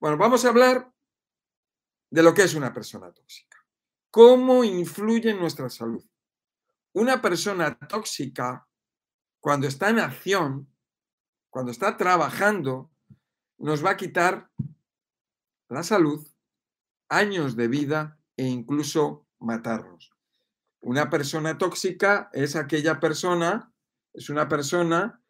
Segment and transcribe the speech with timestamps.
[0.00, 0.92] Bueno, vamos a hablar
[2.10, 3.58] de lo que es una persona tóxica.
[4.10, 6.04] ¿Cómo influye en nuestra salud?
[6.92, 8.68] Una persona tóxica,
[9.40, 10.72] cuando está en acción,
[11.50, 12.90] cuando está trabajando,
[13.58, 14.50] nos va a quitar
[15.68, 16.26] la salud,
[17.08, 20.12] años de vida e incluso matarnos.
[20.80, 23.72] Una persona tóxica es aquella persona,
[24.12, 25.20] es una persona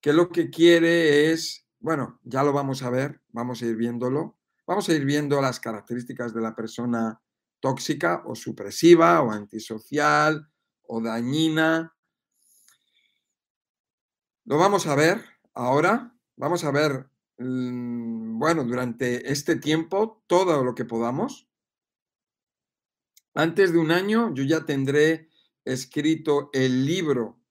[0.00, 4.38] que lo que quiere es, bueno, ya lo vamos a ver, vamos a ir viéndolo,
[4.66, 7.20] vamos a ir viendo las características de la persona
[7.60, 10.48] tóxica o supresiva o antisocial
[10.86, 11.94] o dañina.
[14.46, 20.74] Lo vamos a ver ahora, vamos a ver, mm, bueno, durante este tiempo todo lo
[20.74, 21.50] que podamos.
[23.34, 25.28] Antes de un año yo ya tendré
[25.66, 27.42] escrito el libro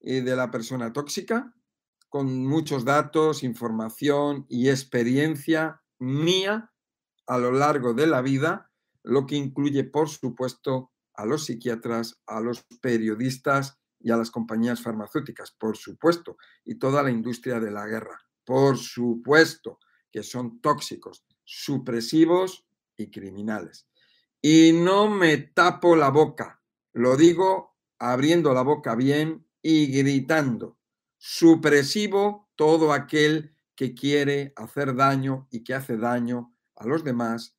[0.00, 1.54] eh, de la persona tóxica
[2.10, 6.72] con muchos datos, información y experiencia mía
[7.26, 8.70] a lo largo de la vida,
[9.04, 14.82] lo que incluye, por supuesto, a los psiquiatras, a los periodistas y a las compañías
[14.82, 19.78] farmacéuticas, por supuesto, y toda la industria de la guerra, por supuesto,
[20.10, 22.66] que son tóxicos, supresivos
[22.96, 23.86] y criminales.
[24.42, 26.60] Y no me tapo la boca,
[26.92, 30.79] lo digo abriendo la boca bien y gritando.
[31.22, 37.56] Supresivo todo aquel que quiere hacer daño y que hace daño a los demás.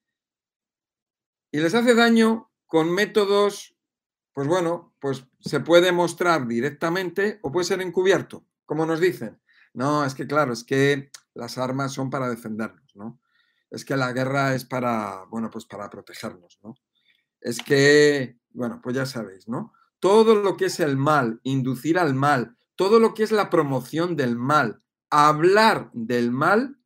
[1.51, 3.75] Y les hace daño con métodos,
[4.33, 9.41] pues bueno, pues se puede mostrar directamente o puede ser encubierto, como nos dicen.
[9.73, 13.21] No, es que claro, es que las armas son para defendernos, ¿no?
[13.71, 16.75] es que la guerra es para, bueno, pues para protegernos, ¿no?
[17.39, 19.73] Es que, bueno, pues ya sabéis, ¿no?
[19.99, 24.15] Todo lo que es el mal, inducir al mal, todo lo que es la promoción
[24.15, 26.77] del mal, hablar del mal,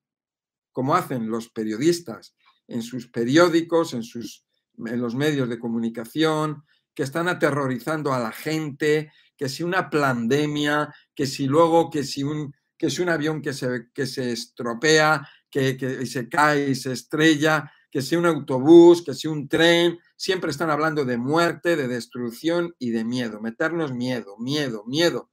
[0.72, 2.36] como hacen los periodistas
[2.67, 4.45] en sus periódicos, en, sus,
[4.77, 10.93] en los medios de comunicación, que están aterrorizando a la gente, que si una pandemia,
[11.14, 15.27] que si luego, que si un, que si un avión que se, que se estropea,
[15.49, 20.52] que, se cae y se estrella, que sea un autobús, que sea un tren, siempre
[20.52, 25.30] están hablando de muerte, de destrucción y de miedo, meternos miedo, miedo, miedo,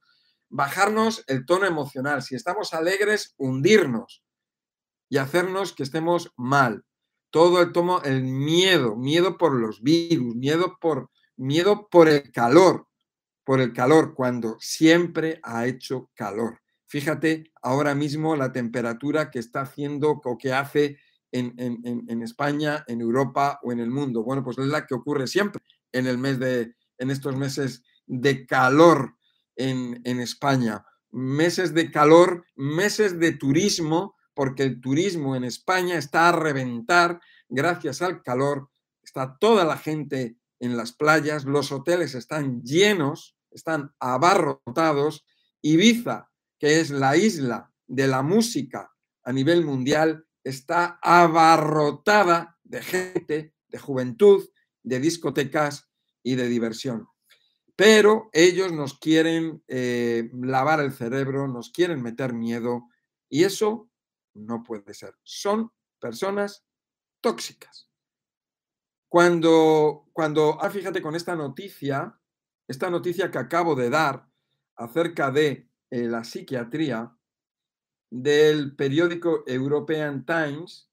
[0.53, 4.23] bajarnos el tono emocional, si estamos alegres, hundirnos
[5.09, 6.85] y hacernos que estemos mal.
[7.31, 12.87] Todo el tomo, el miedo, miedo por los virus, miedo por, miedo por el calor,
[13.43, 16.61] por el calor, cuando siempre ha hecho calor.
[16.85, 20.99] Fíjate ahora mismo la temperatura que está haciendo o que hace
[21.31, 24.23] en, España, en Europa o en el mundo.
[24.23, 28.45] Bueno, pues es la que ocurre siempre en el mes de, en estos meses de
[28.45, 29.15] calor
[29.55, 30.85] en, España.
[31.11, 37.19] Meses de calor, meses de turismo, porque el turismo en España está a reventar
[37.49, 38.69] gracias al calor.
[39.03, 45.25] Está toda la gente en las playas, los hoteles están llenos, están abarrotados.
[45.61, 48.93] Ibiza que es la isla de la música
[49.23, 54.49] a nivel mundial, está abarrotada de gente, de juventud,
[54.81, 55.89] de discotecas
[56.23, 57.07] y de diversión.
[57.75, 62.87] Pero ellos nos quieren eh, lavar el cerebro, nos quieren meter miedo
[63.29, 63.89] y eso
[64.35, 65.15] no puede ser.
[65.23, 66.65] Son personas
[67.21, 67.89] tóxicas.
[69.09, 72.19] Cuando, cuando, ah, fíjate con esta noticia,
[72.67, 74.27] esta noticia que acabo de dar
[74.75, 77.15] acerca de eh, la psiquiatría
[78.09, 80.89] del periódico European Times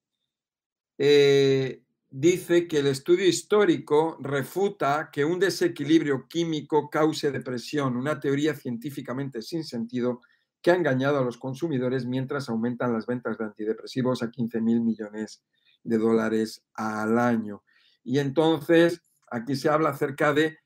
[0.99, 8.55] eh, dice que el estudio histórico refuta que un desequilibrio químico cause depresión, una teoría
[8.55, 10.21] científicamente sin sentido
[10.61, 14.81] que ha engañado a los consumidores mientras aumentan las ventas de antidepresivos a 15 mil
[14.81, 15.43] millones
[15.83, 17.63] de dólares al año.
[18.03, 19.01] Y entonces
[19.31, 20.59] aquí se habla acerca de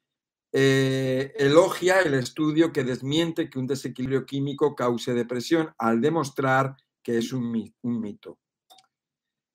[0.53, 7.19] eh, elogia el estudio que desmiente que un desequilibrio químico cause depresión al demostrar que
[7.19, 7.51] es un,
[7.83, 8.39] mito,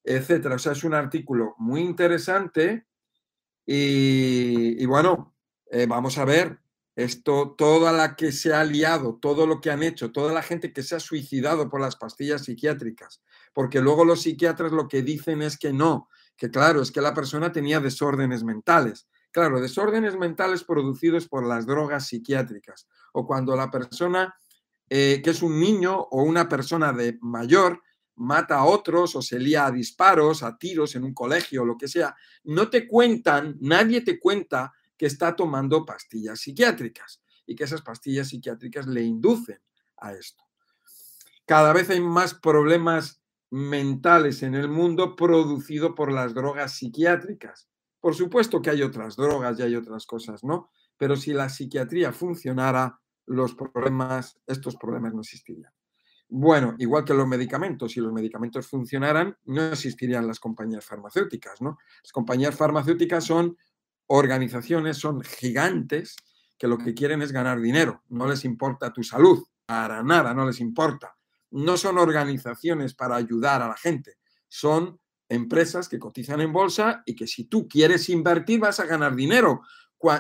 [0.04, 0.56] etcétera.
[0.56, 2.86] O sea, es un artículo muy interesante
[3.66, 5.36] y, bueno,
[5.72, 6.60] eh, vamos a ver
[6.96, 10.74] esto, toda la que se ha liado, todo lo que han hecho, toda la gente
[10.74, 13.22] que se ha suicidado por las pastillas psiquiátricas,
[13.54, 17.14] porque luego los psiquiatras lo que dicen es que no, que claro, es que la
[17.14, 19.08] persona tenía desórdenes mentales.
[19.32, 24.34] Claro, desórdenes mentales producidos por las drogas psiquiátricas o cuando la persona
[24.90, 27.84] eh, que es un niño o una persona de mayor
[28.20, 31.88] mata a otros o se lía a disparos, a tiros en un colegio lo que
[31.88, 37.82] sea, no te cuentan, nadie te cuenta que está tomando pastillas psiquiátricas y que esas
[37.82, 39.60] pastillas psiquiátricas le inducen
[39.98, 40.44] a esto.
[41.46, 47.68] Cada vez hay más problemas mentales en el mundo producido por las drogas psiquiátricas.
[48.00, 50.70] Por supuesto que hay otras drogas y hay otras cosas, ¿no?
[50.98, 55.72] Pero si la psiquiatría funcionara, los problemas, estos problemas no existirían.
[56.32, 61.80] Bueno, igual que los medicamentos, si los medicamentos funcionaran, no existirían las compañías farmacéuticas, ¿no?
[62.04, 63.58] Las compañías farmacéuticas son
[64.06, 66.16] organizaciones, son gigantes
[66.58, 70.46] que lo que quieren es ganar dinero, no les importa tu salud, para nada, no
[70.46, 71.16] les importa.
[71.52, 74.18] No son organizaciones para ayudar a la gente,
[74.48, 75.00] son
[75.30, 79.62] empresas que cotizan en bolsa y que si tú quieres invertir vas a ganar dinero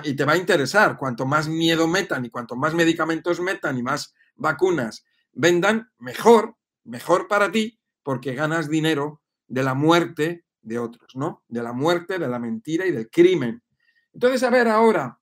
[0.03, 0.97] y te va a interesar.
[0.97, 5.05] Cuanto más miedo metan y cuanto más medicamentos metan y más vacunas
[5.39, 11.45] vendan, mejor, mejor para ti, porque ganas dinero de la muerte de otros, ¿no?
[11.47, 13.63] De la muerte, de la mentira y del crimen.
[14.11, 15.17] Entonces, a ver, ahora,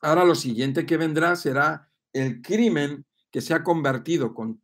[0.00, 4.60] ahora lo siguiente que vendrá será el crimen que se ha convertido con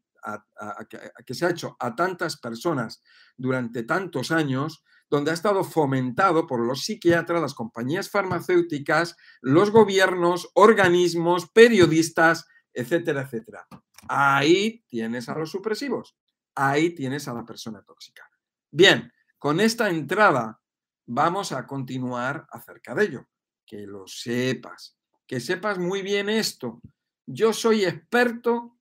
[1.24, 3.00] que se ha hecho a tantas personas
[3.36, 10.50] durante tantos años, donde ha estado fomentado por los psiquiatras, las compañías farmacéuticas, los gobiernos,
[10.54, 13.66] organismos, periodistas, etcétera, etcétera.
[14.06, 16.16] Ahí tienes a los supresivos,
[16.54, 18.30] ahí tienes a la persona tóxica.
[18.70, 20.60] Bien, con esta entrada
[21.06, 23.28] vamos a continuar acerca de ello,
[23.64, 26.80] que lo sepas, que sepas muy bien esto.
[27.24, 28.76] Yo soy experto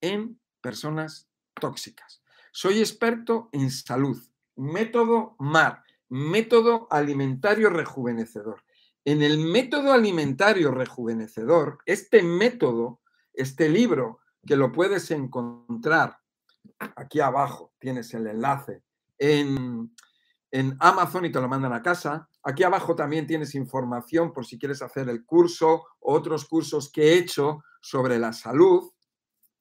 [0.00, 2.22] en personas tóxicas.
[2.52, 4.20] Soy experto en salud.
[4.56, 8.62] Método MAR, método alimentario rejuvenecedor.
[9.04, 12.99] En el método alimentario rejuvenecedor, este método,
[13.32, 16.18] este libro, que lo puedes encontrar
[16.78, 18.82] aquí abajo, tienes el enlace,
[19.18, 19.94] en,
[20.50, 22.28] en Amazon y te lo mandan a casa.
[22.42, 27.18] Aquí abajo también tienes información por si quieres hacer el curso, otros cursos que he
[27.18, 28.90] hecho sobre la salud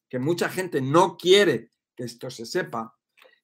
[0.09, 2.95] que mucha gente no quiere que esto se sepa,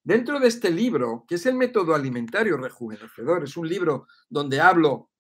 [0.04, 5.12] dentro de este libro, que es el método alimentario rejuvenecedor, es un libro donde hablo,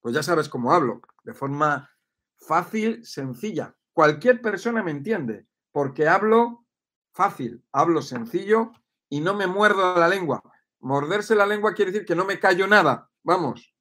[0.00, 1.90] pues ya sabes cómo hablo, de forma
[2.36, 3.76] fácil, sencilla.
[3.94, 6.66] Cualquier persona me entiende, porque hablo
[7.12, 8.72] fácil, hablo sencillo
[9.08, 10.42] y no me muerdo la lengua.
[10.80, 13.08] Morderse la lengua quiere decir que no me callo nada.
[13.22, 13.72] Vamos.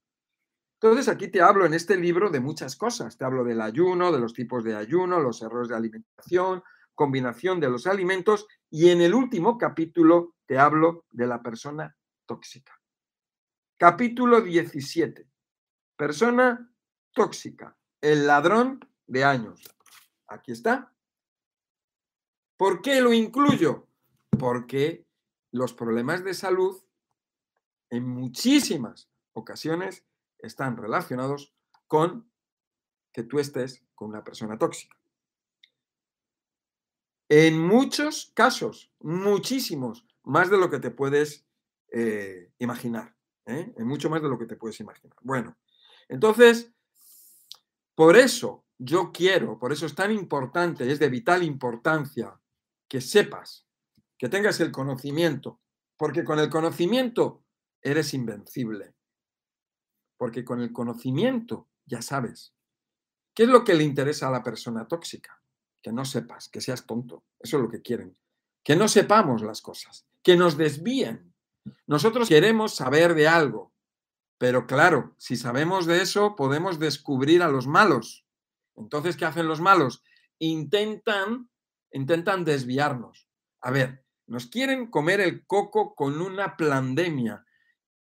[0.79, 3.17] Entonces aquí te hablo en este libro de muchas cosas.
[3.17, 6.63] Te hablo del ayuno, de los tipos de ayuno, los errores de alimentación,
[6.93, 12.79] combinación de los alimentos y en el último capítulo te hablo de la persona tóxica.
[13.77, 15.27] Capítulo 17.
[15.95, 16.71] Persona
[17.13, 19.72] tóxica, el ladrón de años.
[20.33, 20.91] Aquí está.
[22.57, 23.87] ¿Por qué lo incluyo?
[24.39, 25.05] Porque
[25.51, 26.83] los problemas de salud
[27.91, 30.05] en muchísimas ocasiones
[30.39, 31.53] están relacionados
[31.87, 32.31] con
[33.11, 34.97] que tú estés con una persona tóxica.
[37.29, 41.45] En muchos casos, muchísimos, más de lo que te puedes
[41.91, 43.15] eh, imaginar.
[43.45, 43.71] ¿eh?
[43.77, 45.15] En mucho más de lo que te puedes imaginar.
[45.21, 45.55] Bueno,
[46.09, 46.73] entonces,
[47.93, 52.39] por eso yo quiero, por eso es tan importante, es de vital importancia
[52.87, 53.65] que sepas,
[54.17, 55.61] que tengas el conocimiento,
[55.97, 57.43] porque con el conocimiento
[57.81, 58.95] eres invencible.
[60.17, 62.53] Porque con el conocimiento ya sabes
[63.33, 65.43] qué es lo que le interesa a la persona tóxica
[65.83, 67.25] que no sepas, que seas tonto.
[67.39, 68.17] Eso es lo que quieren.
[68.63, 71.33] Que no sepamos las cosas, que nos desvíen.
[71.85, 73.73] Nosotros queremos saber de algo,
[74.37, 78.22] pero claro, si sabemos de eso, podemos descubrir a los malos.
[78.75, 80.03] Entonces, ¿qué hacen los malos?
[80.39, 81.49] Intentan,
[81.91, 83.27] intentan desviarnos.
[83.61, 87.45] A ver, nos quieren comer el coco con una pandemia.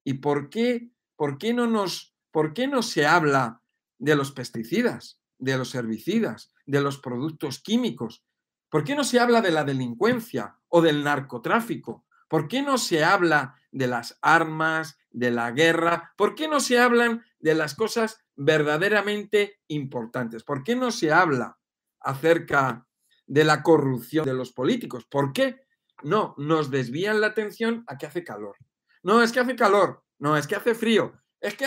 [0.04, 3.62] ¿Y por qué, por qué no nos, por qué no se habla
[4.00, 8.24] de los pesticidas, de los herbicidas, de los productos químicos?
[8.70, 12.06] ¿Por qué no se habla de la delincuencia o del narcotráfico?
[12.30, 16.14] ¿Por qué no se habla de las armas, de la guerra?
[16.16, 20.44] ¿Por qué no se hablan de las cosas verdaderamente importantes?
[20.44, 21.60] ¿Por qué no se habla
[22.00, 22.88] acerca
[23.26, 25.06] de la corrupción de los políticos?
[25.06, 25.62] ¿Por qué?
[26.04, 28.56] No, nos desvían la atención a que hace calor.
[29.04, 30.04] No, es que hace calor.
[30.20, 31.14] No, es que hace frío.
[31.40, 31.66] Es que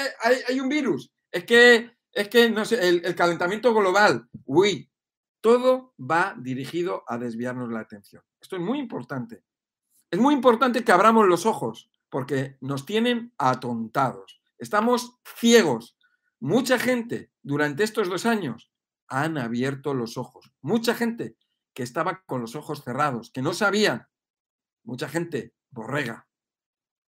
[0.48, 1.12] hay, un virus.
[1.30, 4.28] Es que, es que no sé, el, el calentamiento global.
[4.44, 4.90] Uy,
[5.40, 8.22] todo va dirigido a desviarnos la atención.
[8.40, 9.44] Esto es muy importante.
[10.10, 14.40] Es muy importante que abramos los ojos porque nos tienen atontados.
[14.58, 15.96] Estamos ciegos.
[16.40, 18.70] Mucha gente durante estos dos años
[19.08, 20.52] han abierto los ojos.
[20.60, 21.36] Mucha gente
[21.74, 24.10] que estaba con los ojos cerrados, que no sabía.
[24.82, 26.28] Mucha gente borrega.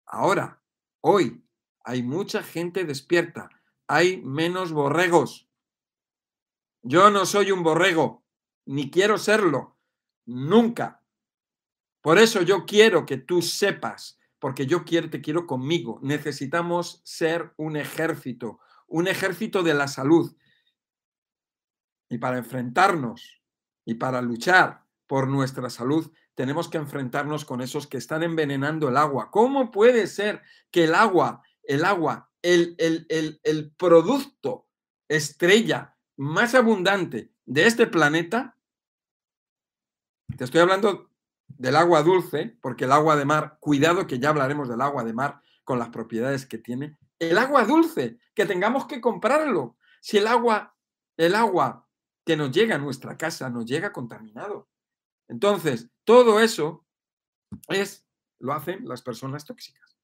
[0.05, 0.61] Ahora,
[1.01, 1.45] hoy,
[1.83, 3.49] hay mucha gente despierta.
[3.87, 5.47] Hay menos borregos.
[6.81, 8.25] Yo no soy un borrego
[8.65, 9.77] ni quiero serlo,
[10.25, 11.03] nunca.
[12.01, 15.97] Por eso yo quiero que tú sepas, porque yo quiero, te quiero conmigo.
[16.03, 20.37] Necesitamos ser un ejército, un ejército de la salud.
[22.11, 23.41] Y para enfrentarnos
[23.85, 28.97] y para luchar por nuestra salud, tenemos que enfrentarnos con esos que están envenenando el
[28.97, 29.31] agua.
[29.31, 34.67] ¿Cómo puede ser que el agua, el agua, el, el, el producto
[35.07, 38.59] estrella más abundante de este planeta,
[40.37, 41.14] te estoy hablando
[41.47, 45.13] del agua dulce, porque el agua de mar, cuidado que ya hablaremos del agua de
[45.13, 49.77] mar con las propiedades que tiene, el agua dulce, que tengamos que comprarlo.
[50.01, 50.75] Si el agua,
[51.17, 51.87] el agua
[52.25, 54.67] que nos llega a nuestra casa nos llega contaminado.
[55.27, 56.85] Entonces, todo eso
[57.69, 58.05] es,
[58.39, 59.97] lo hacen las personas tóxicas.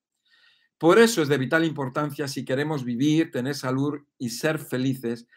[0.77, 5.27] Por eso es de vital importancia si queremos vivir, tener salud y ser felices,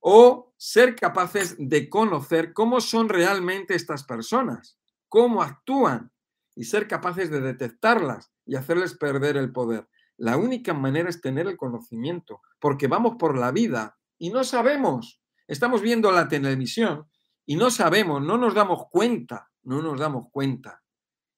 [0.00, 6.12] o ser capaces de conocer cómo son realmente estas personas, cómo actúan
[6.54, 9.88] y ser capaces de detectarlas y hacerles perder el poder.
[10.16, 15.20] La única manera es tener el conocimiento, porque vamos por la vida y no sabemos.
[15.46, 17.06] Estamos viendo la televisión
[17.44, 20.82] y no sabemos, no nos damos cuenta, no nos damos cuenta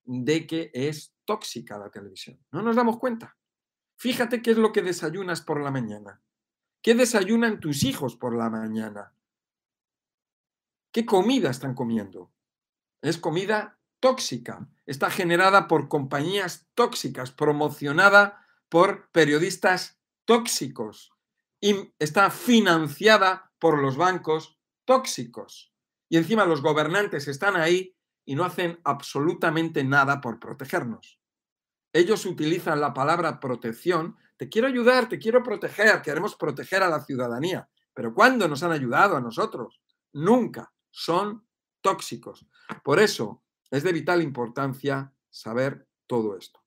[0.04, 2.38] de que es tóxica la televisión.
[2.52, 3.36] No nos damos cuenta.
[3.96, 6.22] Fíjate qué es lo que desayunas por la mañana.
[6.80, 9.12] ¿Qué desayunan tus hijos por la mañana?
[10.92, 12.32] ¿Qué comida están comiendo?
[13.02, 14.68] Es comida tóxica.
[14.86, 21.12] Está generada por compañías tóxicas, promocionada por periodistas tóxicos
[21.60, 25.72] y está financiada por los bancos tóxicos.
[26.08, 31.20] Y encima los gobernantes están ahí y no hacen absolutamente nada por protegernos.
[31.92, 34.16] Ellos utilizan la palabra protección.
[34.36, 37.68] Te quiero ayudar, te quiero proteger, queremos proteger a la ciudadanía.
[37.94, 39.80] Pero ¿cuándo nos han ayudado a nosotros?
[40.12, 40.72] Nunca.
[40.90, 41.47] Son
[41.80, 42.46] tóxicos.
[42.82, 46.60] Por eso es de vital importancia saber todo esto.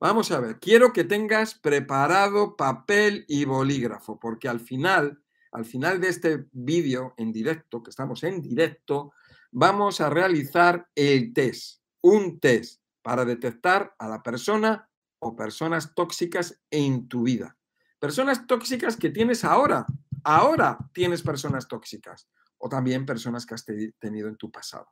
[0.00, 5.22] Vamos a ver, quiero que tengas preparado papel y bolígrafo, porque al final
[5.52, 9.12] al final de este vídeo en directo, que estamos en directo,
[9.50, 14.88] vamos a realizar el test, un test para detectar a la persona
[15.20, 17.56] o personas tóxicas en tu vida.
[17.98, 19.86] Personas tóxicas que tienes ahora.
[20.22, 24.88] Ahora tienes personas tóxicas o también personas que has tenido en tu pasado.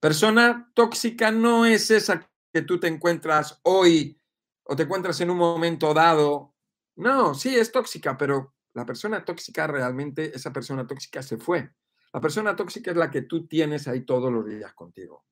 [0.00, 4.20] Persona tóxica no es esa que tú te encuentras hoy
[4.64, 6.54] o te encuentras en un momento dado.
[6.96, 11.72] No, sí es tóxica, pero la persona tóxica realmente, esa persona tóxica se fue.
[12.12, 15.24] La persona tóxica es la que tú tienes ahí todos los días contigo,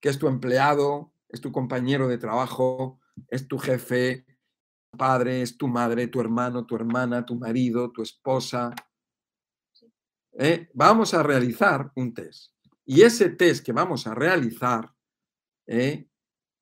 [0.00, 4.26] que es tu empleado, es tu compañero de trabajo, es tu jefe,
[4.90, 8.74] tu padre, es tu madre, tu hermano, tu hermana, tu marido, tu esposa.
[10.32, 10.70] ¿Eh?
[10.74, 12.52] Vamos a realizar un test.
[12.84, 14.94] Y ese test que vamos a realizar
[15.66, 16.08] ¿eh?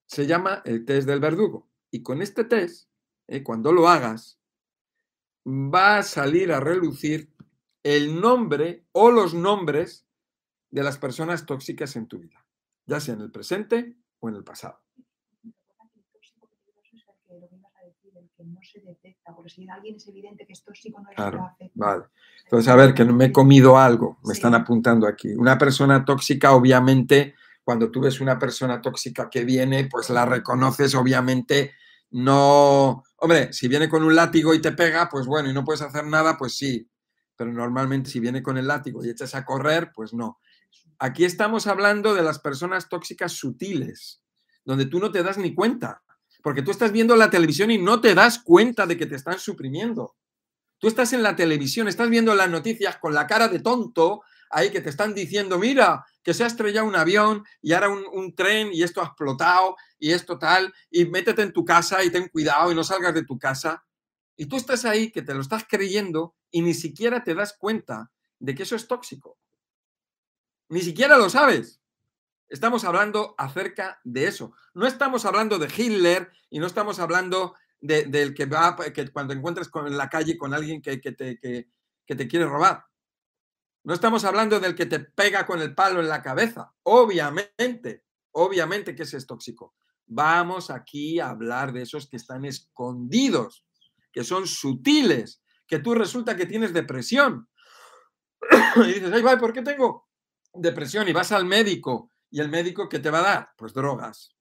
[0.07, 1.71] se llama el test del verdugo.
[1.91, 2.91] Y con este test,
[3.27, 3.43] ¿eh?
[3.43, 4.39] cuando lo hagas,
[5.47, 7.33] va a salir a relucir
[7.83, 10.07] el nombre o los nombres
[10.71, 12.47] de las personas tóxicas en tu vida,
[12.87, 14.81] ya sea en el presente o en el pasado.
[21.15, 22.05] Claro, vale.
[22.45, 25.35] Entonces, a ver, que no me he comido algo, me están apuntando aquí.
[25.35, 30.95] Una persona tóxica, obviamente, cuando tú ves una persona tóxica que viene, pues la reconoces,
[30.95, 31.73] obviamente,
[32.11, 35.83] no, hombre, si viene con un látigo y te pega, pues bueno, y no puedes
[35.83, 36.89] hacer nada, pues sí.
[37.37, 40.41] Pero normalmente si viene con el látigo y echas a correr, pues no.
[40.99, 44.23] Aquí estamos hablando de las personas tóxicas sutiles,
[44.65, 46.03] donde tú no te das ni cuenta,
[46.43, 49.39] porque tú estás viendo la televisión y no te das cuenta de que te están
[49.39, 50.17] suprimiendo.
[50.79, 54.71] Tú estás en la televisión, estás viendo las noticias con la cara de tonto, ahí
[54.71, 58.71] que te están diciendo, mira, que se ha estrellado un avión y ahora un, tren
[58.73, 62.73] y esto ha explotado y esto tal, y métete en tu casa y ten cuidado
[62.73, 63.85] y no salgas de tu casa.
[64.37, 68.11] Y tú estás ahí que te lo estás creyendo y ni siquiera te das cuenta
[68.39, 69.39] de que eso es tóxico.
[70.69, 71.80] Ni siquiera lo sabes.
[72.51, 74.53] Estamos hablando acerca de eso.
[74.75, 79.71] No estamos hablando de Hitler y no estamos hablando del que va, que cuando encuentres
[79.75, 82.85] en la calle con alguien que, te, que te quiere robar.
[83.85, 86.75] No estamos hablando del que te pega con el palo en la cabeza.
[86.83, 89.75] Obviamente, obviamente que ese es tóxico.
[90.07, 93.65] Vamos aquí a hablar de esos que están escondidos,
[94.13, 97.49] que son sutiles, que tú resulta que tienes depresión.
[98.77, 100.09] y dices, ay, ¿por qué tengo
[100.53, 101.09] depresión?
[101.09, 102.10] Y vas al médico.
[102.31, 103.51] ¿Y el médico qué te va a dar?
[103.57, 104.37] Pues drogas.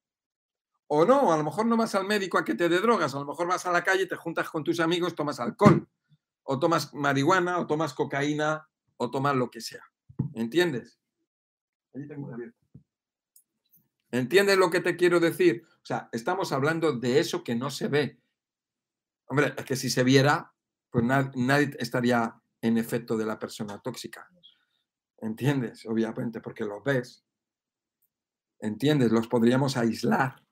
[0.88, 3.20] O no, a lo mejor no vas al médico a que te dé drogas, a
[3.20, 5.88] lo mejor vas a la calle, te juntas con tus amigos, tomas alcohol,
[6.44, 8.68] o tomas marihuana, o tomas cocaína,
[8.98, 9.84] o tomar lo que sea.
[10.34, 11.00] ¿Entiendes?
[11.94, 12.36] Allí tengo
[14.12, 15.64] ¿Entiendes lo que te quiero decir?
[15.76, 18.20] O sea, estamos hablando de eso que no se ve.
[19.28, 20.54] Hombre, es que si se viera,
[20.90, 24.28] pues nadie estaría en efecto de la persona tóxica.
[25.20, 25.86] ¿Entiendes?
[25.86, 27.24] Obviamente, porque los ves.
[28.60, 29.12] ¿Entiendes?
[29.12, 30.44] Los podríamos aislar.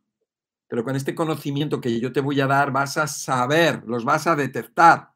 [0.67, 4.27] Pero con este conocimiento que yo te voy a dar, vas a saber, los vas
[4.27, 5.13] a detectar.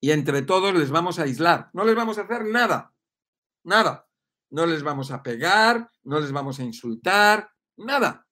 [0.00, 1.70] Y entre todos les vamos a aislar.
[1.72, 2.92] No les vamos a hacer nada.
[3.64, 4.08] Nada.
[4.50, 8.28] No les vamos a pegar, no les vamos a insultar, nada.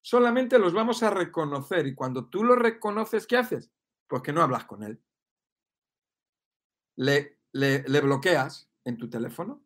[0.00, 1.86] Solamente los vamos a reconocer.
[1.86, 3.70] Y cuando tú los reconoces, ¿qué haces?
[4.06, 5.02] Pues que no hablas con él.
[6.96, 9.62] Le, le, le bloqueas en tu teléfono.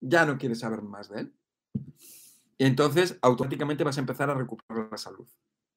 [0.00, 1.36] Ya no quieres saber más de él.
[2.60, 5.26] Y entonces automáticamente vas a empezar a recuperar la salud.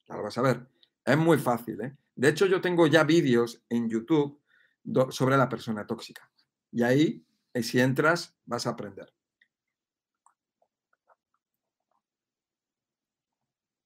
[0.05, 0.67] Ya lo vas a ver.
[1.05, 1.79] Es muy fácil.
[1.79, 1.95] ¿eh?
[2.13, 4.41] De hecho, yo tengo ya vídeos en YouTube
[5.11, 6.29] sobre la persona tóxica.
[6.73, 9.13] Y ahí, eh, si entras, vas a aprender.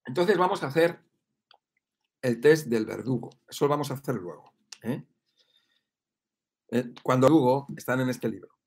[0.04, 1.00] Entonces vamos a hacer
[2.24, 3.30] el test del verdugo.
[3.48, 4.54] Eso lo vamos a hacer luego.
[4.82, 5.06] ¿eh?
[6.72, 8.58] Eh, cuando verdugo están en este libro.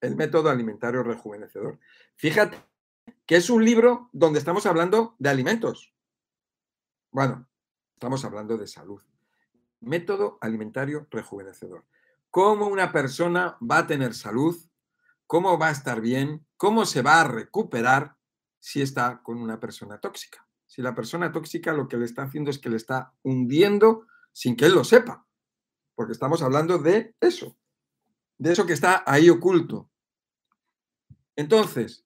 [0.00, 1.78] El método alimentario rejuvenecedor.
[2.16, 2.75] Fíjate
[3.26, 5.92] que es un libro donde estamos hablando de alimentos.
[7.10, 7.48] Bueno,
[7.94, 9.02] estamos hablando de salud.
[9.80, 11.84] Método alimentario rejuvenecedor.
[12.30, 14.56] ¿Cómo una persona va a tener salud?
[15.26, 16.46] ¿Cómo va a estar bien?
[16.56, 18.16] ¿Cómo se va a recuperar
[18.60, 20.46] si está con una persona tóxica?
[20.66, 24.56] Si la persona tóxica lo que le está haciendo es que le está hundiendo sin
[24.56, 25.26] que él lo sepa.
[25.94, 27.56] Porque estamos hablando de eso,
[28.36, 29.90] de eso que está ahí oculto.
[31.34, 32.05] Entonces,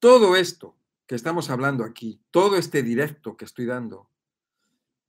[0.00, 0.76] todo esto
[1.06, 4.10] que estamos hablando aquí, todo este directo que estoy dando,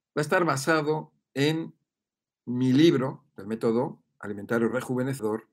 [0.10, 1.74] va a estar basado en
[2.46, 5.48] mi libro, el método alimentario rejuvenecedor,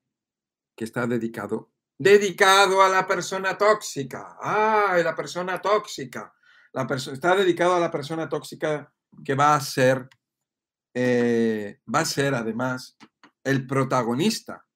[0.77, 4.37] que está dedicado, dedicado a la persona tóxica.
[4.41, 6.35] ¡Ay, la persona tóxica!
[6.73, 8.93] La está dedicado a la persona tóxica
[9.25, 10.09] que va a ser,
[10.95, 12.97] eh, va a ser además
[13.45, 14.67] el protagonista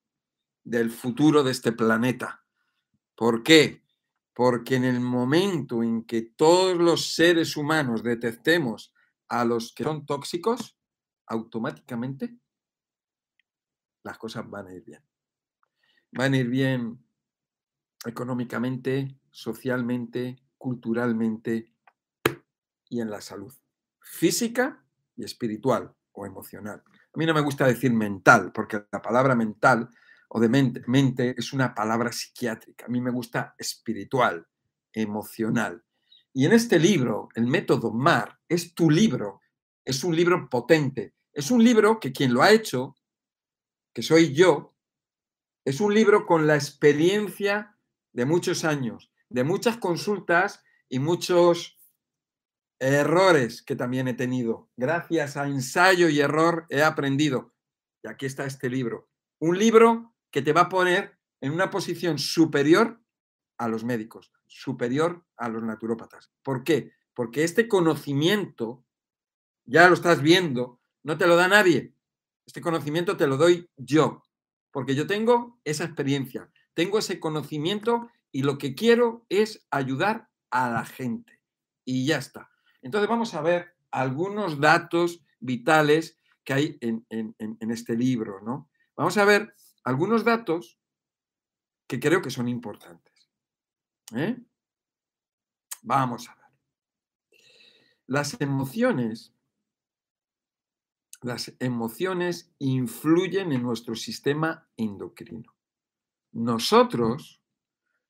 [0.64, 2.44] del futuro de este planeta.
[3.14, 3.81] ¿Por qué?
[4.34, 8.94] Porque en el momento en que todos los seres humanos detectemos
[9.28, 10.78] a los que son tóxicos,
[11.26, 12.38] automáticamente
[14.02, 15.02] las cosas van a ir bien.
[16.12, 17.04] Van a ir bien
[18.04, 21.72] económicamente, socialmente, culturalmente
[22.88, 23.52] y en la salud
[24.00, 24.84] física
[25.16, 26.82] y espiritual o emocional.
[26.86, 29.88] A mí no me gusta decir mental, porque la palabra mental
[30.34, 32.86] o de mente, mente es una palabra psiquiátrica.
[32.86, 34.46] A mí me gusta espiritual,
[34.90, 35.84] emocional.
[36.32, 39.42] Y en este libro, el método MAR, es tu libro,
[39.84, 42.96] es un libro potente, es un libro que quien lo ha hecho,
[43.92, 44.74] que soy yo,
[45.66, 47.76] es un libro con la experiencia
[48.12, 51.78] de muchos años, de muchas consultas y muchos
[52.80, 54.70] errores que también he tenido.
[54.78, 57.52] Gracias a ensayo y error he aprendido.
[58.02, 59.10] Y aquí está este libro.
[59.38, 63.00] Un libro que te va a poner en una posición superior
[63.58, 66.32] a los médicos, superior a los naturópatas.
[66.42, 66.92] ¿Por qué?
[67.14, 68.84] Porque este conocimiento,
[69.64, 71.94] ya lo estás viendo, no te lo da nadie.
[72.46, 74.24] Este conocimiento te lo doy yo,
[74.72, 80.70] porque yo tengo esa experiencia, tengo ese conocimiento y lo que quiero es ayudar a
[80.70, 81.40] la gente.
[81.84, 82.50] Y ya está.
[82.80, 87.04] Entonces vamos a ver algunos datos vitales que hay en,
[87.70, 88.68] este libro, ¿no?
[88.96, 90.78] Vamos a ver algunos datos
[91.86, 93.30] que creo que son importantes.
[94.14, 94.38] ¿eh?
[95.82, 96.42] Vamos a ver.
[98.06, 99.34] Las emociones,
[101.20, 105.54] las emociones influyen en nuestro sistema endocrino.
[106.32, 107.42] Nosotros,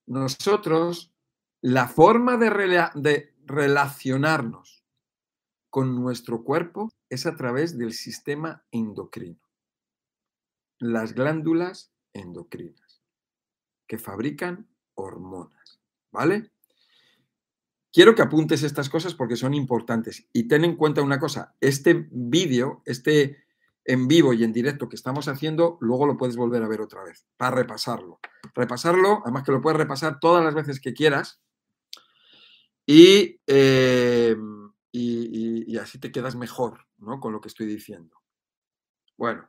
[0.07, 1.13] nosotros,
[1.61, 2.51] la forma de,
[2.95, 4.85] de relacionarnos
[5.71, 9.41] con nuestro cuerpo es a través del sistema endocrino,
[10.83, 13.03] las glándulas endocrinas,
[13.87, 16.51] que fabrican hormonas, ¿vale?
[17.93, 22.09] Quiero que apuntes estas cosas porque son importantes y ten en cuenta una cosa, este
[22.11, 23.45] vídeo, este
[23.85, 27.03] en vivo y en directo que estamos haciendo, luego lo puedes volver a ver otra
[27.03, 28.21] vez, para repasarlo.
[28.55, 31.43] Repasarlo, además que lo puedes repasar todas las veces que quieras,
[32.87, 37.21] Em, y, así te quedas mejor ¿no?
[37.21, 38.17] con lo que estoy diciendo.
[39.17, 39.49] Bueno,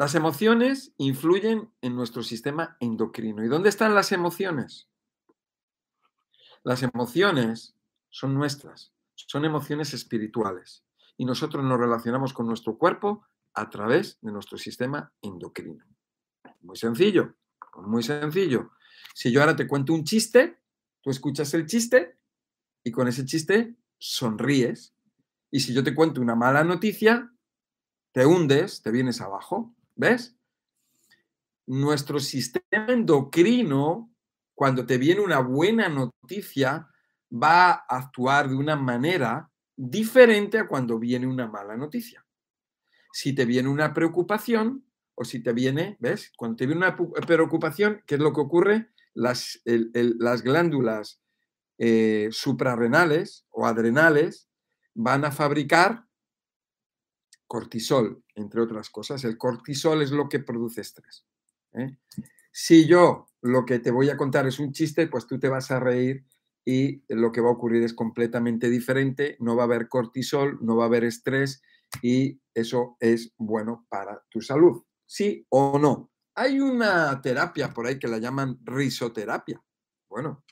[0.00, 3.44] las emociones influyen en nuestro sistema endocrino.
[3.44, 4.88] ¿Y dónde están las emociones?
[6.62, 7.76] Las emociones
[8.08, 10.86] son nuestras, son emociones espirituales.
[11.18, 15.84] Y nosotros nos relacionamos con nuestro cuerpo a través de nuestro sistema endocrino.
[16.62, 17.34] Muy sencillo,
[17.82, 18.70] muy sencillo.
[19.14, 20.62] Si yo ahora te cuento un chiste,
[21.02, 22.16] tú escuchas el chiste
[22.82, 24.94] y con ese chiste sonríes.
[25.50, 27.34] Y si yo te cuento una mala noticia,
[28.12, 29.76] te hundes, te vienes abajo.
[30.00, 30.34] ¿Ves?
[31.66, 34.10] Nuestro sistema endocrino,
[34.54, 36.88] cuando te viene una buena noticia,
[37.30, 42.24] va a actuar de una manera diferente a cuando viene una mala noticia.
[43.12, 46.32] Si te viene una preocupación o si te viene, ¿ves?
[46.34, 48.88] Cuando te viene una preocupación, ¿qué es lo que ocurre?
[49.12, 51.20] Las, las glándulas
[51.76, 54.48] eh, suprarrenales o adrenales
[54.94, 56.06] van a fabricar
[57.50, 59.24] cortisol, entre otras cosas.
[59.24, 61.26] El cortisol es lo que produce estrés.
[61.72, 61.98] ¿eh?
[62.52, 65.72] Si yo lo que te voy a contar es un chiste, pues tú te vas
[65.72, 66.24] a reír
[66.64, 69.36] y lo que va a ocurrir es completamente diferente.
[69.40, 71.60] No va a haber cortisol, no va a haber estrés
[72.02, 74.84] y eso es bueno para tu salud.
[75.04, 76.12] ¿Sí o no?
[76.36, 79.60] Hay una terapia por ahí que la llaman risoterapia.
[80.08, 80.44] Bueno,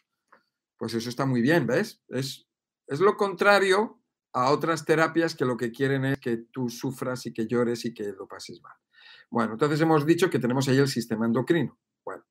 [0.76, 2.02] pues eso está muy bien, ¿ves?
[2.08, 2.48] Es,
[2.88, 7.32] es lo contrario a otras terapias que lo que quieren es que tú sufras y
[7.32, 8.76] que llores y que lo pases mal.
[9.30, 11.78] Bueno, entonces hemos dicho que tenemos ahí el sistema endocrino.
[12.04, 12.24] Bueno,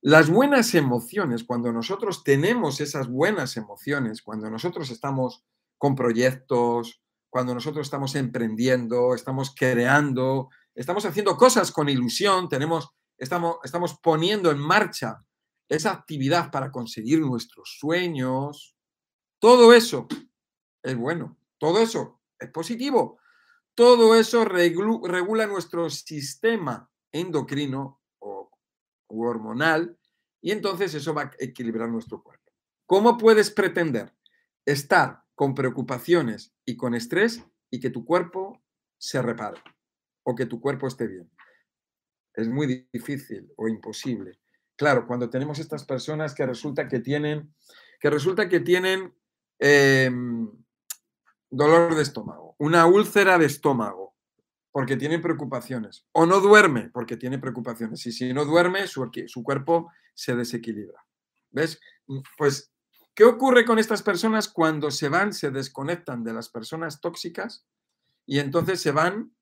[0.00, 5.44] las buenas emociones, cuando nosotros tenemos esas buenas emociones, cuando nosotros estamos
[5.78, 13.56] con proyectos, cuando nosotros estamos emprendiendo, estamos creando, estamos haciendo cosas con ilusión, tenemos, estamos,
[13.64, 15.24] estamos poniendo en marcha
[15.68, 18.76] esa actividad para conseguir nuestros sueños,
[19.38, 20.06] todo eso
[20.82, 21.38] es bueno.
[21.58, 23.18] Todo eso es positivo.
[23.74, 28.50] Todo eso regula nuestro sistema endocrino o
[29.08, 29.98] hormonal
[30.40, 32.52] y entonces eso va a equilibrar nuestro cuerpo.
[32.86, 34.12] ¿Cómo puedes pretender
[34.66, 38.62] estar con preocupaciones y con estrés y que tu cuerpo
[38.98, 39.62] se repare
[40.24, 41.30] o que tu cuerpo esté bien?
[42.34, 44.40] Es muy difícil o imposible.
[44.76, 47.54] Claro, cuando tenemos estas personas que resulta que tienen,
[48.00, 49.14] que resulta que tienen
[49.58, 50.50] em,
[51.52, 54.16] dolor de estómago, una úlcera de estómago,
[54.72, 59.42] porque tiene preocupaciones, o no duerme porque tiene preocupaciones, y si no duerme, su, su
[59.42, 61.04] cuerpo se desequilibra.
[61.50, 61.78] ¿Ves?
[62.06, 62.72] Mm, pues,
[63.14, 67.66] ¿qué ocurre con estas personas cuando se van, se desconectan de las personas tóxicas
[68.24, 69.36] y entonces se van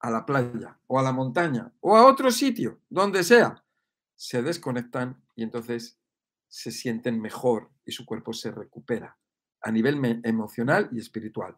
[0.00, 3.64] a la playa o a la montaña o a otro sitio, donde sea?
[4.14, 5.98] Se desconectan y entonces
[6.48, 9.19] se sienten mejor y su cuerpo se recupera
[9.62, 11.56] a nivel emocional y espiritual.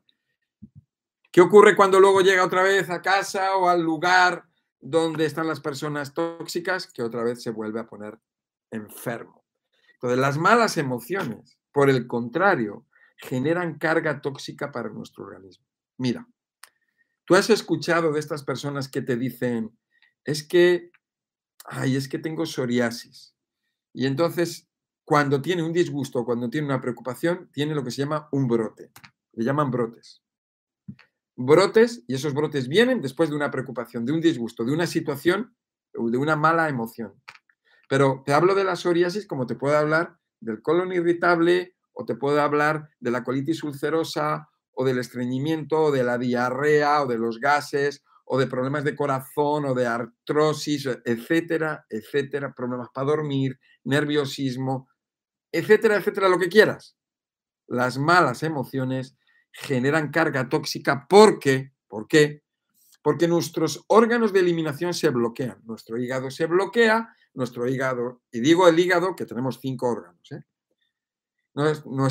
[1.30, 4.44] ¿Qué ocurre cuando luego llega otra vez a casa o al lugar
[4.80, 6.86] donde están las personas tóxicas?
[6.86, 8.18] Que otra vez se vuelve a poner
[8.70, 9.44] enfermo.
[9.94, 12.86] Entonces, las malas emociones, por el contrario,
[13.16, 15.64] generan carga tóxica para nuestro organismo.
[15.96, 16.26] Mira,
[17.24, 19.78] tú has escuchado de estas personas que te dicen,
[20.24, 20.90] es que,
[21.64, 23.34] ay, es que tengo psoriasis.
[23.94, 24.68] Y entonces
[25.04, 28.92] cuando tiene un disgusto, cuando tiene una preocupación, tiene lo que se llama un brote.
[29.32, 30.22] Le llaman brotes.
[31.34, 35.56] Brotes, y esos brotes vienen después de una preocupación, de un disgusto, de una situación,
[35.92, 37.14] de una mala emoción.
[37.88, 42.14] Pero te hablo de la psoriasis como te puedo hablar del colon irritable o te
[42.14, 47.18] puedo hablar de la colitis ulcerosa o del estreñimiento o de la diarrea o de
[47.18, 53.58] los gases o de problemas de corazón o de artrosis, etcétera, etcétera, problemas para dormir,
[53.84, 54.88] nerviosismo,
[55.52, 56.96] etcétera, etcétera, lo que quieras.
[57.68, 59.16] Las malas emociones
[59.52, 62.42] generan carga tóxica porque, ¿por qué?
[63.02, 65.60] Porque nuestros órganos de eliminación se bloquean.
[65.64, 70.32] Nuestro hígado se bloquea, nuestro hígado, y digo el hígado que tenemos cinco órganos.
[70.32, 70.42] ¿eh?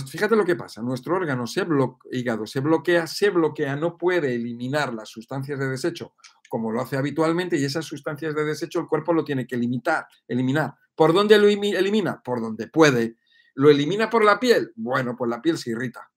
[0.08, 1.66] fíjate lo que pasa, nuestro órgano se
[2.12, 6.14] hígado se bloquea, se bloquea, no puede eliminar las sustancias de desecho
[6.52, 10.06] como lo hace habitualmente y esas sustancias de desecho el cuerpo lo tiene que limitar,
[10.28, 10.76] eliminar.
[10.94, 12.22] ¿Por dónde lo elimina?
[12.22, 13.16] Por donde puede,
[13.56, 14.72] ¿Lo elimina por la piel?
[14.76, 16.12] Bueno, pues la piel se irrita.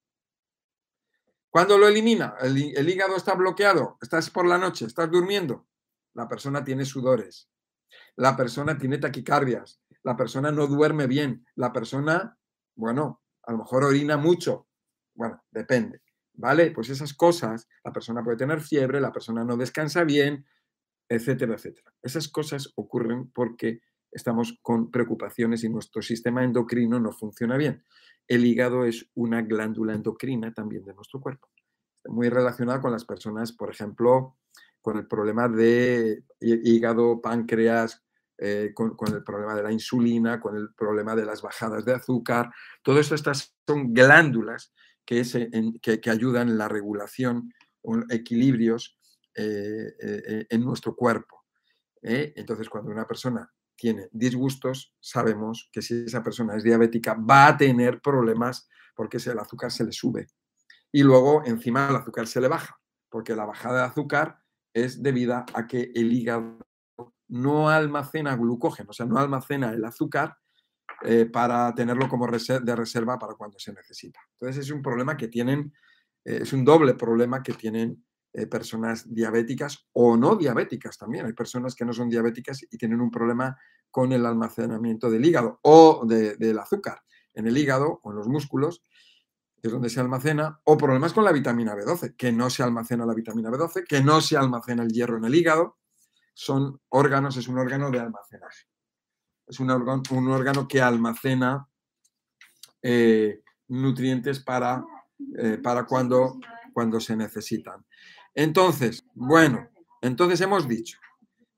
[1.55, 2.35] ¿Cuándo lo elimina?
[2.41, 5.69] El, hígado está bloqueado, estás por la noche, estás durmiendo.
[6.13, 7.49] La persona tiene sudores,
[8.17, 12.37] la persona tiene taquicardias, la persona no duerme bien, la persona,
[12.75, 14.67] bueno, a lo mejor orina mucho.
[15.15, 16.03] Bueno, depende.
[16.33, 16.73] ¿Vale?
[16.73, 20.45] Pues esas cosas, la persona puede tener fiebre, la persona no descansa bien,
[21.09, 21.95] etcétera, etcétera.
[22.03, 23.81] Esas cosas ocurren porque
[24.15, 27.85] estamos con preocupaciones y nuestro sistema endocrino no funciona bien.
[28.27, 31.51] El hígado es una glándula endocrina también de nuestro cuerpo.
[32.07, 34.37] Muy relacionada con las personas, por ejemplo,
[34.81, 38.03] con el problema de hígado, páncreas,
[38.37, 42.51] eh, con, el problema de la insulina, con el problema de las bajadas de azúcar.
[42.83, 44.73] Todo esto estas son glándulas
[45.05, 45.23] que,
[46.11, 47.53] ayudan en la regulación,
[48.11, 48.99] equilibrios
[49.37, 51.45] eh, eh, en nuestro cuerpo.
[52.03, 57.57] Entonces, cuando una persona tiene disgustos, sabemos que si esa persona es diabética va a
[57.57, 60.29] tener problemas porque el azúcar se le sube.
[60.93, 64.39] Y luego encima el azúcar se le baja, porque la bajada de azúcar
[64.73, 66.59] es debida a que el hígado
[67.29, 70.37] no almacena glucógeno, o sea, no almacena el azúcar
[71.03, 74.21] eh, para tenerlo como de reserva para cuando se necesita.
[74.33, 75.73] Entonces es un problema que tienen,
[76.25, 81.25] eh, es un doble problema que tienen eh, personas diabéticas o no diabéticas también.
[81.27, 83.57] Hay personas que no son diabéticas y tienen un problema
[83.91, 87.01] con el almacenamiento del hígado o del azúcar
[87.33, 88.83] en el hígado o en los músculos,
[89.63, 93.07] que es donde se almacena, o problemas con la vitamina B12, que no se almacena
[93.07, 95.79] la vitamina B12, que no se almacena el hierro en el hígado.
[96.35, 98.67] Son órganos, es un órgano de almacenaje
[99.47, 101.69] es un órgano, un órgano que almacena
[102.83, 104.85] eh, nutrientes para,
[105.39, 106.39] eh, para cuando,
[106.73, 107.85] cuando se necesitan.
[108.35, 109.69] Entonces, bueno,
[110.03, 110.99] entonces hemos dicho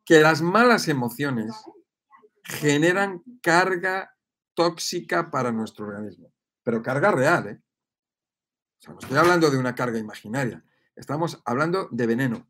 [0.04, 1.54] que las malas emociones
[2.44, 4.14] generan carga
[4.54, 7.62] tóxica para nuestro organismo, pero carga real, ¿eh?
[8.78, 12.48] O sea, no estoy hablando de una carga imaginaria, estamos hablando de veneno.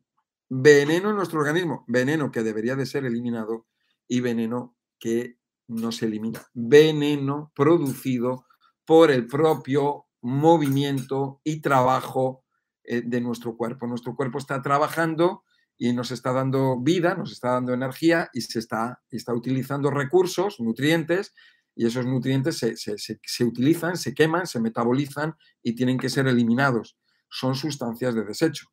[0.49, 3.67] Veneno en nuestro organismo, veneno que debería de ser eliminado
[4.07, 6.45] y veneno que no se elimina.
[6.53, 8.45] Veneno producido
[8.85, 12.45] por el propio movimiento y trabajo
[12.87, 13.85] eh, de nuestro cuerpo.
[13.85, 15.43] Nuestro cuerpo está trabajando
[15.77, 20.59] y nos está dando vida, nos está dando energía y se está, está utilizando recursos,
[20.59, 21.33] nutrientes,
[21.75, 26.97] y esos nutrientes se, se, utilizan, se queman, se metabolizan y tienen que ser eliminados.
[27.29, 28.65] Son sustancias de desecho.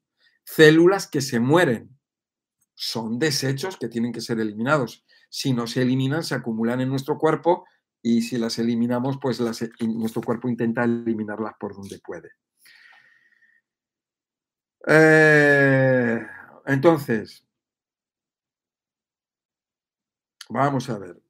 [0.42, 1.98] Células que se mueren
[2.74, 5.05] son desechos que tienen que ser eliminados
[5.37, 7.66] si no se eliminan, se acumulan en nuestro cuerpo
[8.00, 12.31] y si las eliminamos, pues nuestro cuerpo intenta eliminarlas por donde puede.
[14.87, 16.27] Eh,
[16.66, 17.47] entonces,
[20.49, 21.20] vamos a ver.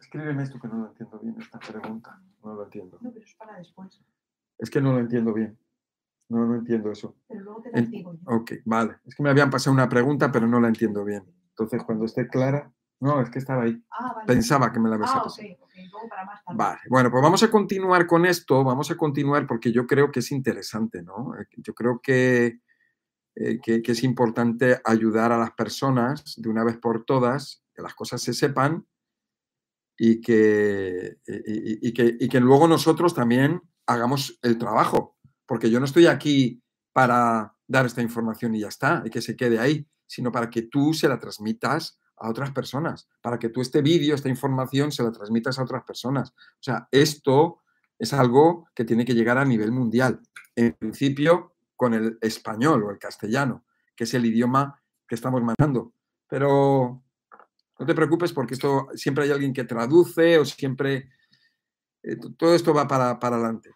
[0.00, 2.22] Escríbeme esto que no lo entiendo bien, esta pregunta.
[2.42, 2.98] No lo entiendo.
[3.00, 4.00] No, pero es para después.
[4.58, 5.58] Es que no lo entiendo bien.
[6.28, 7.16] No, no entiendo eso.
[7.28, 8.16] Pero luego te la digo.
[8.26, 8.96] Ok, vale.
[9.04, 11.24] Es que me habían pasado una pregunta, pero no la entiendo bien.
[11.50, 12.72] Entonces, cuando esté clara.
[13.00, 13.82] No, es que estaba ahí.
[13.90, 14.26] Ah, vale.
[14.26, 15.22] Pensaba que me la habías Ah,
[16.08, 16.56] para más tarde.
[16.56, 20.20] Vale, bueno, pues vamos a continuar con esto, vamos a continuar porque yo creo que
[20.20, 21.34] es interesante, ¿no?
[21.38, 22.60] Eh, Yo creo que,
[23.36, 27.82] eh, que, que es importante ayudar a las personas de una vez por todas, que
[27.82, 28.86] las cosas se sepan
[29.98, 31.32] y que, y-
[31.86, 36.06] y- y que, y que luego nosotros también hagamos el trabajo, porque yo no estoy
[36.06, 40.50] aquí para dar esta información y ya está, y que se quede ahí, sino para
[40.50, 44.90] que tú se la transmitas a otras personas, para que tú este vídeo, esta información,
[44.90, 46.30] se la transmitas a otras personas.
[46.30, 47.62] O sea, esto
[47.98, 50.20] es algo que tiene que llegar a nivel mundial.
[50.54, 55.92] En principio, con el español o el castellano, que es el idioma que estamos manejando.
[56.26, 57.02] Pero
[57.78, 61.10] no te preocupes porque esto siempre hay alguien que traduce o siempre...
[62.02, 63.74] eh, todo esto va para, para adelante.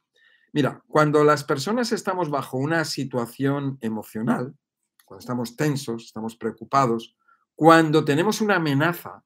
[0.53, 4.57] Mira, cuando las personas estamos bajo una situación emocional,
[5.05, 7.17] cuando estamos tensos, estamos preocupados,
[7.61, 9.23] cuando tenemos una amenaza,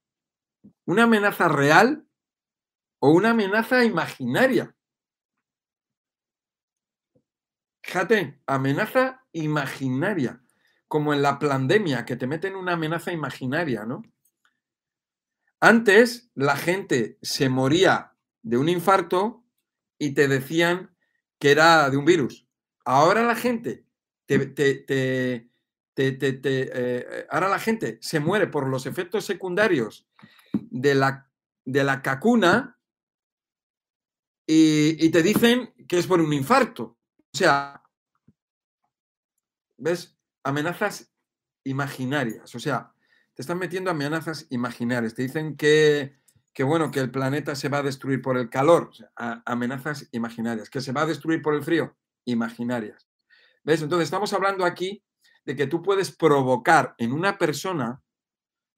[0.86, 2.04] una amenaza real
[2.98, 4.74] o una amenaza imaginaria.
[7.80, 10.42] Fíjate, amenaza imaginaria,
[10.88, 14.02] como en la pandemia, que te meten una amenaza imaginaria, ¿no?
[15.60, 19.44] Antes la gente se moría de un infarto
[19.96, 20.96] y te decían
[21.38, 22.48] que era de un virus.
[22.84, 23.86] Ahora la gente
[24.26, 25.50] te, te- te-
[25.94, 30.06] te- te- te, eh, ahora la gente se muere por los efectos secundarios
[30.52, 31.30] de la,
[31.64, 32.78] de la cacuna
[34.46, 36.98] y, y te dicen que es por un infarto.
[37.32, 37.82] O sea,
[39.78, 40.18] ¿ves?
[40.44, 41.12] Amenazas
[41.64, 42.54] imaginarias.
[42.54, 42.92] O sea,
[43.34, 45.14] te están metiendo amenazas imaginarias.
[45.14, 46.18] Te dicen que,
[46.52, 48.90] que, bueno, que el planeta se va a destruir por el calor.
[49.16, 50.68] Amenazas imaginarias.
[50.68, 51.96] Que se va a destruir por el frío.
[52.26, 53.08] Imaginarias.
[53.64, 53.80] ¿Ves?
[53.82, 55.02] Entonces estamos hablando aquí
[55.44, 58.02] de que tú puedes provocar en una persona,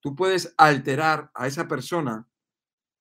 [0.00, 2.28] tú puedes alterar a esa persona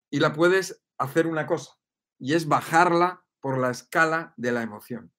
[0.10, 1.74] y la puedes hacer una cosa,
[2.20, 5.12] y es bajarla por la escala de la emoción.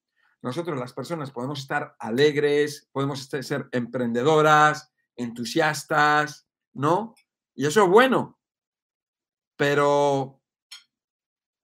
[0.43, 7.15] Nosotros las personas podemos estar alegres, podemos este- ser emprendedoras, entusiastas, ¿no?
[7.55, 8.39] Y eso es bueno,
[9.57, 10.41] pero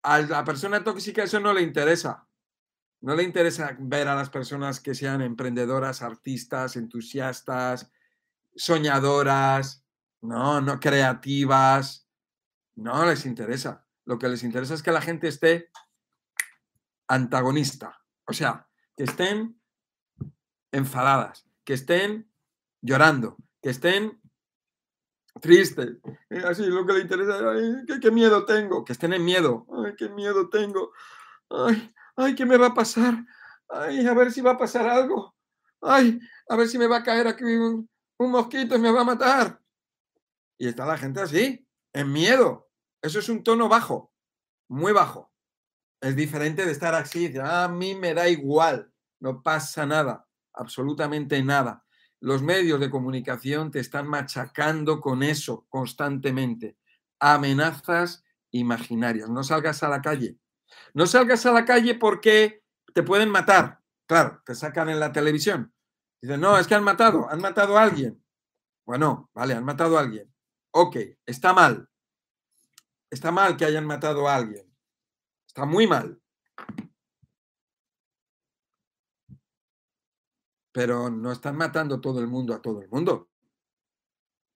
[0.02, 2.26] a la persona tóxica eso no le interesa.
[3.02, 7.92] No le interesa ver a las personas que sean emprendedoras, artistas, entusiastas,
[8.54, 9.84] soñadoras,
[10.20, 12.08] no, no creativas.
[12.76, 13.86] No les interesa.
[14.04, 15.70] Lo que les interesa es que la gente esté
[17.08, 18.00] antagonista.
[18.26, 19.60] O sea, que estén
[20.70, 22.30] enfadadas, que estén
[22.80, 24.20] llorando, que estén
[25.40, 25.96] tristes,
[26.30, 29.94] eh, así lo que le interesa, ay, ¿qué, miedo tengo, que estén en miedo, ay,
[29.96, 30.92] qué miedo tengo,
[31.50, 33.24] ay, ay, ¿qué me va a pasar?
[33.68, 35.34] Ay, a ver si va a pasar algo,
[35.80, 39.04] ay, a ver si me va a caer aquí un, mosquito y me va a
[39.04, 39.60] matar.
[40.56, 42.70] Y está la gente así, en miedo.
[43.02, 44.12] Eso es un tono bajo,
[44.68, 45.32] muy bajo.
[46.00, 51.84] Es diferente de estar así, a mí me da igual, no pasa nada, absolutamente nada.
[52.20, 56.76] Los medios de comunicación te están machacando con eso constantemente.
[57.18, 58.22] Amenazas
[58.52, 59.28] imaginarias.
[59.28, 60.38] No salgas a la calle.
[60.94, 62.62] No salgas a la calle porque
[62.94, 63.80] te pueden matar.
[64.06, 65.72] Claro, te sacan en la televisión.
[66.20, 68.22] Dicen, no, es que han matado, han matado a alguien.
[68.84, 70.32] Bueno, vale, han matado a alguien.
[70.72, 71.88] Ok, está mal.
[73.10, 74.66] Está mal que hayan matado a alguien.
[75.46, 76.20] Está muy mal.
[80.72, 83.28] Pero no están matando todo el mundo a todo el mundo.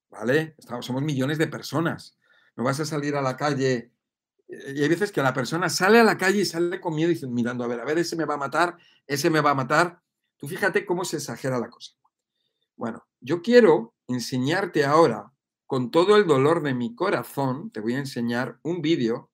[0.09, 0.55] ¿Vale?
[0.57, 2.19] Estamos, somos millones de personas.
[2.57, 3.93] No vas a salir a la calle.
[4.49, 7.15] Y hay veces que la persona sale a la calle y sale con miedo y
[7.15, 9.55] dice, mirando, a ver, a ver, ese me va a matar, ese me va a
[9.55, 10.01] matar.
[10.37, 11.93] Tú fíjate cómo se exagera la cosa.
[12.77, 15.33] Bueno, yo quiero enseñarte ahora,
[15.67, 19.31] con todo el dolor de mi corazón, te voy a enseñar un vídeo,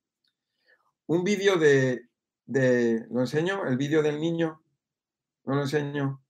[1.07, 2.09] un vídeo de,
[2.46, 3.66] de, ¿lo enseño?
[3.66, 4.62] El vídeo del niño,
[5.44, 6.22] ¿no lo enseño?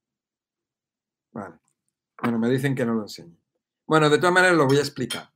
[1.30, 1.56] Vale.
[2.20, 3.36] Bueno, me dicen que no lo enseño.
[3.86, 5.31] Bueno, de todas maneras lo voy a explicar.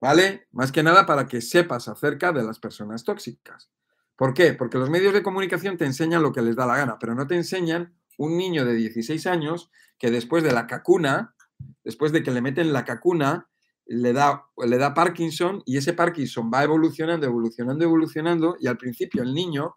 [0.00, 0.48] ¿Vale?
[0.52, 3.70] Más que nada para que sepas acerca de las personas tóxicas.
[4.16, 4.54] ¿Por qué?
[4.54, 7.26] Porque los medios de comunicación te enseñan lo que les da la gana, pero no
[7.26, 11.34] te enseñan un niño de 16 años que después de la cacuna,
[11.84, 13.48] después de que le meten la cacuna,
[13.86, 19.22] le da, le da Parkinson y ese Parkinson va evolucionando, evolucionando, evolucionando y al principio
[19.22, 19.76] el niño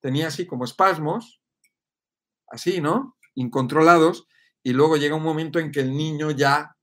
[0.00, 1.40] tenía así como espasmos,
[2.48, 3.16] así, ¿no?
[3.34, 4.28] Incontrolados
[4.62, 6.76] y luego llega un momento en que el niño ya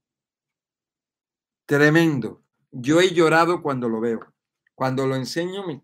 [1.66, 2.44] tremendo.
[2.72, 4.34] Yo he llorado cuando lo veo.
[4.76, 5.82] Cuando lo enseño, me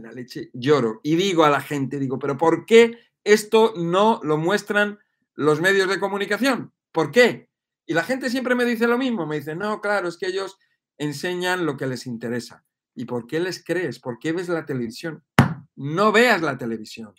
[0.00, 1.00] la leche, lloro.
[1.02, 4.98] Y digo a la gente, digo, pero ¿por qué esto no lo muestran
[5.34, 6.72] los medios de comunicación?
[6.92, 7.48] ¿Por qué?
[7.86, 10.58] Y la gente siempre me dice lo mismo, me dice, no, claro, es que ellos
[10.98, 12.64] enseñan lo que les interesa.
[12.94, 13.98] ¿Y por qué les crees?
[13.98, 15.24] ¿Por qué ves la televisión?
[15.74, 17.14] No veas la televisión.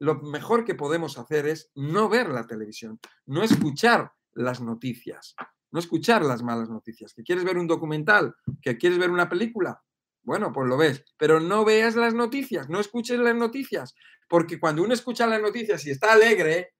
[0.00, 5.34] Lo mejor que podemos hacer es no ver la televisión, no escuchar las noticias,
[5.70, 7.12] no escuchar las malas noticias.
[7.14, 8.34] ¿Que quieres ver un documental?
[8.62, 9.82] ¿Que quieres ver una película?
[10.22, 13.94] Bueno, pues lo ves, pero no veas las noticias, no escuches las noticias,
[14.28, 16.74] porque cuando uno escucha las noticias y está alegre,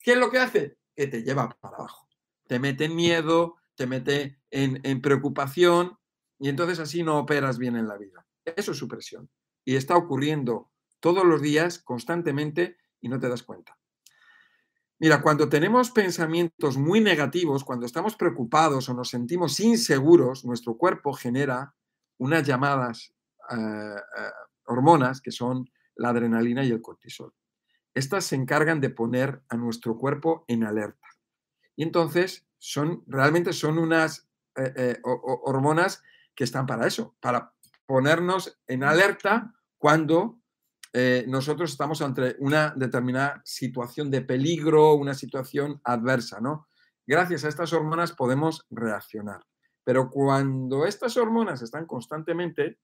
[0.00, 0.78] ¿qué es lo que hace?
[0.94, 2.08] Que te lleva para abajo,
[2.46, 5.98] te mete en miedo, te mete en, en preocupación
[6.38, 8.24] y entonces así no operas bien en la vida.
[8.44, 9.28] Eso es supresión
[9.64, 10.70] y está ocurriendo
[11.00, 13.76] todos los días, constantemente, y no te das cuenta.
[15.04, 21.12] Mira, cuando tenemos pensamientos muy negativos, cuando estamos preocupados o nos sentimos inseguros, nuestro cuerpo
[21.12, 21.74] genera
[22.16, 23.12] unas llamadas
[23.50, 24.30] eh, eh,
[24.64, 27.34] hormonas que son la adrenalina y el cortisol.
[27.92, 31.06] Estas se encargan de poner a nuestro cuerpo en alerta.
[31.76, 36.02] Y entonces son realmente son unas eh, hormonas
[36.34, 37.52] que están para eso, para
[37.84, 40.40] ponernos en alerta cuando
[40.94, 46.68] eh, nosotros estamos ante una determinada situación de peligro, una situación adversa, ¿no?
[47.06, 49.42] Gracias a estas hormonas podemos reaccionar.
[49.84, 52.78] Pero cuando estas hormonas están constantemente,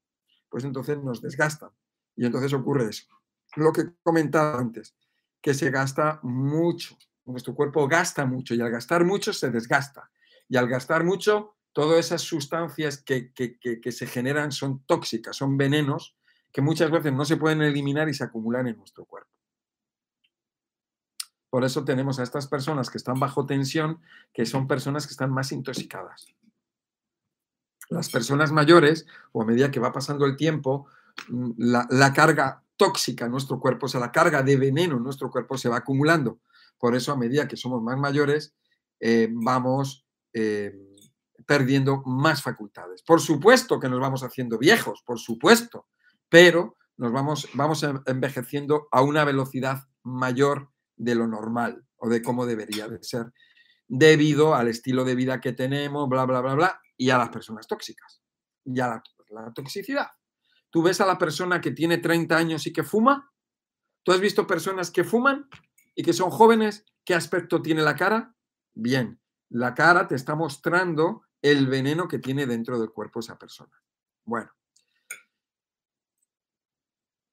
[0.50, 1.70] pues entonces nos desgastan.
[2.16, 3.06] Y entonces ocurre eso.
[3.56, 4.94] Lo que comentaba antes,
[5.40, 6.98] que se gasta mucho.
[7.24, 10.10] Nuestro cuerpo gasta mucho y al gastar mucho se desgasta.
[10.48, 15.36] Y al gastar mucho, todas esas sustancias que, que- que- que se generan son tóxicas,
[15.36, 16.16] son venenos
[16.52, 19.30] que muchas veces no se pueden eliminar y se acumulan en nuestro cuerpo.
[21.50, 24.00] Por eso tenemos a estas personas que están bajo tensión,
[24.32, 26.26] que son personas que están más intoxicadas.
[27.88, 30.86] Las personas mayores, o a medida que va pasando el tiempo,
[31.28, 35.28] mm, la, carga tóxica en nuestro cuerpo, o sea, la carga de veneno en nuestro
[35.28, 36.38] cuerpo se va acumulando.
[36.78, 38.54] Por eso, a medida que somos más mayores,
[39.00, 40.72] eh, vamos eh,
[41.46, 43.02] perdiendo más facultades.
[43.02, 45.88] Por supuesto que nos vamos haciendo viejos, por supuesto,
[46.30, 52.22] pero nos vamos, vamos en- envejeciendo a una velocidad mayor de lo normal o de
[52.22, 53.32] cómo debería de ser,
[53.88, 57.66] debido al estilo de vida que tenemos, bla, bla, bla, bla, y a las personas
[57.68, 58.22] tóxicas,
[58.64, 60.08] y a la toxicidad.
[60.70, 63.32] Tú ves a la persona que tiene 30 años y que fuma,
[64.04, 65.48] tú has visto personas que fuman
[65.94, 68.34] y que son jóvenes, ¿qué aspecto tiene la cara?
[68.74, 69.20] Bien,
[69.50, 73.72] la cara te está mostrando el veneno que tiene dentro del cuerpo esa persona.
[74.24, 74.50] Bueno.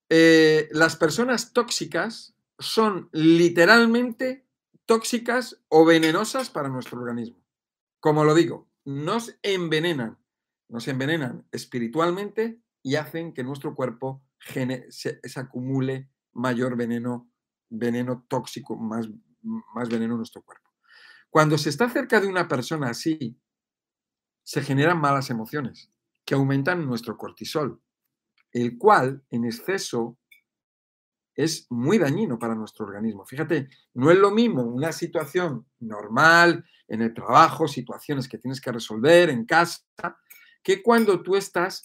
[0.10, 4.45] Eh, las personas tóxicas son literalmente
[4.86, 7.43] tóxicas o venenosas para nuestro organismo.
[7.99, 10.18] Como lo digo, nos envenenan,
[10.70, 14.24] nos envenenan espiritualmente y hacen que nuestro cuerpo
[14.89, 17.30] se, acumule mayor veneno,
[17.70, 19.10] veneno tóxico, más,
[19.41, 20.72] más veneno en nuestro cuerpo.
[21.30, 23.38] Cuando se está cerca de una persona así,
[24.43, 25.91] se generan malas emociones
[26.24, 27.82] que aumentan nuestro cortisol,
[28.62, 30.18] el cual en exceso
[31.36, 33.26] es muy dañino para nuestro organismo.
[33.26, 38.72] Fíjate, no es lo mismo una situación normal en el trabajo, situaciones que tienes que
[38.72, 39.84] resolver en casa,
[40.64, 41.84] que cuando tú estás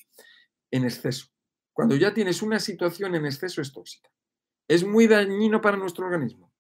[0.71, 1.27] en exceso.
[1.75, 4.11] Cuando ya tienes una situación en exceso es tóxica.
[4.69, 6.53] Es muy dañino para nuestro organismo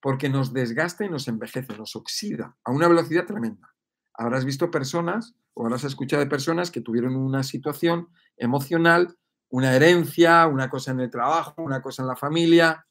[0.00, 3.74] porque nos desgasta y nos envejece, nos oxida a una velocidad tremenda.
[4.14, 9.16] Habrás visto personas o habrás escuchado de personas que tuvieron una situación emocional
[9.50, 12.86] una herencia, una cosa en el trabajo, una cosa en la familia,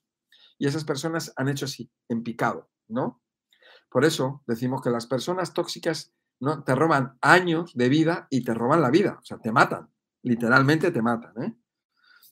[0.58, 3.22] y esas personas han hecho así, en picado, ¿no?
[3.90, 6.64] Por eso decimos que las personas tóxicas ¿no?
[6.64, 9.90] te roban años de vida y te roban la vida, o sea, te matan,
[10.22, 11.44] literalmente te matan.
[11.44, 11.56] ¿eh?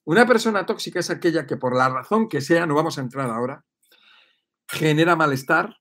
[0.06, 3.30] Una persona tóxica es aquella que por la razón que sea, no vamos a entrar
[3.30, 3.66] ahora,
[4.68, 5.78] genera malestar,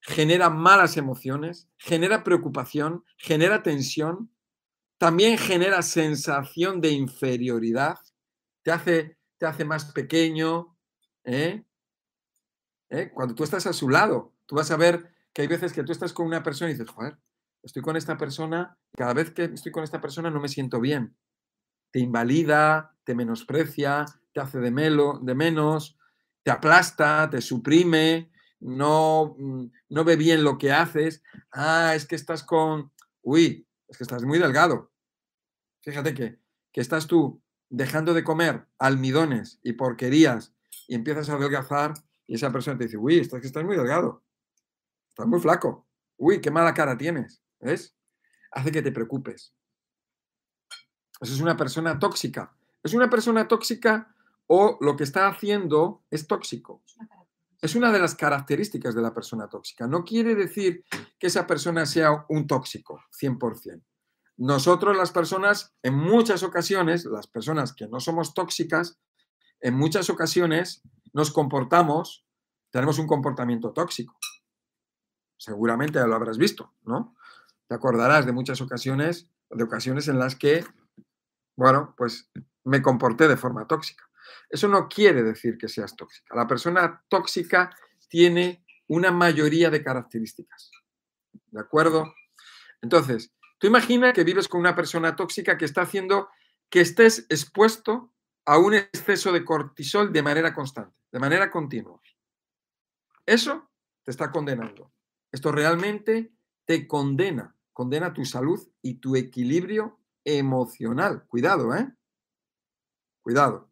[0.00, 4.30] genera malas emociones, genera preocupación, genera tensión,
[5.00, 7.96] también genera sensación de inferioridad,
[8.62, 10.76] te hace, te hace más pequeño.
[11.24, 11.64] ¿eh?
[12.90, 13.10] ¿Eh?
[13.14, 15.92] Cuando tú estás a su lado, tú vas a ver que hay veces que tú
[15.92, 17.16] estás con una persona y dices, joder,
[17.62, 21.16] estoy con esta persona, cada vez que estoy con esta persona no me siento bien.
[21.92, 25.96] Te invalida, te menosprecia, te hace de, melo, de menos,
[26.42, 28.30] te aplasta, te suprime,
[28.60, 31.22] no, mm, no ve bien lo que haces.
[31.50, 32.92] Ah, es que estás con,
[33.22, 34.89] uy, es que estás muy delgado.
[35.82, 36.38] Fíjate que,
[36.74, 40.52] estás tú dejando de comer almidones y porquerías
[40.86, 41.94] y empiezas a adelgazar
[42.26, 44.22] y esa persona te dice, uy, estás, estás muy delgado,
[45.08, 47.96] estás muy flaco, uy, qué mala cara tienes, ¿ves?
[48.52, 49.54] Hace que te preocupes.
[51.20, 52.54] Eso es una persona tóxica.
[52.82, 54.14] Es una persona tóxica
[54.46, 56.82] o lo que está haciendo es tóxico.
[57.60, 59.86] Es una de las características de la persona tóxica.
[59.86, 60.84] No quiere decir
[61.18, 63.82] que esa persona sea un tóxico, 100%
[64.40, 68.98] nosotros las personas, en muchas ocasiones, las personas que no somos tóxicas,
[69.60, 70.82] en muchas ocasiones
[71.12, 72.24] nos comportamos,
[72.70, 74.16] tenemos un comportamiento tóxico.
[75.36, 77.14] Seguramente ya lo habrás visto, ¿no?
[77.68, 80.64] Te acordarás de muchas ocasiones, de ocasiones en las que,
[81.54, 82.30] bueno, pues
[82.64, 84.08] me comporté de forma tóxica.
[84.48, 86.34] Eso no quiere decir que seas tóxica.
[86.34, 87.76] La persona tóxica
[88.08, 90.70] tiene una mayoría de características.
[91.50, 92.14] ¿De acuerdo?
[92.80, 96.30] Entonces, Tú imagina que vives con una persona tóxica que está haciendo
[96.70, 98.10] que estés expuesto
[98.46, 102.00] a un exceso de cortisol de manera constante, de manera continua.
[103.26, 103.70] Eso
[104.02, 104.90] te está condenando.
[105.30, 106.32] Esto realmente
[106.64, 111.26] te condena, condena tu salud y tu equilibrio emocional.
[111.26, 111.86] Cuidado, ¿eh?
[113.20, 113.70] Cuidado.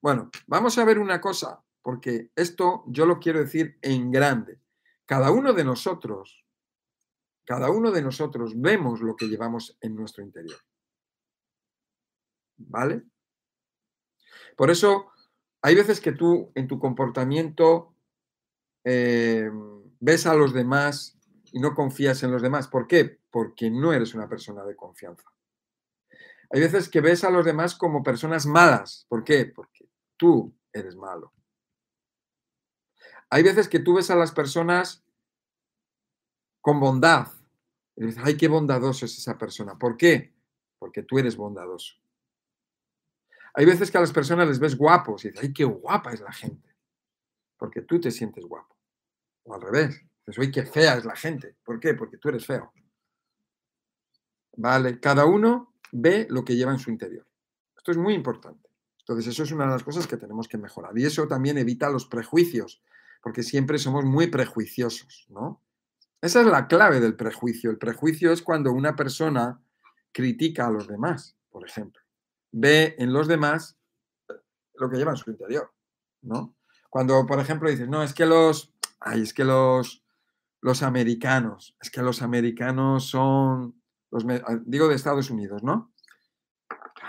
[0.00, 4.62] Bueno, vamos a ver una cosa, porque esto yo lo quiero decir en grande.
[5.04, 6.45] Cada uno de nosotros
[7.46, 10.58] cada uno de nosotros vemos lo que llevamos en nuestro interior.
[12.58, 13.04] ¿Vale?
[14.56, 15.12] Por eso
[15.62, 17.94] hay veces que tú en tu comportamiento
[18.84, 19.50] eh,
[20.00, 21.18] ves a los demás
[21.52, 22.68] y no confías en los demás.
[22.68, 23.20] ¿Por qué?
[23.30, 25.24] Porque no eres una persona de confianza.
[26.50, 29.06] Hay veces que ves a los demás como personas malas.
[29.08, 29.46] ¿Por qué?
[29.46, 31.32] Porque tú eres malo.
[33.30, 35.04] Hay veces que tú ves a las personas
[36.60, 37.28] con bondad.
[37.96, 39.78] Y dices, ay, qué bondadoso es esa persona.
[39.78, 40.34] ¿Por qué?
[40.78, 41.94] Porque tú eres bondadoso.
[43.54, 46.20] Hay veces que a las personas les ves guapos y dices, ay, qué guapa es
[46.20, 46.76] la gente.
[47.56, 48.76] Porque tú te sientes guapo.
[49.44, 50.04] O al revés.
[50.26, 51.56] Dices, ay, qué fea es la gente.
[51.64, 51.94] ¿Por qué?
[51.94, 52.70] Porque tú eres feo.
[54.58, 57.26] Vale, cada uno ve lo que lleva en su interior.
[57.76, 58.68] Esto es muy importante.
[58.98, 60.98] Entonces, eso es una de las cosas que tenemos que mejorar.
[60.98, 62.82] Y eso también evita los prejuicios,
[63.22, 65.62] porque siempre somos muy prejuiciosos, ¿no?
[66.20, 67.70] Esa es la clave del prejuicio.
[67.70, 69.60] El prejuicio es cuando una persona
[70.12, 72.02] critica a los demás, por ejemplo.
[72.52, 73.76] Ve en los demás
[74.74, 75.72] lo que lleva en su interior,
[76.22, 76.56] ¿no?
[76.88, 80.02] Cuando, por ejemplo, dices, no, es que los, ay, es que los,
[80.62, 85.92] los americanos, es que los americanos son, los, ah, digo de Estados Unidos, ¿no?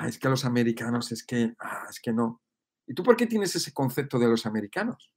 [0.05, 2.41] es que los americanos, es que, ah, es que no.
[2.85, 5.11] ¿Y tú por qué tienes ese concepto de los americanos?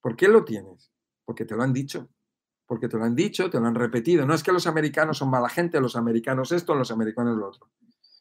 [0.00, 0.90] ¿Por qué lo tienes?
[1.24, 2.08] Porque te lo han dicho
[2.66, 4.26] porque te lo han dicho, te lo han repetido.
[4.26, 7.70] No es que los americanos son mala gente, los americanos esto, los americanos lo otro.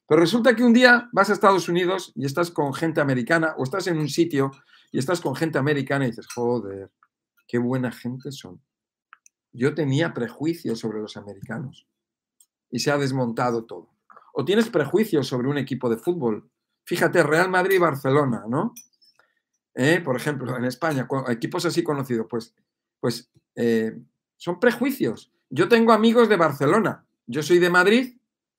[0.08, 3.64] Pero resulta que un día vas a Estados Unidos y estás con gente americana o
[3.64, 4.52] estás en un sitio
[4.92, 6.92] y estás con gente americana y dices, joder,
[7.48, 8.62] qué buena gente son.
[9.52, 11.88] Yo tenía prejuicios sobre los americanos
[12.70, 13.90] y se ha desmontado todo.
[14.34, 16.50] O tienes prejuicios sobre un equipo de fútbol.
[16.84, 18.74] Fíjate, Real Madrid y Barcelona, ¿no?
[19.74, 22.54] Eh, por ejemplo, en España, equipos así conocidos, pues,
[23.00, 23.98] pues eh,
[24.46, 25.32] son prejuicios.
[25.50, 28.16] Yo tengo amigos de Barcelona, yo soy de Madrid,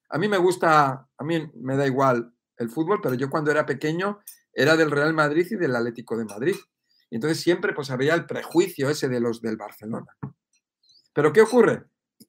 [0.09, 3.65] a mí me gusta, a mí me da igual el fútbol, pero yo cuando era
[3.65, 4.19] pequeño
[4.53, 6.57] era del Real Madrid y del Atlético de Madrid.
[7.09, 10.17] Y entonces siempre pues había el prejuicio ese de los del Barcelona.
[11.13, 11.85] Pero ¿qué ocurre?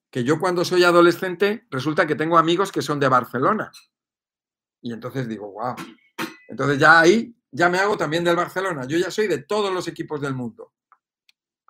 [0.08, 3.72] Que yo cuando soy adolescente resulta que tengo amigos que son de Barcelona.
[4.82, 5.74] Y entonces digo, wow.
[6.46, 8.86] Entonces ya ahí ya me hago también del Barcelona.
[8.86, 10.74] Yo ya soy de todos los equipos del mundo.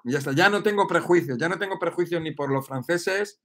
[0.05, 3.41] Ya no tengo prejuicios, ya no tengo prejuicios ni por los franceses,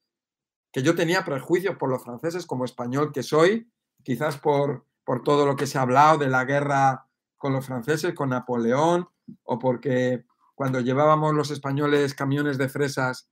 [0.72, 3.72] que yo tenía prejuicios por los franceses como español que soy,
[4.04, 8.14] quizás por, por todo lo que se ha hablado de la guerra con los franceses,
[8.14, 9.08] con Napoleón,
[9.44, 10.26] o porque
[10.56, 13.30] cuando llevábamos los españoles camiones de fresas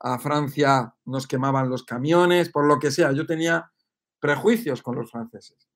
[0.00, 3.72] a Francia nos quemaban los camiones, por lo que sea, yo tenía
[4.20, 5.68] prejuicios con los franceses.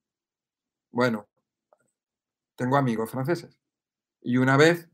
[0.91, 1.29] Bueno,
[2.57, 3.59] tengo amigos franceses.
[4.21, 4.88] Y una vez,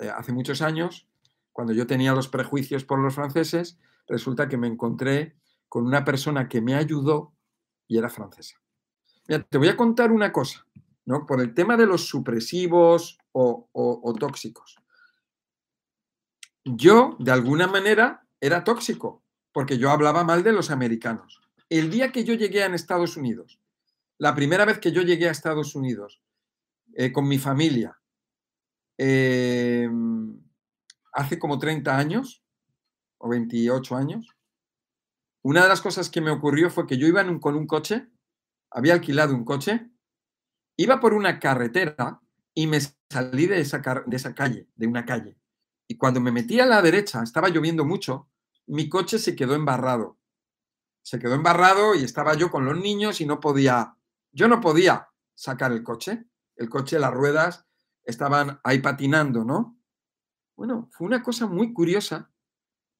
[0.00, 1.08] eh, hace muchos años,
[1.52, 5.36] cuando yo tenía los prejuicios por los franceses, resulta que me encontré
[5.68, 7.34] con una persona que me ayudó
[7.86, 8.60] y era francesa.
[9.26, 10.66] Te voy a contar una cosa,
[11.04, 11.26] ¿no?
[11.26, 14.76] Por el tema de los supresivos o, tóxicos.
[16.64, 19.22] Yo, de alguna manera, era tóxico,
[19.52, 21.40] porque yo hablaba mal de los americanos.
[21.68, 23.60] El día que yo llegué a Estados Unidos,
[24.16, 26.22] la primera vez que yo llegué a Estados Unidos
[26.94, 27.97] eh, con mi familia,
[28.98, 30.38] em,
[31.12, 32.44] hace como 30 años
[33.18, 34.36] o 28 años,
[35.42, 38.08] una de las cosas que me ocurrió fue que yo iba con un coche,
[38.70, 39.88] había alquilado un coche,
[40.76, 42.20] iba por una carretera
[42.54, 42.78] y me
[43.10, 45.38] salí de esa, de esa calle, de una calle.
[45.88, 48.28] Y cuando me metí a la derecha, estaba lloviendo mucho,
[48.66, 50.18] mi coche se quedó embarrado.
[51.02, 53.96] Se quedó embarrado y estaba yo con los niños y no podía,
[54.32, 56.24] yo no podía sacar el coche.
[56.56, 57.67] El coche, las ruedas
[58.08, 59.78] estaban ahí patinando, ¿no?
[60.56, 62.32] Bueno, fue una cosa muy curiosa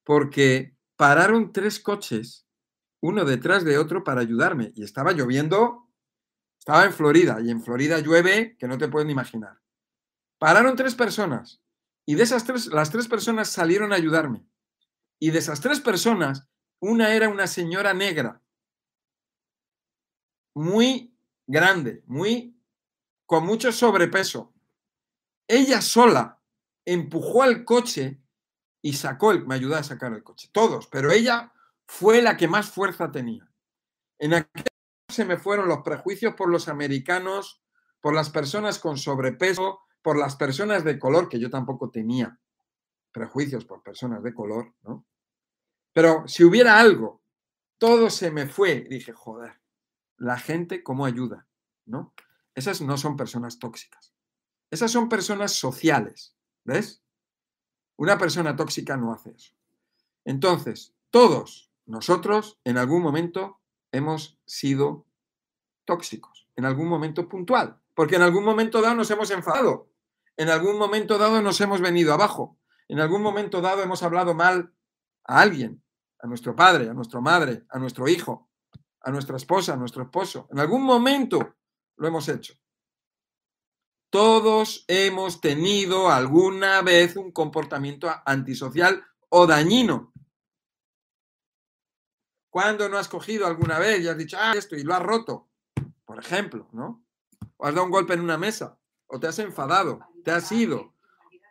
[0.04, 2.46] porque pararon tres coches,
[3.00, 4.72] uno detrás de otro, para ayudarme.
[4.74, 5.88] Y estaba lloviendo
[6.58, 9.58] estaba en Florida y en Florida llueve que no te pueden imaginar.
[10.38, 11.62] Pararon tres personas
[12.04, 14.46] y de esas tres, las tres personas salieron a ayudarme.
[15.18, 16.46] Y de esas tres personas,
[16.78, 18.42] una era una señora negra,
[20.54, 22.60] muy grande, muy
[23.26, 24.52] con mucho sobrepeso.
[25.48, 26.40] Ella sola
[26.84, 28.22] empujó al coche
[28.82, 30.50] y sacó el, me ayudó a sacar el coche.
[30.52, 31.52] Todos, pero ella
[31.86, 33.50] fue la que más fuerza tenía.
[34.18, 34.64] En aquel
[35.08, 37.62] se me fueron los prejuicios por los americanos,
[38.00, 42.38] por las personas con sobrepeso, por las personas de color, que yo tampoco tenía
[43.10, 45.06] prejuicios por personas de color, ¿no?
[45.92, 47.22] Pero si hubiera algo,
[47.78, 48.82] todo se me fue.
[48.82, 49.60] dije, joder,
[50.18, 51.48] la gente cómo ayuda,
[51.86, 52.14] ¿no?
[52.54, 54.14] Esas no son personas tóxicas.
[54.70, 57.02] Esas son personas sociales, ¿ves?
[57.96, 59.54] Una persona tóxica no hace eso.
[60.24, 63.60] Entonces, todos nosotros en algún momento
[63.92, 65.06] hemos sido
[65.84, 69.90] tóxicos, en algún momento puntual, porque en algún momento dado nos hemos enfadado,
[70.36, 72.58] en algún momento dado nos hemos venido abajo,
[72.88, 74.72] en algún momento dado hemos hablado mal
[75.24, 75.82] a alguien,
[76.20, 78.50] a nuestro padre, a nuestra madre, a nuestro hijo,
[79.00, 80.48] a nuestra esposa, a nuestro esposo.
[80.50, 81.56] En algún momento
[81.96, 82.54] lo hemos hecho.
[84.10, 90.12] Todos hemos tenido alguna vez un comportamiento antisocial o dañino.
[92.50, 95.50] ¿Cuándo no has cogido alguna vez y has dicho, ah, esto y lo has roto?
[96.06, 97.04] Por ejemplo, ¿no?
[97.58, 100.94] O has dado un golpe en una mesa, o te has enfadado, te has ido,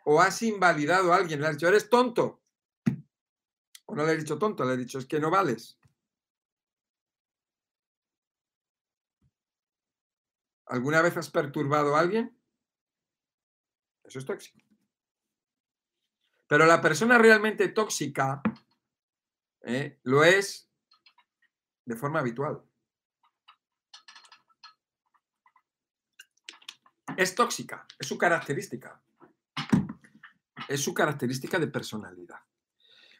[0.04, 2.42] o has invalidado a alguien, le has dicho, eres tonto.
[3.86, 5.78] O no le he dicho tonto, le he dicho, es que no vales.
[10.66, 12.37] ¿Alguna vez has perturbado a alguien?
[14.08, 14.58] Eso es tóxico.
[16.46, 18.40] Pero la persona realmente tóxica
[19.60, 20.00] ¿eh?
[20.04, 20.70] lo es
[21.84, 22.62] de forma habitual.
[27.18, 28.98] Es tóxica, es su característica.
[30.68, 32.40] Es su característica de personalidad.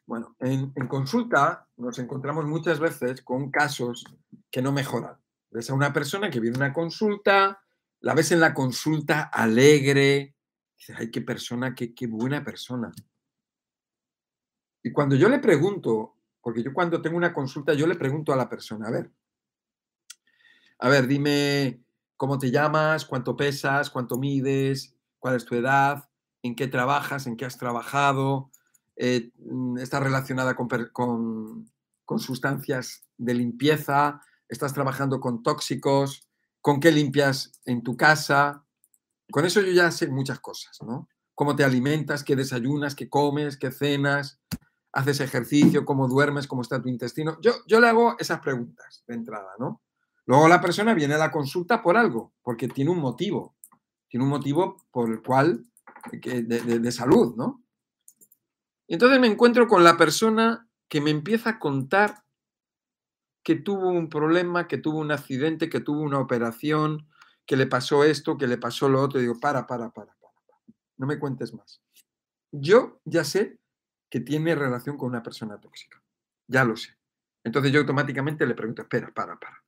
[0.07, 4.07] Bueno, en, consulta nos encontramos muchas veces con casos
[4.51, 5.19] que no mejoran.
[5.51, 7.63] Ves a una persona que viene a una consulta,
[8.01, 10.38] la ves en la consulta alegre,
[10.79, 12.93] dices, ay, qué persona, qué, qué buena persona.
[14.83, 18.37] Y cuando yo le pregunto, porque yo cuando tengo una consulta, yo le pregunto a
[18.37, 19.11] la persona, a ver,
[20.79, 21.83] a ver, dime
[22.17, 26.09] cómo te llamas, cuánto pesas, cuánto mides, cuál es tu edad,
[26.43, 28.51] en qué trabajas, en qué has trabajado,
[28.97, 31.71] eh, mm, estás relacionada con, con,
[32.05, 36.29] con sustancias de limpieza, estás trabajando con tóxicos,
[36.61, 38.65] con qué limpias en tu casa.
[39.31, 41.09] Con eso yo ya sé muchas cosas, ¿no?
[41.35, 44.41] Cómo te alimentas, qué desayunas, qué comes, qué cenas,
[44.93, 47.39] haces ejercicio, cómo duermes, cómo está tu intestino.
[47.41, 49.83] Yo, yo le hago esas preguntas de entrada, ¿no?
[50.27, 53.55] Luego la persona viene a la consulta por algo, porque tiene un motivo,
[54.09, 55.65] tiene un motivo por el cual,
[56.13, 57.63] de, de salud, ¿no?
[58.89, 62.25] Entonces me encuentro con la persona que me empieza a contar
[63.43, 67.07] que tuvo un problema, que tuvo un accidente, que tuvo una operación,
[67.49, 69.19] que le pasó esto, que le pasó lo otro.
[69.19, 70.63] Y digo, para, para, para, para, para.
[70.99, 71.83] No me cuentes más.
[72.53, 73.59] Yo ya sé
[74.11, 76.01] que tiene relación con una persona tóxica.
[76.47, 76.95] Ya lo sé.
[77.43, 79.65] Entonces yo automáticamente le pregunto, espera, para, para.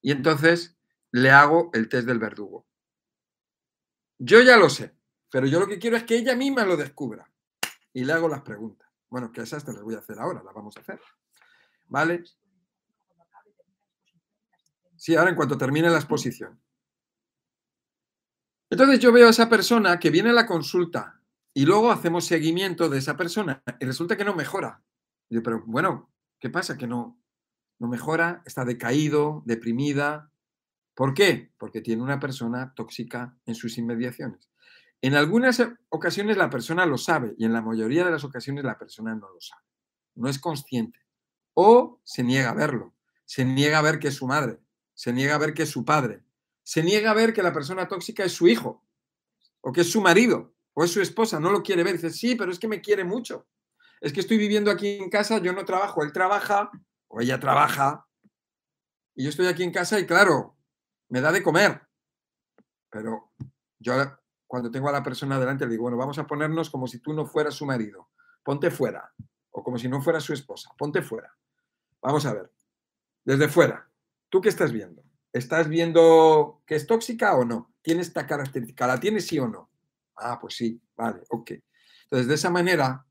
[0.00, 0.78] Y entonces
[1.12, 2.66] le hago el test del verdugo.
[4.18, 4.94] Yo ya lo sé,
[5.30, 7.30] pero yo lo que quiero es que ella misma lo descubra.
[7.92, 8.88] Y le hago las preguntas.
[9.10, 10.98] Bueno, que esas te las voy a hacer ahora, las vamos a hacer.
[11.86, 12.24] ¿Vale?
[14.96, 16.58] Sí, ahora en cuanto termine la exposición.
[18.70, 21.20] Entonces yo veo a esa persona que viene a la consulta
[21.52, 24.82] y luego hacemos seguimiento de esa persona y resulta que no mejora.
[25.28, 26.78] Y pero bueno, ¿qué pasa?
[26.78, 27.20] Que no,
[27.80, 30.30] no mejora, está decaído, deprimida.
[30.94, 31.52] ¿Por qué?
[31.58, 34.50] Porque tiene una persona tóxica en sus inmediaciones.
[35.02, 38.78] En algunas ocasiones la persona lo sabe y en la mayoría de las ocasiones la
[38.78, 39.64] persona no lo sabe.
[40.14, 41.00] No es consciente.
[41.54, 42.94] O se niega a verlo.
[43.24, 44.60] Se niega a ver que es su madre.
[44.94, 46.22] Se niega a ver que es su padre.
[46.62, 48.84] Se niega a ver que la persona tóxica es su hijo.
[49.60, 50.54] O que es su marido.
[50.74, 51.40] O es su esposa.
[51.40, 51.94] No lo quiere ver.
[51.94, 53.46] Dice, sí, pero es que me quiere mucho.
[54.00, 56.70] Es que estoy viviendo aquí en casa, yo no trabajo, él trabaja
[57.08, 58.06] o ella trabaja.
[59.14, 60.56] Y yo estoy aquí en casa y claro,
[61.08, 61.82] me da de comer.
[62.88, 63.32] Pero
[63.78, 63.92] yo
[64.46, 67.12] cuando tengo a la persona delante, le digo, bueno, vamos a ponernos como si tú
[67.12, 68.08] no fueras su marido.
[68.42, 69.12] Ponte fuera.
[69.50, 70.70] O como si no fuera su esposa.
[70.78, 71.36] Ponte fuera.
[72.00, 72.50] Vamos a ver.
[73.24, 73.88] Desde fuera.
[74.30, 75.02] ¿Tú qué estás viendo?
[75.32, 77.72] ¿Estás viendo que es tóxica o no?
[77.82, 78.86] ¿Tiene esta característica?
[78.86, 79.70] ¿La tiene sí o no?
[80.16, 80.80] Ah, pues sí.
[80.96, 81.52] Vale, ok.
[82.04, 83.06] Entonces, de esa manera,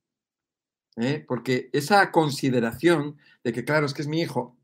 [0.97, 1.23] ¿eh?
[1.27, 4.57] porque esa consideración de que, claro, es que es mi hijo,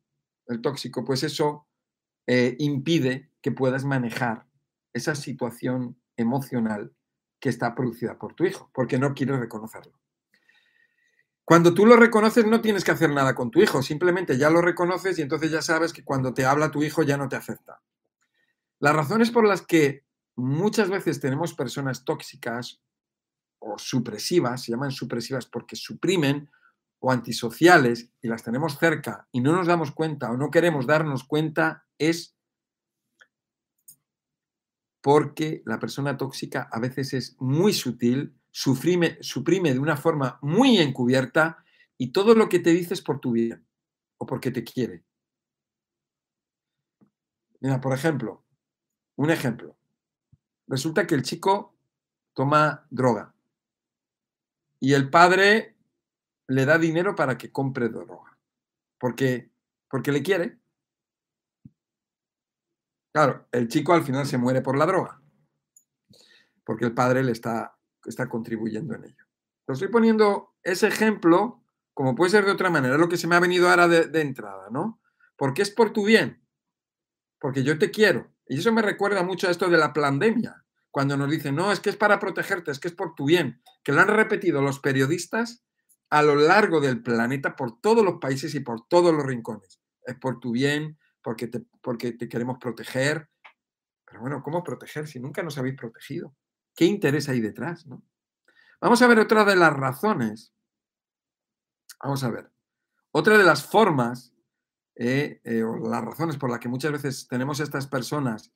[0.48, 1.68] el tóxico, pues eso
[2.28, 4.46] eh, impide que puedas manejar
[4.94, 6.94] esa situación emocional
[7.40, 10.00] que está producida por tu hijo, porque no quieres reconocerlo.
[11.46, 14.62] Cuando tú lo reconoces no tienes que hacer nada con tu hijo, simplemente ya lo
[14.62, 17.82] reconoces y entonces ya sabes que cuando te habla tu hijo ya no te afecta.
[18.80, 20.04] Las razones por las que
[20.36, 22.82] muchas veces tenemos personas tóxicas
[23.60, 26.50] o supresivas, se llaman supresivas porque suprimen
[27.00, 31.24] o antisociales y las tenemos cerca y no nos damos cuenta o no queremos darnos
[31.24, 32.36] cuenta, es
[35.02, 40.78] porque la persona tóxica a veces es muy sutil, suprime, suprime de una forma muy
[40.78, 41.66] encubierta
[41.98, 43.68] y todo lo que te dice es por tu bien
[44.18, 45.04] o porque te quiere.
[47.60, 48.46] Mira, por ejemplo,
[49.18, 49.76] un ejemplo.
[50.68, 51.76] Resulta que el chico
[52.34, 53.36] toma droga
[54.80, 55.76] y el padre
[56.48, 58.38] le da dinero para que compre droga.
[58.98, 59.52] Porque,
[59.90, 60.58] porque le quiere.
[63.12, 65.22] Claro, el chico al final se muere por la droga,
[66.64, 67.75] porque el padre le está,
[68.10, 69.26] está contribuyendo en ello.
[69.68, 73.36] Lo estoy poniendo ese ejemplo, como puede ser de otra manera, lo que se me
[73.36, 75.02] ha venido ahora de, de entrada, ¿no?
[75.38, 76.42] Porque es por tu bien,
[77.40, 78.32] porque yo te quiero.
[78.48, 81.80] Y eso me recuerda mucho a esto de la pandemia, cuando nos dicen, no, es
[81.80, 84.80] que es para protegerte, es que es por tu bien, que lo han repetido los
[84.80, 85.66] periodistas
[86.10, 89.82] a lo largo del planeta, por todos los países y por todos los rincones.
[90.06, 91.50] Es por tu bien, porque
[91.82, 93.30] porque te queremos proteger.
[94.06, 96.34] Pero bueno, ¿cómo proteger si nunca nos habéis protegido?
[96.76, 97.86] ¿Qué interés hay detrás?
[97.88, 98.04] ¿no?
[98.82, 100.54] Vamos a ver otra de las razones.
[102.04, 102.52] Vamos a ver.
[103.12, 104.34] Otra de las formas
[104.96, 108.54] eh, eh, o las razones por las que muchas veces tenemos estas personas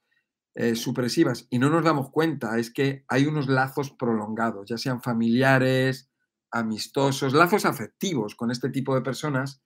[0.55, 5.01] eh, supresivas y no nos damos cuenta es que hay unos lazos prolongados, ya sean
[5.01, 6.09] familiares,
[6.51, 9.61] amistosos, lazos afectivos con este tipo de personas,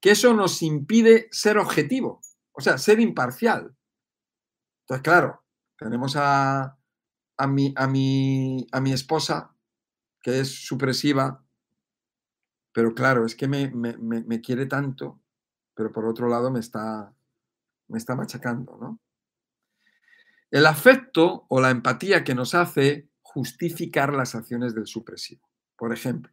[0.00, 2.20] que eso nos impide ser objetivo.
[2.52, 3.76] O sea, ser imparcial.
[4.82, 5.44] Entonces, claro,
[5.76, 6.78] tenemos a,
[7.36, 9.54] a, mi, a, mi, a mi esposa,
[10.22, 11.44] que es supresiva,
[12.72, 15.20] pero claro, es que me, me, me, quiere tanto,
[15.74, 17.14] pero por otro lado me está,
[17.88, 19.00] me está machacando, ¿no?
[20.50, 25.48] El afecto o la empatía que nos hace justificar las acciones del supresivo.
[25.76, 26.32] Por ejemplo,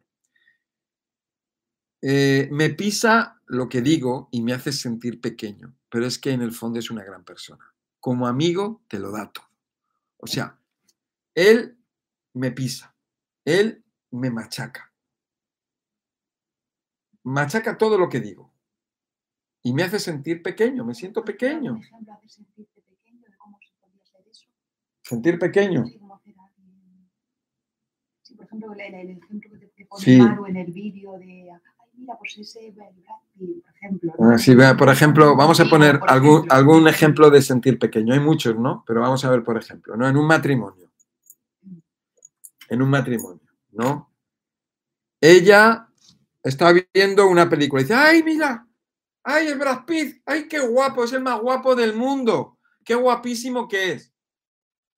[2.00, 6.42] eh, me pisa lo que digo y me hace sentir pequeño, pero es que en
[6.42, 7.72] el fondo es una gran persona.
[8.00, 9.46] Como amigo te lo da todo.
[10.16, 10.58] O sea,
[11.34, 11.78] él
[12.34, 12.94] me pisa,
[13.44, 14.92] él me machaca.
[17.24, 18.52] Machaca todo lo que digo.
[19.62, 21.80] Y me hace sentir pequeño, me siento pequeño.
[25.02, 25.84] Sentir pequeño.
[28.22, 30.18] Sí, por ejemplo, el, el ejemplo que te pone Sí.
[30.48, 32.74] En el vídeo de, ay, mira, pues ese
[33.34, 34.14] Pitt, por ejemplo.
[34.18, 34.30] ¿no?
[34.30, 36.56] Ah, sí, por ejemplo, vamos a poner algún, ejemplo.
[36.56, 38.14] algún ejemplo de sentir pequeño.
[38.14, 38.84] Hay muchos, ¿no?
[38.86, 40.08] Pero vamos a ver, por ejemplo, ¿no?
[40.08, 40.91] En un matrimonio.
[42.72, 44.10] En un matrimonio, ¿no?
[45.20, 45.90] Ella
[46.42, 48.66] está viendo una película y dice, ¡ay, mira!
[49.22, 50.22] ¡Ay, el Brad Pitt!
[50.24, 51.04] ¡Ay, qué guapo!
[51.04, 52.58] Es el más guapo del mundo.
[52.82, 54.14] ¡Qué guapísimo que es!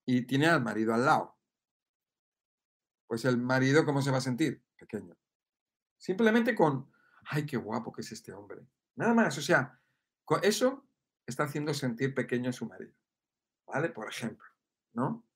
[0.06, 1.36] Y tiene al marido al lado.
[3.08, 4.62] Pues el marido, ¿cómo se va a sentir?
[4.78, 5.16] Pequeño.
[5.98, 6.88] Simplemente con,
[7.24, 8.64] ¡ay, qué guapo que es este hombre!
[8.94, 9.80] Nada más, o sea,
[10.24, 10.86] con eso
[11.26, 12.94] está haciendo sentir pequeño a su marido.
[13.66, 13.88] ¿Vale?
[13.88, 14.46] Por ejemplo,
[14.92, 15.26] ¿no?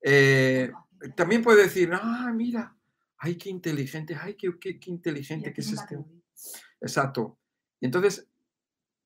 [0.00, 0.70] Eh,
[1.16, 2.76] también puede decir, ah, mira,
[3.18, 5.96] ay, qué inteligente, ay, qué, qué- qué inteligente que es este.
[5.96, 6.22] hombre".
[6.80, 7.38] Exacto.
[7.80, 8.28] Y entonces,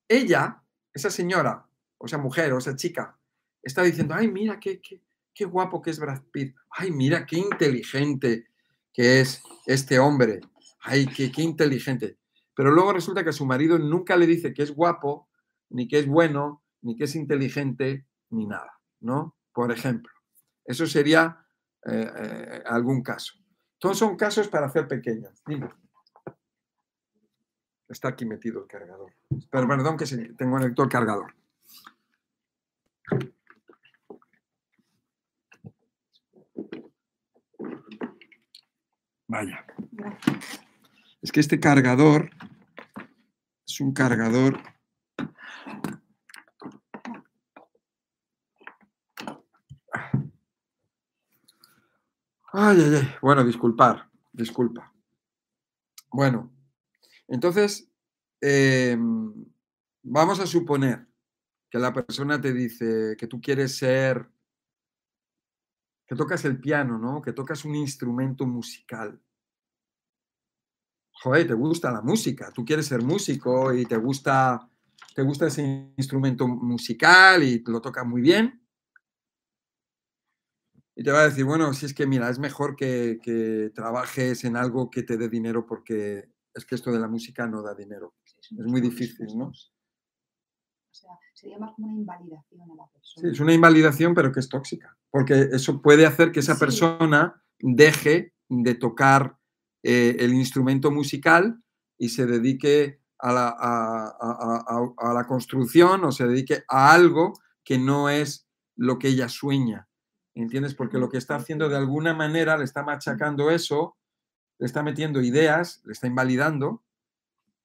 [0.08, 0.62] ella,
[0.92, 1.66] esa señora,
[1.98, 3.18] o esa mujer, o esa chica,
[3.62, 5.00] está diciendo, ay, mira, qué, qué,
[5.34, 8.48] qué guapo que es Brad Pitt, ay, mira, qué inteligente
[8.92, 10.40] que es este hombre,
[10.80, 12.18] ay, qué, qué inteligente.
[12.54, 15.28] Pero luego resulta que su marido nunca le dice que es guapo,
[15.70, 19.36] ni que es bueno, ni que es inteligente, ni nada, ¿no?
[19.54, 20.12] Por ejemplo,
[20.66, 21.41] eso sería
[21.86, 23.34] eh, eh, algún caso.
[23.78, 25.42] Todos son casos para hacer pequeños.
[27.88, 29.12] Está aquí metido el cargador.
[29.50, 31.34] Pero perdón que tengo conectado el cargador.
[39.26, 39.64] Vaya.
[41.22, 42.30] Es que este cargador
[43.66, 44.58] es un cargador.
[52.52, 53.08] Ay, ay, ay.
[53.20, 54.92] Bueno, disculpar, disculpa.
[56.10, 56.52] Bueno,
[57.28, 57.88] entonces,
[58.40, 59.32] em,
[60.02, 61.06] vamos a suponer
[61.70, 64.28] que la persona te dice que tú quieres ser,
[66.06, 67.20] que tocas el piano, ¿no?
[67.22, 69.20] Que tocas un instrumento musical.
[71.22, 74.68] Joder, te gusta la música, tú quieres ser músico y te gusta,
[75.14, 78.61] te gusta ese instrumento musical y lo tocas muy bien.
[80.94, 84.44] Y te va a decir, bueno, si es que mira, es mejor que, que trabajes
[84.44, 87.74] en algo que te dé dinero porque es que esto de la música no da
[87.74, 88.14] dinero.
[88.24, 89.46] Es muy difícil, ¿no?
[89.46, 93.28] O sea, sería más como una invalidación a la persona.
[93.28, 96.60] Sí, es una invalidación, pero que es tóxica, porque eso puede hacer que esa Sí.
[96.60, 99.38] persona deje de tocar
[99.84, 101.62] eh, el instrumento musical
[101.98, 107.32] y se dedique a la, a- a- a la construcción o se dedique a algo
[107.64, 109.88] que no es lo que ella sueña.
[110.34, 110.74] ¿Entiendes?
[110.74, 113.96] Porque lo que está haciendo de alguna manera le está machacando eso,
[114.58, 116.82] le está metiendo ideas, le está invalidando,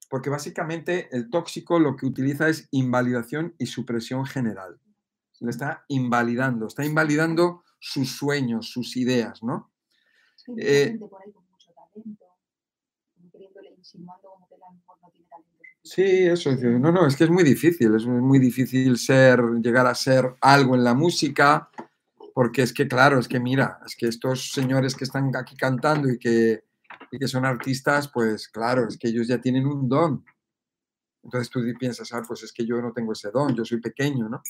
[0.10, 4.80] porque básicamente el tóxico lo que utiliza es invalidación y supresión general.
[5.40, 9.72] Le está invalidando, está invalidando sus sueños, sus ideas, ¿no?
[10.36, 12.26] Es que hay mucha Eh, gente por ahí con mucho talento,
[13.14, 15.54] como queriéndole insinuando como que a lo mejor no tiene talento.
[15.84, 16.70] Sí, suficiente.
[16.70, 16.80] eso.
[16.80, 20.76] No, no, es que es muy difícil, es muy difícil ser, llegar a ser algo
[20.76, 21.70] en la música,
[22.38, 26.08] porque es que, claro, es que mira, es que estos señores que están aquí cantando
[26.08, 26.66] y que,
[27.12, 30.24] y que son artistas, pues claro, es que ellos ya tienen un don.
[31.24, 34.30] Entonces tú piensas, ah, pues es que yo no tengo ese don, yo soy pequeño,
[34.30, 34.44] ¿no?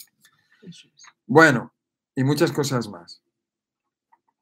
[1.25, 1.73] Bueno,
[2.13, 3.23] y muchas cosas más.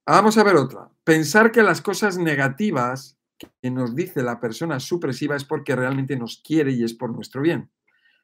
[0.07, 0.89] Vamos a ver otra.
[1.03, 6.41] Pensar que las cosas negativas que nos dice la persona supresiva es porque realmente nos
[6.43, 7.69] quiere y es por nuestro bien.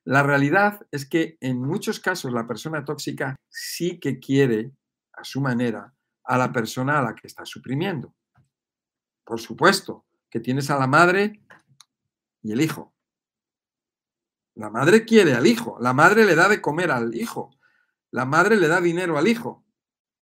[0.04, 4.72] La realidad es que en muchos casos la persona tóxica sí que quiere,
[5.22, 5.94] a su manera,
[6.24, 8.14] a la persona a la que está suprimiendo.
[9.24, 11.42] Por supuesto, que tienes a la madre
[12.42, 12.94] y el hijo.
[14.56, 17.58] La madre quiere al hijo, la madre le da de comer al hijo,
[18.12, 19.64] la madre le da dinero al hijo,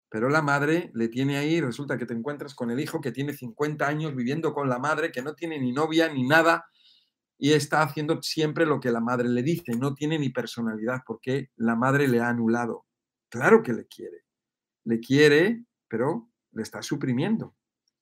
[0.10, 3.34] pero la madre le tiene ahí, resulta que te encuentras con el hijo que tiene
[3.34, 6.68] 50 años viviendo con la madre, que no tiene ni novia ni nada,
[7.38, 11.50] y está haciendo siempre lo que la madre le dice, no tiene ni personalidad porque
[11.56, 12.86] la madre le ha anulado.
[13.30, 14.26] Claro que le quiere,
[14.89, 17.53] le quiere, pero le está suprimiendo.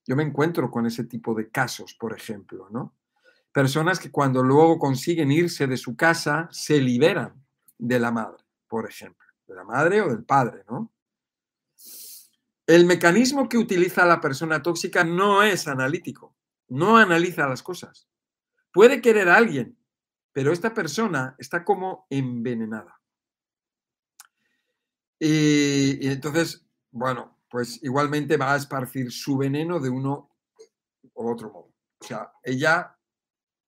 [0.05, 2.95] Yo me encuentro con ese tipo de casos, por ejemplo, ¿no?
[3.51, 7.45] Personas que cuando luego consiguen irse de su casa se liberan
[7.77, 10.93] de la madre, por ejemplo, de la madre o del padre, ¿no?
[12.65, 16.37] El mecanismo que utiliza la persona tóxica no es analítico,
[16.69, 18.07] no analiza las cosas.
[18.71, 19.77] Puede querer a alguien,
[20.31, 23.01] pero esta persona está como envenenada.
[25.19, 26.66] Y, y entonces,
[26.97, 30.31] bueno, pues igualmente va a esparcir su veneno de uno
[31.13, 31.73] u otro modo.
[31.99, 32.97] O sea, ella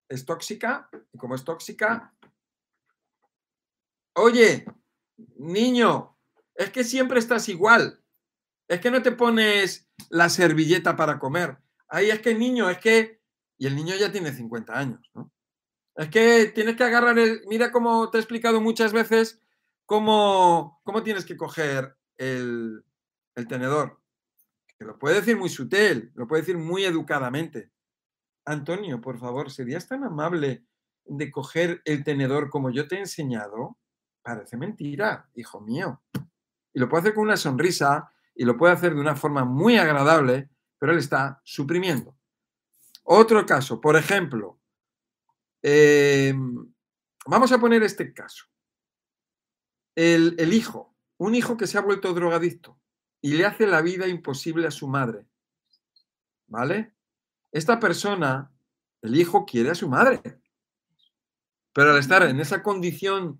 [0.07, 2.15] es tóxica y como es tóxica,
[4.15, 4.65] oye,
[5.37, 6.17] niño,
[6.55, 8.03] es que siempre estás igual.
[8.67, 11.59] Es que no te pones la servilleta para comer.
[11.87, 13.21] Ahí es que niño, es que...
[13.57, 15.31] Y el niño ya tiene 50 años, ¿no?
[15.95, 17.41] Es que tienes que agarrar el...
[17.47, 19.41] Mira cómo te he explicado muchas veces
[19.85, 22.83] cómo, cómo tienes que coger el,
[23.35, 23.99] el tenedor.
[24.77, 27.71] Que lo puede decir muy sutil, lo puede decir muy educadamente.
[28.45, 30.65] Antonio, por favor, ¿serías tan amable
[31.05, 33.77] de coger el tenedor como yo te he enseñado?
[34.21, 36.01] Parece mentira, hijo mío.
[36.73, 39.77] Y lo puede hacer con una sonrisa y lo puede hacer de una forma muy
[39.77, 42.17] agradable, pero él está suprimiendo.
[43.03, 44.59] Otro caso, por ejemplo,
[45.61, 46.73] em,
[47.25, 48.45] vamos a poner este caso.
[49.95, 52.78] El, el hijo, un hijo que se ha vuelto drogadicto
[53.21, 55.25] y le hace la vida imposible a su madre.
[56.47, 56.93] ¿Vale?
[57.51, 58.51] Esta persona,
[59.01, 60.21] el hijo, quiere a su madre.
[61.73, 63.39] Pero al estar en esa condición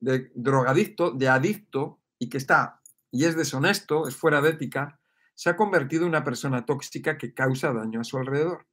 [0.00, 5.00] de drogadicto, de adicto, y que está y es deshonesto, es fuera de ética,
[5.34, 8.66] se ha convertido en una persona tóxica que causa daño a su alrededor.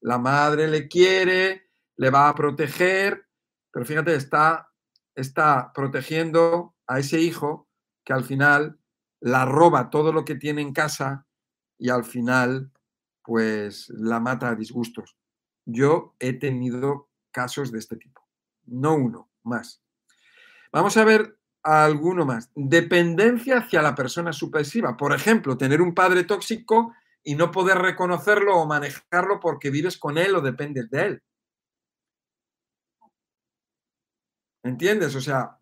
[0.00, 3.26] La madre le quiere, le va a proteger,
[3.70, 4.72] pero fíjate, está,
[5.14, 7.68] está protegiendo a ese hijo
[8.04, 8.78] que al final
[9.22, 11.26] la roba todo lo que tiene en casa
[11.78, 12.70] y al final
[13.22, 15.16] pues la mata a disgustos.
[15.64, 18.26] Yo he tenido casos de este tipo,
[18.66, 19.80] no uno, más.
[20.72, 22.50] Vamos a ver alguno más.
[22.56, 24.96] Dependencia hacia la persona supresiva.
[24.96, 26.92] Por ejemplo, tener un padre tóxico
[27.22, 31.22] y no poder reconocerlo o manejarlo porque vives con él o dependes de él.
[34.64, 35.14] ¿Entiendes?
[35.14, 35.58] O sea,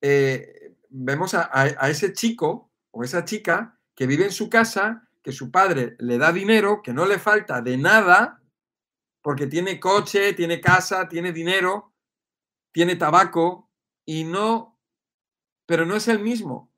[0.00, 0.59] eh,
[0.90, 5.96] vemos a, ese chico o esa chica que vive en su casa, que su padre
[5.98, 8.42] le da dinero, que no le falta de nada,
[9.22, 11.92] porque tiene coche, tiene casa, tiene dinero,
[12.72, 13.70] tiene tabaco,
[14.04, 14.78] y no,
[15.66, 16.72] pero no es el mismo.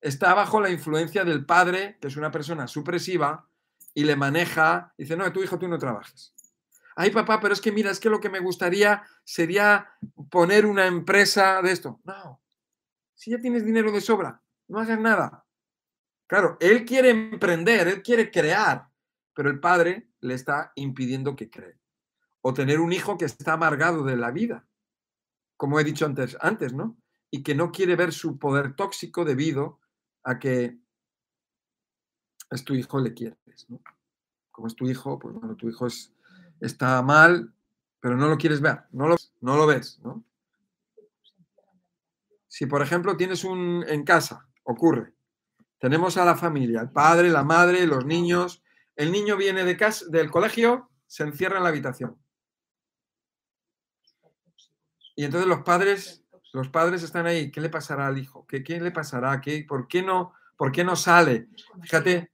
[0.00, 3.48] Está bajo la influencia del padre, que es una persona supresiva,
[3.94, 6.34] y le maneja, dice, no, tu hijo tú no trabajes.
[6.96, 9.88] Ay, papá, pero es que mira, es que lo que me gustaría sería
[10.30, 12.00] poner una empresa de esto.
[12.04, 12.40] No,
[13.14, 15.46] si ya tienes dinero de sobra, no hagas nada.
[16.26, 18.88] Claro, él quiere emprender, él quiere crear,
[19.34, 21.78] pero el padre le está impidiendo que cree.
[22.40, 24.66] O tener un hijo que está amargado de la vida
[25.56, 26.96] como he dicho antes, antes, ¿no?
[27.30, 29.80] Y que no quiere ver su poder tóxico debido
[30.22, 30.78] a que
[32.50, 33.80] es tu hijo, le quieres, ¿no?
[34.50, 36.12] Como es tu hijo, pues bueno, tu hijo es,
[36.60, 37.52] está mal,
[38.00, 40.24] pero no lo quieres ver, no lo, no lo ves, ¿no?
[42.54, 45.12] Si, por ejemplo, tienes un en casa, ocurre,
[45.80, 48.62] tenemos a la familia, el padre, la madre, los niños,
[48.94, 52.16] el niño viene de casa, del colegio, se encierra en la habitación.
[55.16, 57.50] Y entonces los padres, los padres están ahí.
[57.50, 58.46] ¿Qué le pasará al hijo?
[58.46, 59.40] ¿Qué, qué le pasará?
[59.40, 61.48] ¿Qué, por, qué no, ¿Por qué no sale?
[61.82, 62.30] Fíjate,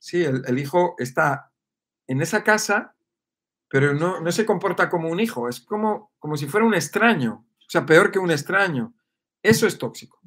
[0.00, 1.52] sí, el, hijo está
[2.08, 2.96] en esa casa,
[3.68, 7.46] pero no, no, se comporta como un hijo, es como, como si fuera un extraño,
[7.60, 8.92] o sea, peor que un extraño.
[9.44, 10.18] Eso es tóxico,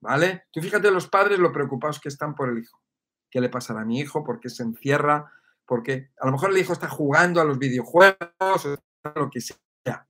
[0.00, 0.44] ¿vale?
[0.52, 2.82] Tú fíjate los padres lo preocupados que están por el hijo.
[3.30, 4.22] ¿Qué le pasará a mi hijo?
[4.22, 5.32] ¿Por qué se encierra?
[5.64, 8.76] Porque a lo mejor el hijo está jugando a los videojuegos o
[9.14, 10.06] lo que sea.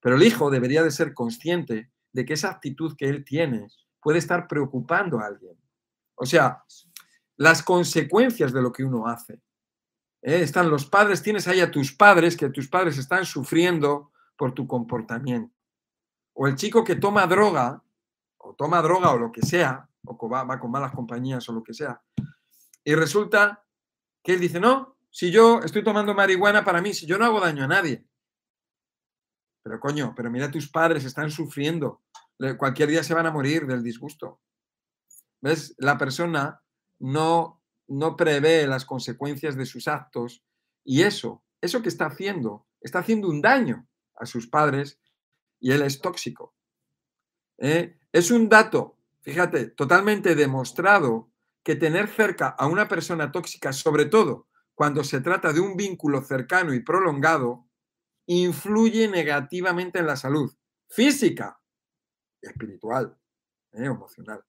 [0.00, 3.68] Pero el hijo debería de ser consciente de que esa actitud que él tiene
[4.00, 5.58] puede estar preocupando a alguien.
[6.14, 6.64] O sea,
[7.36, 9.34] las consecuencias de lo que uno hace.
[10.22, 10.40] ¿eh?
[10.40, 14.66] Están los padres, tienes ahí a tus padres, que tus padres están sufriendo por tu
[14.66, 15.53] comportamiento.
[16.34, 17.82] O el chico que toma droga,
[18.38, 21.72] o toma droga o lo que sea, o va, con malas compañías o lo que
[21.72, 22.02] sea,
[22.84, 23.64] y resulta
[24.22, 27.40] que él dice, no, si yo estoy tomando marihuana para mí, si yo no hago
[27.40, 28.04] daño a nadie.
[29.62, 32.02] Pero coño, pero mira, tus padres están sufriendo.
[32.58, 34.40] Cualquier día se van a morir del disgusto.
[35.40, 35.74] ¿Ves?
[35.78, 36.62] La persona
[36.98, 40.44] no, no prevé las consecuencias de sus actos
[40.84, 45.00] y eso, eso que está haciendo, está haciendo un daño a sus padres
[45.64, 46.54] y él es tóxico.
[47.56, 47.98] ¿Eh?
[48.12, 54.46] Es un dato, fíjate, totalmente demostrado que tener cerca a una persona tóxica, sobre todo
[54.74, 57.66] cuando se trata de un vínculo cercano y prolongado,
[58.26, 60.54] influye negativamente en la salud
[60.90, 61.58] física,
[62.42, 63.16] espiritual,
[63.72, 63.86] ¿eh?
[63.86, 64.44] emocional.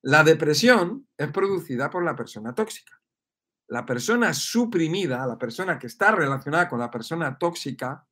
[0.00, 2.98] La depresión es producida por la persona tóxica.
[3.68, 8.05] La persona suprimida, la persona que está relacionada con la persona tóxica,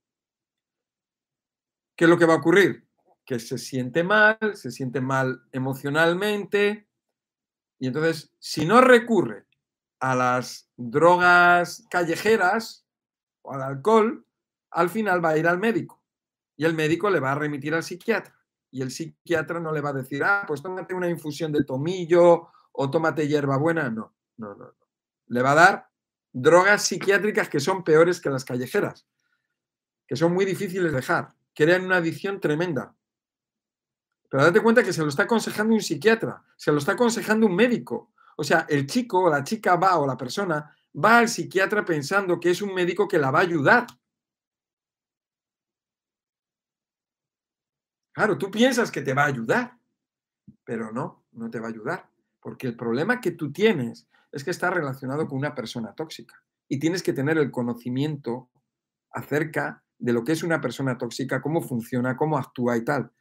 [1.97, 2.86] ¿qué es lo que va a ocurrir?
[3.24, 6.88] Que se siente mal, se siente mal emocionalmente,
[7.78, 9.47] Y entonces, si no recurre
[10.01, 12.86] a las drogas callejeras
[13.42, 14.24] o al alcohol,
[14.70, 16.03] al final va a ir al médico.
[16.57, 18.34] Y el médico le va a remitir al psiquiatra.
[18.70, 22.49] Y el psiquiatra no le va a decir, ah, pues tómate una infusión de tomillo
[22.72, 23.90] o tómate hierbabuena.
[23.90, 24.64] No, no, no.
[24.64, 24.74] no.
[25.26, 25.88] Le va a dar
[26.32, 29.07] drogas psiquiátricas que son peores que las callejeras,
[30.07, 32.94] que son muy difíciles de dejar, crean una adicción tremenda.
[34.28, 37.55] Pero date cuenta que se lo está aconsejando un psiquiatra, se lo está aconsejando un
[37.55, 38.12] médico.
[38.36, 42.40] O sea, el chico o la chica va o la persona va al psiquiatra pensando
[42.40, 43.86] que es un médico que la va a ayudar.
[48.12, 49.78] Claro, tú piensas que te va a ayudar,
[50.64, 52.11] pero no, no te va a ayudar.
[52.40, 56.42] Porque el problema que tú tienes es que está relacionado con una persona tóxica.
[56.68, 58.50] Y tienes que tener el conocimiento
[59.11, 63.12] acerca de lo que es una persona tóxica, cómo funciona, cómo actúa y tal.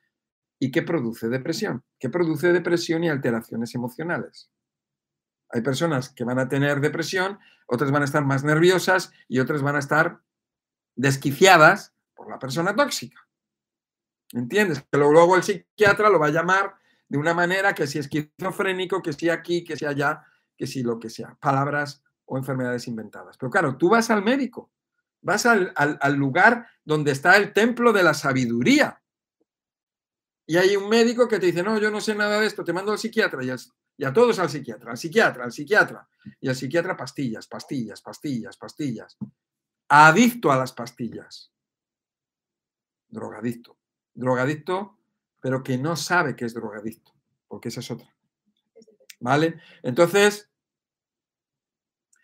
[0.59, 1.83] ¿Y qué produce depresión?
[1.99, 4.51] ¿Qué produce depresión y alteraciones emocionales?
[5.49, 9.61] Hay personas que van a tener depresión, otras van a estar más nerviosas y otras
[9.61, 10.21] van a estar
[10.95, 13.19] desquiciadas por la persona tóxica.
[14.31, 14.83] ¿Entiendes?
[14.91, 16.75] Que luego el psiquiatra lo va a llamar
[17.07, 20.23] de una manera que si esquizofrénico, que si aquí, que si allá,
[20.57, 21.37] que si lo que sea.
[21.39, 23.37] Palabras o enfermedades inventadas.
[23.37, 24.71] Pero claro, tú vas al médico,
[25.23, 29.03] vas al, al lugar donde está el templo de la sabiduría
[30.45, 32.73] y hay un médico que te dice, no, yo no sé nada de esto, te
[32.73, 36.07] mando al psiquiatra y, a todos al psiquiatra, al psiquiatra, al psiquiatra.
[36.39, 39.17] Y al psiquiatra pastillas, pastillas, pastillas, pastillas.
[39.87, 41.53] Adicto a las pastillas.
[43.07, 43.77] Drogadicto.
[44.13, 44.99] Drogadicto,
[45.39, 47.13] pero que no sabe que es drogadicto,
[47.47, 48.13] porque esa es otra.
[49.19, 49.61] ¿Vale?
[49.81, 50.51] Entonces,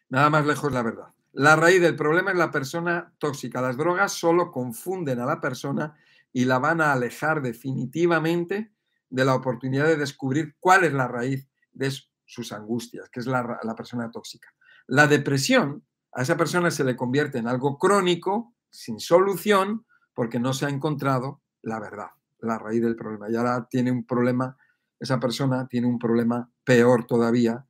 [0.09, 1.13] nada más lejos la verdad.
[1.31, 3.61] La raíz del problema es la persona tóxica.
[3.61, 5.95] Las drogas solo confunden a la persona
[6.33, 8.73] y la van a alejar definitivamente
[9.09, 11.91] de la oportunidad de descubrir cuál es la raíz de
[12.25, 14.49] sus angustias, que es la, persona tóxica.
[14.87, 20.53] La depresión a esa persona se le convierte en algo crónico, sin solución, porque no
[20.53, 22.09] se ha encontrado la verdad,
[22.39, 23.29] la raíz del problema.
[23.29, 24.57] Y ahora tiene un problema,
[24.99, 27.65] esa persona tiene un problema peor todavía,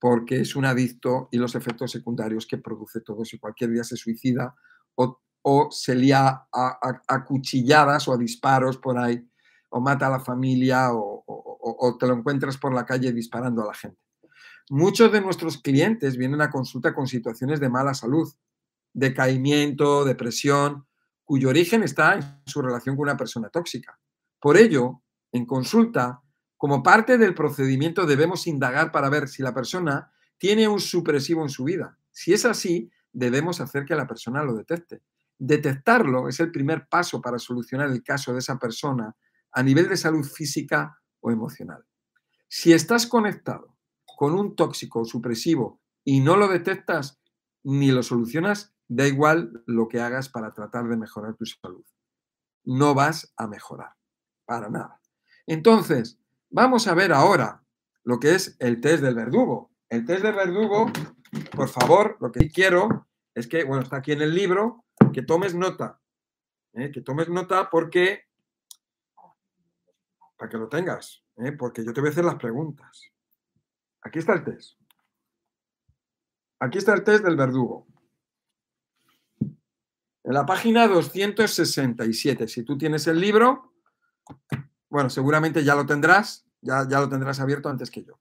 [0.00, 3.24] porque es un adicto y los efectos secundarios que produce todo.
[3.24, 4.56] Si cualquier día se suicida
[5.42, 9.26] o se lía a, cuchilladas o a disparos por ahí,
[9.70, 13.66] o mata a la familia o, o, te lo encuentras por la calle disparando a
[13.66, 14.00] la gente.
[14.70, 18.28] Muchos de nuestros clientes vienen a consulta con situaciones de mala salud,
[18.92, 20.86] decaimiento, depresión,
[21.24, 23.98] cuyo origen está en su relación con una persona tóxica.
[24.40, 26.22] Por ello, en consulta,
[26.60, 31.48] como parte del procedimiento debemos indagar para ver si la persona tiene un supresivo en
[31.48, 31.96] su vida.
[32.10, 35.00] Si es así, debemos hacer que la persona lo detecte.
[35.38, 39.16] Detectarlo es el primer paso para solucionar el caso de esa persona
[39.52, 41.82] a nivel de salud física o emocional.
[42.46, 47.22] Si estás conectado con un tóxico o supresivo y no lo detectas
[47.62, 51.86] ni lo solucionas, da igual lo que hagas para tratar de mejorar tu salud.
[52.64, 53.94] No vas a mejorar,
[54.44, 55.00] para nada.
[55.46, 56.19] Entonces,
[56.50, 57.62] vamos a ver ahora
[58.04, 59.70] lo que es el test del verdugo.
[59.88, 60.90] El test del verdugo,
[61.52, 65.54] por favor, lo que quiero es que, bueno, está aquí en el libro, que tomes
[65.54, 66.00] nota,
[66.74, 66.90] ¿eh?
[66.90, 68.24] que tomes nota porque,
[70.36, 71.52] para que lo tengas, ¿eh?
[71.52, 73.10] porque yo te voy a hacer las preguntas.
[74.02, 74.78] Aquí está el test.
[76.60, 77.86] Aquí está el test del verdugo.
[80.22, 83.72] En la página 267, si tú tienes el libro,
[84.90, 88.18] bueno, seguramente ya lo tendrás, ya, ya lo tendrás abierto antes que yo.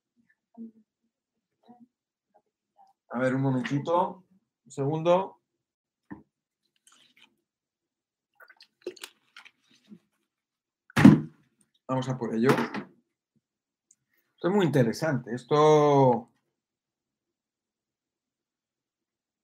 [3.10, 4.24] A ver, un momentito,
[4.66, 5.42] un segundo.
[11.88, 12.50] Vamos a por ello.
[14.36, 15.34] Esto es muy interesante.
[15.34, 16.32] Esto...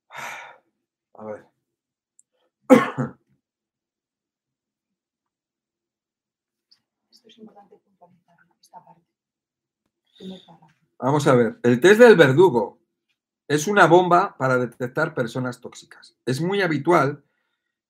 [1.15, 1.47] A ver.
[7.09, 9.01] Esto es importante puntualizar esta parte.
[10.97, 11.59] Vamos a ver.
[11.63, 12.80] El test del verdugo
[13.47, 16.18] es una bomba para detectar personas tóxicas.
[16.26, 17.24] Es muy habitual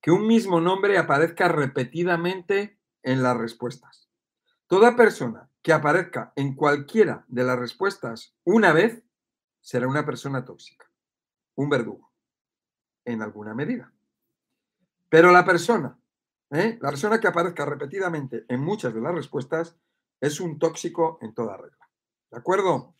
[0.01, 4.09] que un mismo nombre aparezca repetidamente en las respuestas.
[4.67, 9.03] Toda persona que aparezca en cualquiera de las respuestas una vez
[9.61, 10.91] será una persona tóxica,
[11.55, 12.11] un verdugo,
[13.03, 13.91] en alguna medida.
[15.09, 15.97] Pero la persona,
[16.51, 16.77] ¿eh?
[16.81, 19.75] la persona que aparezca repetidamente en muchas de las respuestas
[20.19, 21.84] es un tóxico en toda regla.
[22.35, 22.93] ¿De acuerdo?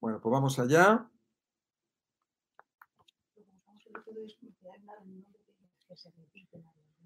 [0.00, 1.08] Bueno, pues vamos allá.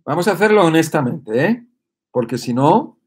[0.05, 1.67] Vamos a hacerlo honestamente, ¿eh?
[2.11, 2.99] Porque si no,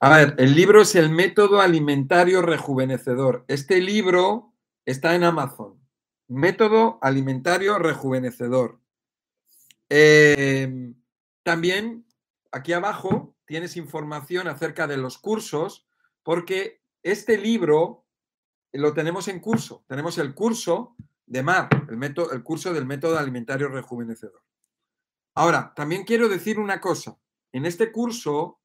[0.00, 3.44] A ver, el libro es el método alimentario rejuvenecedor.
[3.46, 4.54] Este libro
[4.84, 5.80] está en Amazon.
[6.26, 8.80] Método alimentario rejuvenecedor.
[9.88, 10.96] Em,
[11.44, 12.04] también
[12.50, 15.88] aquí abajo tienes información acerca de los cursos,
[16.22, 18.06] porque este libro
[18.72, 19.84] lo tenemos en curso.
[19.88, 20.94] Tenemos el curso
[21.24, 24.44] de MAR, el, curso del método alimentario rejuvenecedor.
[25.34, 27.18] Ahora, también quiero decir una cosa.
[27.50, 28.60] En este curso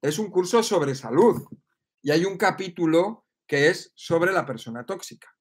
[0.00, 1.42] es un curso sobre salud
[2.00, 5.36] y hay un capítulo que es sobre la persona tóxica.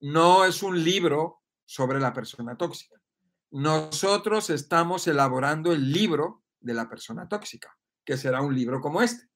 [0.00, 3.00] No es un libro sobre la persona tóxica.
[3.52, 9.28] Nosotros estamos elaborando el libro de la persona tóxica, que será un libro como este.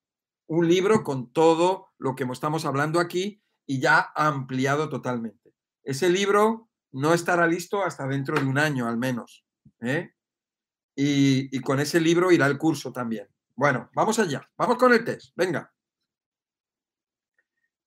[0.47, 5.55] Un libro con todo lo que estamos hablando aquí y ya ampliado totalmente.
[5.83, 9.45] Ese libro no estará listo hasta dentro de un año al menos.
[9.81, 10.14] ¿eh?
[10.97, 13.29] Y, y con ese libro irá el curso también.
[13.55, 14.49] Bueno, vamos allá.
[14.57, 15.33] Vamos con el test.
[15.37, 15.73] Venga.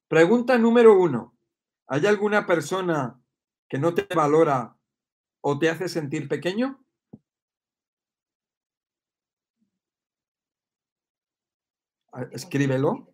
[0.07, 1.35] Pregunta número uno.
[1.87, 3.19] ¿Hay alguna persona
[3.67, 4.77] que no te valora
[5.41, 6.85] o te hace sentir pequeño?
[12.31, 13.13] Escríbelo.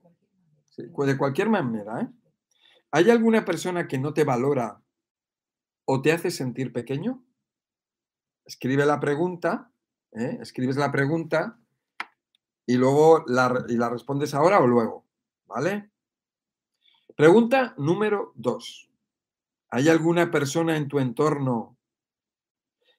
[0.77, 2.01] de cualquier manera.
[2.01, 2.09] ¿eh?
[2.91, 4.81] ¿Hay alguna persona que no te valora
[5.85, 7.23] o te hace sentir pequeño?
[8.45, 9.71] Escribe la pregunta.
[10.13, 10.37] ¿eh?
[10.41, 11.59] Escribes la pregunta
[12.65, 15.05] y luego la, y la respondes ahora o luego,
[15.47, 15.89] ¿vale?
[17.15, 18.91] Pregunta número dos.
[19.71, 21.77] ¿Hay alguna persona en tu entorno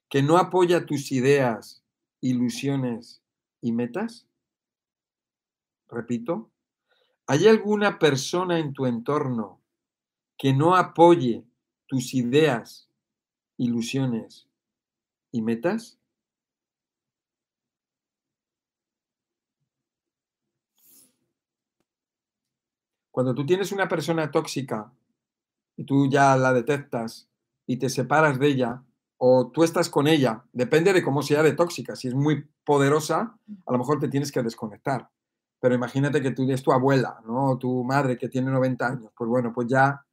[0.09, 1.85] que no apoya tus ideas,
[2.19, 3.23] ilusiones
[3.61, 4.27] y metas?
[5.91, 6.49] Repito,
[7.27, 9.59] ¿hay alguna persona en tu entorno
[10.37, 11.45] que no apoye
[11.87, 12.89] tus ideas,
[13.57, 14.47] ilusiones
[15.31, 15.99] y metas?
[23.11, 24.93] Cuando tú tienes una persona tóxica
[25.75, 27.29] y tú ya la detectas
[27.67, 28.83] y te separas de ella,
[29.17, 31.95] o tú estás con ella, depende de cómo sea de tóxica.
[31.95, 35.09] Si es muy poderosa, a lo mejor te tienes que desconectar.
[35.61, 37.51] Pero imagínate que tú eres tu abuela, ¿no?
[37.51, 39.11] O tu madre que tiene 90 años.
[39.15, 40.03] Pues bueno, pues ya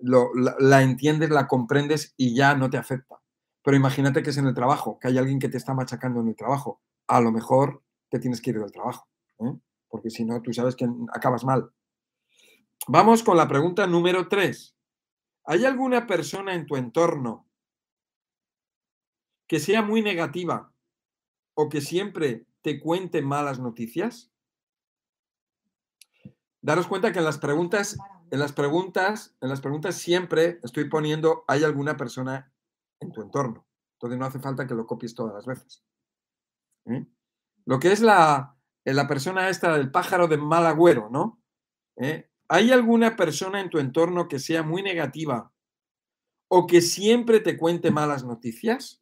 [0.00, 3.20] la, entiendes, la comprendes y ya no te afecta.
[3.62, 6.28] Pero imagínate que es en el trabajo, que hay alguien que te está machacando en
[6.28, 6.80] el trabajo.
[7.06, 9.06] A lo mejor te tienes que ir del trabajo,
[9.40, 9.54] ¿eh?
[9.88, 11.70] porque si no, tú sabes que acabas mal.
[12.88, 14.74] Vamos con la pregunta número tres.
[15.44, 17.46] ¿Hay alguna persona en tu entorno
[19.46, 20.72] que sea muy negativa
[21.54, 24.31] o que siempre te cuente malas noticias?
[26.62, 27.98] Daros cuenta que en las preguntas,
[28.30, 32.52] en las preguntas, en las preguntas siempre estoy poniendo hay alguna persona
[33.00, 33.66] en tu entorno.
[33.94, 35.84] Entonces no hace falta que lo copies todas las veces.
[36.86, 37.04] ¿eh?
[37.66, 41.42] Lo que es la, la persona esta del pájaro de mal agüero, ¿no?
[41.96, 42.30] ¿Eh?
[42.48, 45.52] ¿Hay alguna persona en tu entorno que sea muy negativa
[46.48, 49.01] o que siempre te cuente malas noticias?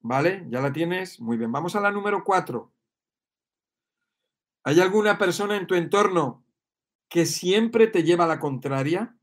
[0.00, 0.46] ¿Vale?
[0.48, 1.20] ¿Ya la tienes?
[1.20, 1.52] Muy bien.
[1.52, 2.72] Vamos a la número cuatro.
[4.64, 6.44] ¿Hay alguna persona en tu entorno
[7.08, 9.16] que siempre te lleva la contraria?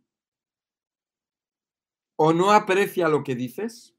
[2.18, 3.96] ¿O no aprecia lo que dices?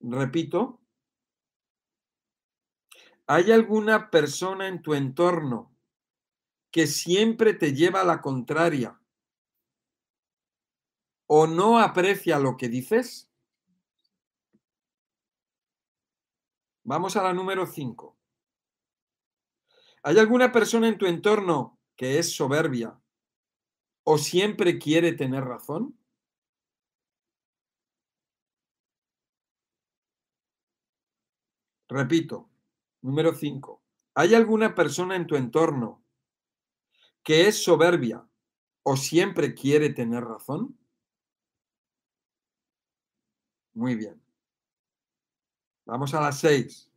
[0.00, 0.80] Repito,
[3.28, 5.74] ¿Hay alguna persona en tu entorno
[6.70, 9.00] que siempre te lleva la contraria
[11.26, 13.25] o no aprecia lo que dices?
[16.88, 18.16] Vamos a la número 5.
[20.04, 22.96] ¿Hay alguna persona en tu entorno que es soberbia
[24.04, 25.98] o siempre quiere tener razón?
[31.88, 32.48] Repito,
[33.02, 33.82] Número 5.
[34.14, 36.04] ¿Hay alguna persona en tu entorno
[37.24, 38.24] que es soberbia
[38.84, 40.78] o siempre quiere tener razón?
[43.74, 44.25] Muy bien.
[45.86, 46.90] Vamos a las 6.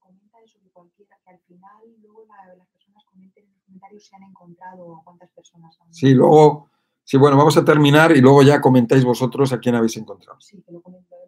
[0.00, 4.04] Comenta eso de cualquiera, que al final luego la, las personas comenten en los comentarios
[4.04, 6.70] si han encontrado cuántas personas han Sí, luego,
[7.04, 10.40] sí, bueno, vamos a terminar y luego ya comentáis vosotros a quién habéis encontrado.
[10.40, 11.18] Sí, que lo comenten.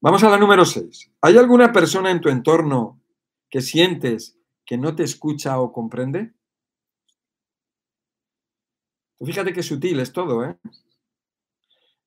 [0.00, 1.10] Vamos a la número 6.
[1.22, 3.00] ¿Hay alguna persona en tu entorno
[3.50, 6.34] que sientes que no te escucha o comprende?
[9.24, 10.56] Fíjate qué sutil es todo, ¿eh?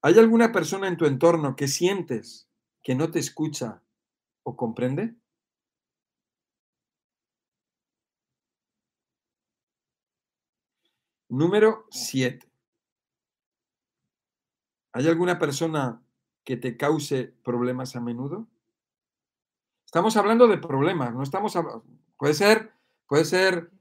[0.03, 2.49] ¿Hay alguna persona en tu entorno que sientes
[2.81, 3.83] que no te escucha
[4.43, 5.15] o comprende?
[11.29, 12.51] Número 7.
[14.93, 16.03] ¿Hay alguna persona
[16.43, 18.47] que te cause problemas a menudo?
[19.85, 21.85] Estamos hablando de problemas, no estamos hablando...
[22.17, 22.73] Puede ser,
[23.07, 23.71] puede ser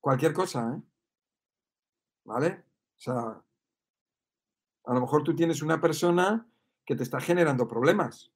[0.00, 0.82] cualquier cosa, ¿eh?
[2.24, 2.64] ¿Vale?
[2.96, 3.42] O sea,
[4.84, 6.46] a lo mejor tú tienes una persona
[6.84, 8.30] que te está generando problemas.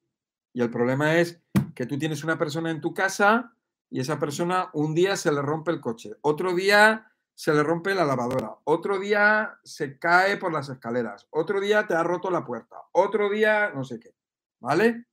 [0.53, 1.41] Y el problema es
[1.75, 3.53] que tú tienes una persona en tu casa
[3.89, 7.95] y esa persona un día se le rompe el coche, otro día se le rompe
[7.95, 12.45] la lavadora, otro día se cae por las escaleras, otro día te ha roto la
[12.45, 14.13] puerta, otro día no sé qué,
[14.59, 15.05] ¿vale?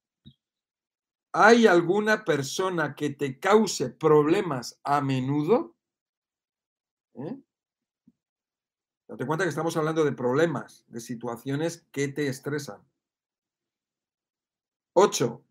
[1.32, 5.76] ¿Hay alguna persona que te cause problemas a menudo?
[7.14, 7.38] ¿Eh?
[9.08, 12.82] Date cuenta que estamos hablando de problemas, de situaciones que te estresan.
[14.94, 15.44] 8.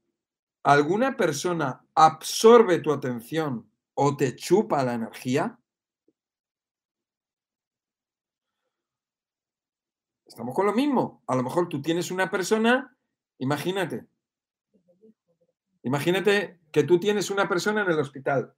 [0.64, 5.60] ¿Alguna persona absorbe tu atención o te chupa la energía?
[10.26, 11.24] Estamos con lo mismo.
[11.28, 12.98] A lo mejor tú tienes una persona,
[13.38, 14.06] imagínate,
[15.84, 18.54] imagínate que tú tienes una persona en el hospital.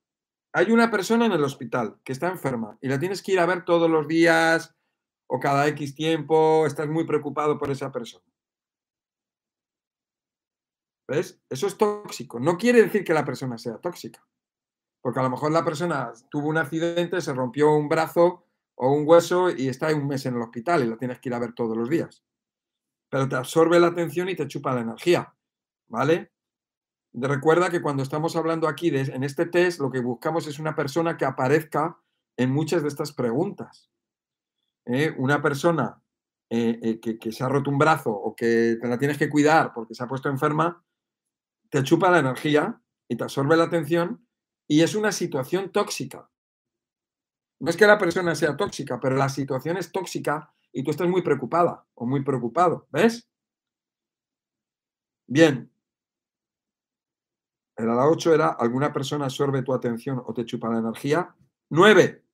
[0.53, 3.45] Hay una persona en el hospital que está enferma y la tienes que ir a
[3.45, 4.76] ver todos los días
[5.27, 8.25] o cada X tiempo, estás muy preocupado por esa persona.
[11.07, 11.41] ¿Ves?
[11.49, 12.39] Eso es tóxico.
[12.39, 14.25] No quiere decir que la persona sea tóxica.
[15.01, 18.45] Porque a lo mejor la persona tuvo un accidente, se rompió un brazo
[18.75, 21.35] o un hueso y está un mes en el hospital y la tienes que ir
[21.35, 22.23] a ver todos los días.
[23.09, 25.33] Pero te absorbe la atención y te chupa la energía.
[25.87, 26.31] ¿Vale?
[27.13, 30.75] Recuerda que cuando estamos hablando aquí de, en este test, lo que buscamos es una
[30.75, 31.97] persona que aparezca
[32.35, 33.89] en muchas de estas preguntas.
[34.87, 35.13] ¿Eh?
[35.17, 36.01] Una persona
[36.49, 39.29] eh, eh, que, que, se ha roto un brazo o que te la tienes que
[39.29, 40.83] cuidar porque se ha puesto enferma,
[41.69, 44.25] te chupa la energía y te absorbe la atención
[44.67, 46.29] y es una situación tóxica.
[47.59, 51.07] No es que la persona sea tóxica, pero la situación es tóxica y tú estás
[51.07, 53.27] muy preocupada o muy preocupado, ¿ves?
[55.27, 55.71] Bien.
[57.75, 61.35] El a la 8 era alguna persona absorbe tu atención o te chupa la energía.
[61.69, 62.26] 9.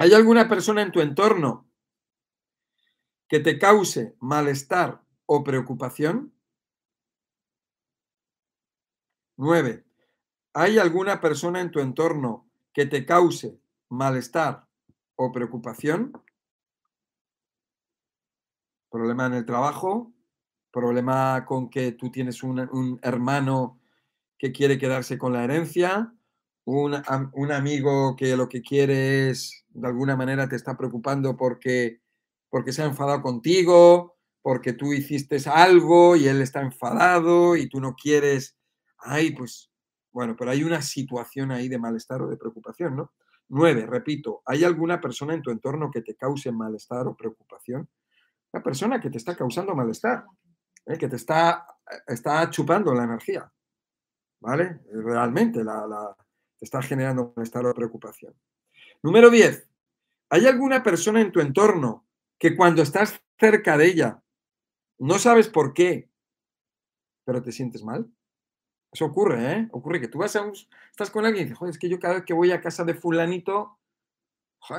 [0.00, 1.68] ¿Hay alguna persona en tu entorno
[3.28, 6.32] que te cause malestar o preocupación?
[9.38, 9.84] 9.
[10.54, 13.58] ¿Hay alguna persona en tu entorno que te cause
[13.88, 14.68] malestar
[15.16, 16.12] o preocupación?
[18.90, 20.12] Problema en el trabajo,
[20.70, 23.80] problema con que tú tienes un, hermano
[24.38, 26.14] que quiere quedarse con la herencia,
[26.70, 32.00] un, un, amigo que lo que quiere es, de alguna manera, te está preocupando porque,
[32.50, 37.80] porque se ha enfadado contigo, porque tú hiciste algo y él está enfadado y tú
[37.80, 38.58] no quieres
[38.98, 39.70] ay, pues,
[40.12, 43.12] bueno, pero hay una situación ahí de malestar o de preocupación, ¿no?
[43.48, 47.88] Nueve, repito, ¿hay alguna persona en tu entorno que te cause malestar o preocupación?
[48.52, 50.24] Una persona que te está causando malestar,
[50.86, 50.98] ¿eh?
[50.98, 51.66] que te está,
[52.06, 53.50] está chupando la energía,
[54.40, 54.80] ¿vale?
[54.92, 56.14] Realmente la,
[56.58, 58.34] te está generando malestar o preocupación.
[59.02, 59.68] Número diez,
[60.28, 62.06] ¿hay alguna persona en tu entorno
[62.38, 64.22] que cuando estás cerca de ella
[64.98, 66.10] no sabes por qué,
[67.24, 68.10] pero te sientes mal?
[68.90, 69.68] Eso ocurre, ¿eh?
[69.72, 70.52] Ocurre que tú vas a un,
[70.90, 72.84] estás con alguien y dices, joder, es que yo cada vez que voy a casa
[72.84, 73.78] de fulanito,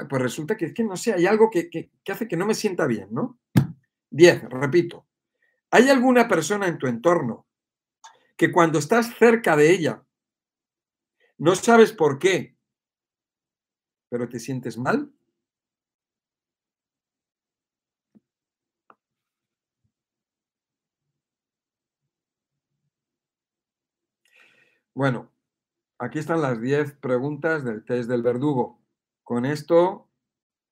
[0.10, 2.46] pues resulta que es que no sé, hay algo que, que, que hace que no
[2.46, 3.40] me sienta bien, ¿no?
[4.10, 5.06] Diez, repito.
[5.72, 7.46] ¿Hay alguna persona en tu entorno
[8.36, 10.04] que cuando estás cerca de ella
[11.40, 12.56] no sabes por qué,
[14.10, 15.12] pero te sientes mal?
[24.94, 25.32] Bueno,
[26.00, 28.82] aquí están las 10 preguntas del test del verdugo.
[29.24, 30.10] Con esto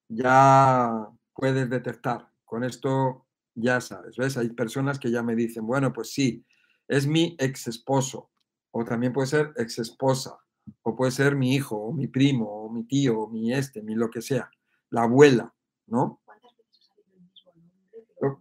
[0.10, 4.38] ya puedes detectar, con esto ya sabes, ¿ves?
[4.38, 6.46] Hay personas que ya me dicen, bueno, pues sí,
[6.88, 8.32] es mi ex esposo,
[8.72, 10.38] o también puede ser ex esposa,
[10.84, 13.96] o puede ser mi hijo, o mi primo, o mi tío, o mi este, mi
[13.96, 14.50] lo que sea,
[14.90, 15.54] la abuela,
[15.88, 16.22] ¿no?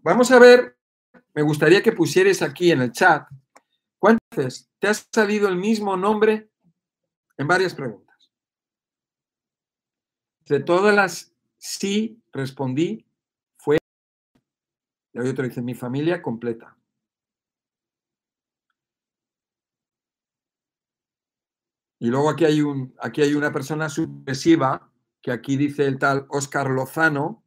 [0.02, 0.76] Vamos a ver,
[1.34, 3.26] me gustaría que pusieras aquí en el chat
[3.98, 6.50] ¿Cuántas veces te ha salido el mismo nombre
[7.38, 8.30] en varias preguntas?
[10.46, 13.04] De todas las sí respondí,
[13.56, 13.78] fue.
[15.12, 16.76] Y hay otro dice, mi familia completa.
[21.98, 24.90] Y luego aquí hay, un, aquí hay una persona supresiva,
[25.22, 27.44] que aquí dice el tal Oscar Lozano.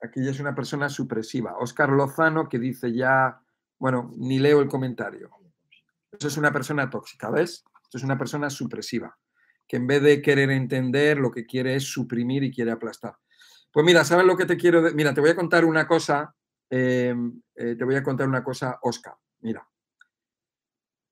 [0.00, 1.56] Aquí ya es una persona supresiva.
[1.58, 3.42] Oscar Lozano que dice ya
[3.82, 5.28] bueno, ni leo el comentario.
[6.12, 7.64] Eso es una persona tóxica, ¿ves?
[7.82, 9.18] Esto es una persona supresiva,
[9.66, 13.16] que en vez de querer entender, lo que quiere es suprimir y quiere aplastar.
[13.72, 14.96] Pues mira, ¿sabes lo que te quiero decir?
[14.96, 16.32] Mira, te voy a contar una cosa
[16.70, 19.14] em, eh, te voy a contar una cosa, Oscar.
[19.40, 19.68] Mira,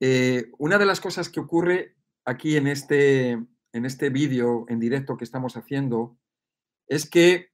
[0.01, 5.17] eh, una de las cosas que ocurre aquí en este, en este vídeo en directo
[5.17, 6.19] que estamos haciendo
[6.87, 7.53] es que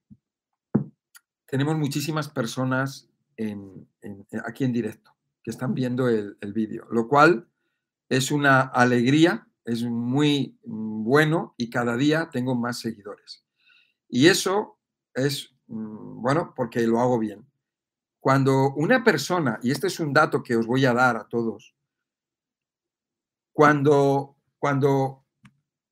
[1.45, 3.09] tenemos muchísimas personas
[4.45, 7.47] aquí en directo que están viendo el, el vídeo, lo cual
[8.09, 13.45] es una alegría, es muy bueno y cada día tengo más seguidores.
[14.09, 14.79] Y eso
[15.13, 17.45] es, mm, bueno, porque lo hago bien.
[18.19, 21.76] Cuando una persona, y este es un dato que os voy a dar a todos,
[23.57, 25.25] cuando, cuando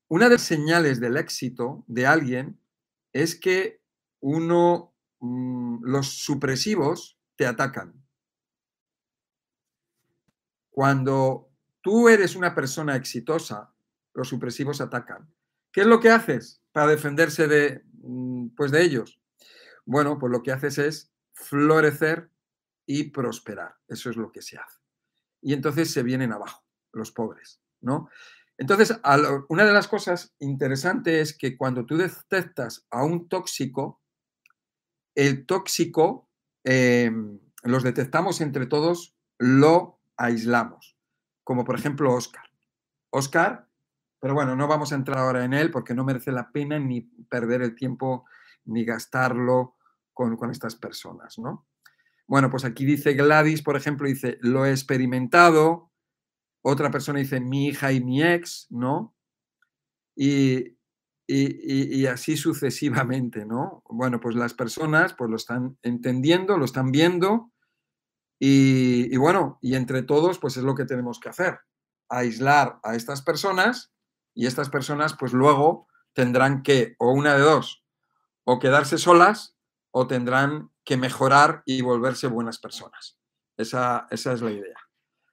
[0.06, 2.60] una de las señales del éxito de alguien
[3.12, 3.82] es que
[4.20, 8.06] uno, mm, los supresivos te atacan.
[10.70, 13.74] Cuando tú eres una persona exitosa,
[14.14, 15.28] los supresivos atacan.
[15.72, 19.20] ¿Qué es lo que haces para defenderse de, mm, pues de ellos?
[19.84, 22.30] Bueno, pues lo que haces es florecer
[22.86, 23.74] y prosperar.
[23.88, 24.78] Eso es lo que se hace.
[25.42, 26.65] Y entonces se vienen abajo
[26.96, 28.08] los pobres, ¿no?
[28.58, 28.98] Entonces,
[29.48, 34.00] una de las cosas interesantes es que cuando tú detectas a un tóxico,
[35.14, 36.30] el tóxico
[36.64, 40.96] em, los detectamos entre todos, lo aislamos,
[41.44, 42.44] como por ejemplo Oscar.
[43.10, 43.68] Oscar,
[44.20, 47.02] pero bueno, no vamos a entrar ahora en él porque no merece la pena ni
[47.02, 48.24] perder el tiempo
[48.64, 49.76] ni gastarlo
[50.14, 51.66] con, con estas personas, ¿no?
[52.26, 55.92] Bueno, pues aquí dice Gladys, por ejemplo, dice, lo he experimentado,
[56.68, 59.14] otra persona dice mi hija y mi ex, ¿no?
[60.16, 60.74] Y,
[62.08, 63.82] así sucesivamente, ¿no?
[63.88, 67.52] Bueno, pues las personas pues lo están entendiendo, lo están viendo
[68.40, 71.60] y, bueno, y entre todos pues es lo que tenemos que hacer,
[72.08, 73.92] aislar a estas personas
[74.34, 77.84] y estas personas pues luego tendrán que, o una de dos,
[78.44, 79.56] o quedarse solas
[79.92, 83.18] o tendrán que mejorar y volverse buenas personas.
[83.56, 84.78] Esa, esa es la idea.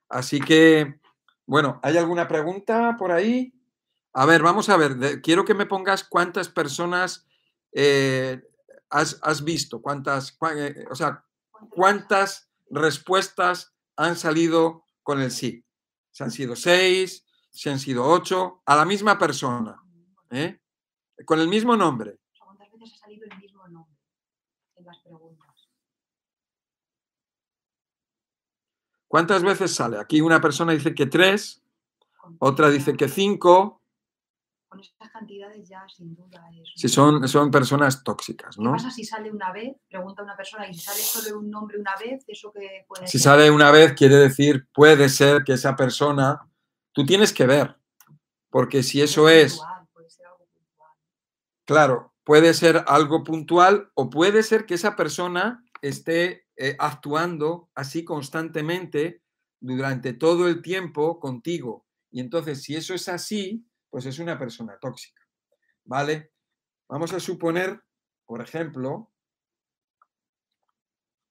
[0.10, 1.02] Así que
[1.46, 3.54] bueno, ¿hay alguna pregunta por ahí?
[4.14, 7.28] A ver, vamos a ver, quiero que me pongas cuántas personas
[7.72, 8.42] eh,
[8.90, 11.26] has, visto, cuántas, eh, o sea,
[11.70, 15.66] cuántas respuestas han salido con el sí.
[16.12, 19.82] Si han sido seis, si han sido ocho, a la misma persona,
[20.30, 20.60] ¿eh?
[21.26, 22.20] con el mismo nombre.
[22.38, 23.98] ¿Cuántas veces ha salido el mismo nombre
[24.76, 25.43] en las preguntas?
[29.14, 30.00] ¿Cuántas veces sale?
[30.00, 31.62] Aquí una persona dice que tres,
[32.40, 33.84] otra dice que cinco.
[34.68, 36.44] Con estas cantidades ya, sin duda.
[36.76, 38.72] si son, son personas tóxicas, ¿no?
[38.72, 39.76] ¿Qué pasa si sale una vez?
[39.88, 43.20] Pregunta una persona, y si sale solo un nombre una vez, ¿eso qué puede Si
[43.20, 46.50] sale una vez, quiere decir, puede ser que esa persona,
[46.92, 47.78] tú tienes que ver,
[48.50, 49.62] porque si eso es...
[51.66, 58.04] Claro, puede ser algo puntual o puede ser que esa persona esté eh, actuando así
[58.04, 59.22] constantemente
[59.60, 61.86] durante todo el tiempo contigo.
[62.12, 65.22] Y entonces, si eso es así, pues es una persona tóxica.
[65.86, 66.32] ¿Vale?
[66.88, 67.82] Vamos a suponer,
[68.26, 69.12] por ejemplo,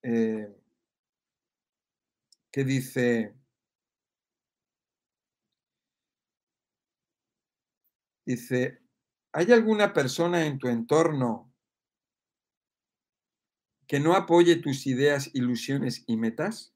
[0.02, 0.48] eh,
[2.50, 3.34] que dice,
[8.26, 8.80] dice,
[9.32, 11.51] ¿hay alguna persona en tu entorno
[13.86, 16.74] que no apoye tus ideas, ilusiones y metas.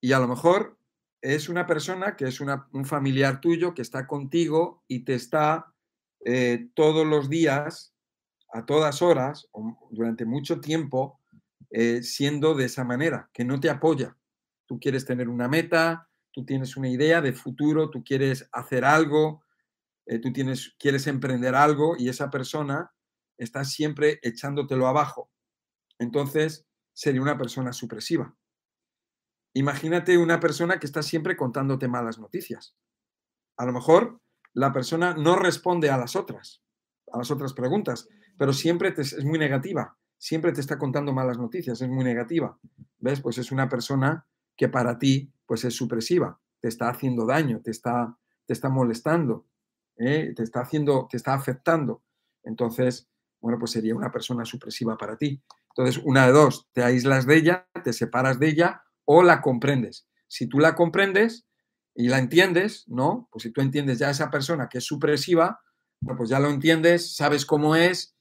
[0.00, 0.78] Y a lo mejor
[1.20, 5.74] es una persona que es un familiar tuyo que está contigo y te está
[6.24, 7.94] eh, todos los días,
[8.52, 9.48] a todas horas,
[9.90, 11.20] durante mucho tiempo,
[11.70, 14.16] eh, siendo de esa manera, que no te apoya.
[14.66, 19.44] Tú quieres tener una meta, tú tienes una idea de futuro, tú quieres hacer algo,
[20.06, 22.90] eh, tú tienes, quieres emprender algo y esa persona
[23.36, 25.30] está siempre echándotelo abajo
[26.00, 28.34] entonces sería una persona supresiva.
[29.54, 32.74] Imagínate una persona que está siempre contándote malas noticias.
[33.56, 34.20] A lo mejor
[34.52, 36.62] la persona no responde a las otras,
[37.12, 38.08] a las otras preguntas,
[38.38, 42.58] pero siempre es muy negativa, siempre te está contando malas noticias, es muy negativa.
[42.98, 43.20] ¿Ves?
[43.20, 47.70] Pues es una persona que para ti pues es supresiva, te está haciendo daño, te
[47.70, 48.16] está,
[48.46, 49.46] te está molestando,
[49.96, 50.32] ¿eh?
[50.34, 52.02] te está haciendo, te está afectando.
[52.42, 53.10] Entonces,
[53.40, 55.42] bueno, pues sería una persona supresiva para ti.
[55.80, 60.06] Entonces, una de dos, te aíslas de ella, te separas de ella o la comprendes.
[60.28, 61.46] Si tú la comprendes
[61.94, 63.30] y la entiendes, ¿no?
[63.32, 65.62] Pues si tú entiendes ya a esa persona que es supresiva,
[66.18, 68.14] pues ya lo entiendes, sabes cómo es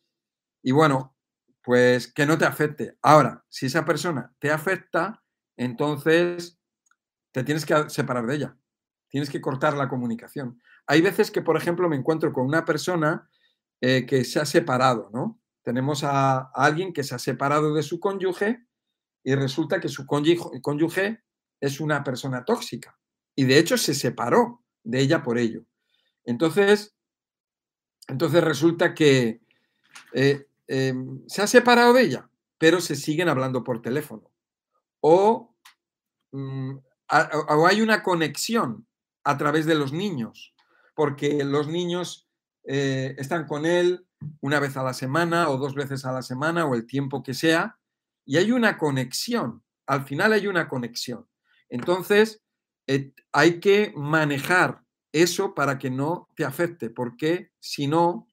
[0.64, 1.18] y bueno,
[1.61, 2.98] pues que no te afecte.
[3.02, 5.22] Ahora, si esa persona te afecta,
[5.57, 6.57] entonces
[7.34, 8.57] te tienes que separar de ella.
[9.10, 10.61] Tienes que cortar la comunicación.
[10.88, 13.30] Hay veces que, por ejemplo, me encuentro con una persona
[13.81, 15.41] eh, que se ha separado, ¿no?
[15.70, 18.66] Tenemos a, alguien que se ha separado de su cónyuge
[19.24, 21.22] y resulta que su cónyuge
[21.62, 22.98] es una persona tóxica.
[23.36, 25.66] Y de hecho se separó de ella por ello.
[26.26, 26.96] Entonces,
[28.08, 29.41] entonces resulta que
[30.14, 34.32] eh, em, se ha separado de ella, pero se siguen hablando por teléfono.
[35.02, 35.56] O,
[36.32, 36.78] mm,
[37.48, 38.88] o hay una conexión
[39.24, 40.56] a través de los niños,
[40.96, 42.28] porque los niños
[42.72, 44.06] eh, están con él
[44.41, 47.34] una vez a la semana o dos veces a la semana o el tiempo que
[47.34, 47.80] sea,
[48.26, 51.28] y hay una conexión, al final hay una conexión.
[51.68, 52.44] Entonces,
[53.32, 58.28] hay que manejar eso para que no te afecte, porque si no,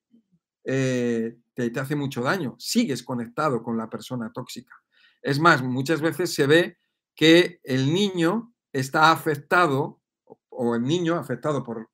[0.65, 2.57] eh, te, te, hace mucho daño.
[2.59, 4.75] Sigues conectado con la persona tóxica.
[5.23, 6.77] Es más, muchas veces se ve
[7.15, 10.03] que el niño está afectado
[10.57, 11.89] o el niño afectado por,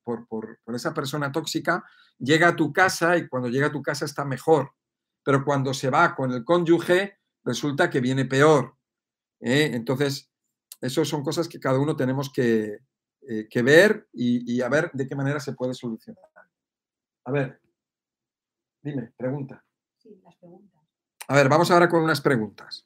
[0.74, 1.84] esa persona tóxica
[2.18, 4.72] llega a tu casa y cuando llega a tu casa está mejor,
[5.24, 8.76] pero cuando se va con el cónyuge resulta que viene peor.
[9.40, 9.70] ¿eh?
[9.74, 10.30] Entonces,
[10.80, 12.78] eso son cosas que cada uno tenemos que,
[13.22, 16.24] eh, ver y, a ver de qué manera se puede solucionar.
[17.24, 17.60] A ver,
[18.82, 19.64] dime, pregunta.
[19.96, 20.80] Sí, las preguntas.
[21.28, 22.84] A ver, vamos ahora con unas preguntas.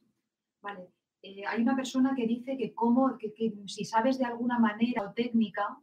[1.26, 3.32] Eh, hay una persona que dice que, cómo, que,
[3.66, 5.76] si sabes de alguna manera o técnica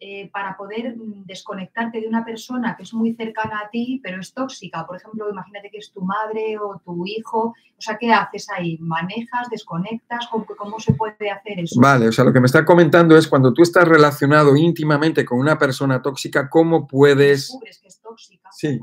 [0.00, 4.20] eh, para poder mm, desconectarte de una persona que es muy cercana a ti, pero
[4.20, 4.84] es tóxica.
[4.84, 7.54] Por ejemplo, imagínate que es tu madre o tu hijo.
[7.76, 8.76] O sea, ¿qué haces ahí?
[8.80, 9.48] ¿Manejas?
[9.50, 10.26] ¿Desconectas?
[10.32, 11.80] ¿Cómo, cómo se puede hacer eso?
[11.80, 15.38] Vale, o sea, lo que me está comentando es cuando tú estás relacionado íntimamente con
[15.38, 17.50] una persona tóxica, ¿cómo puedes...
[17.50, 18.48] Descubres que es tóxica.
[18.50, 18.80] Sí,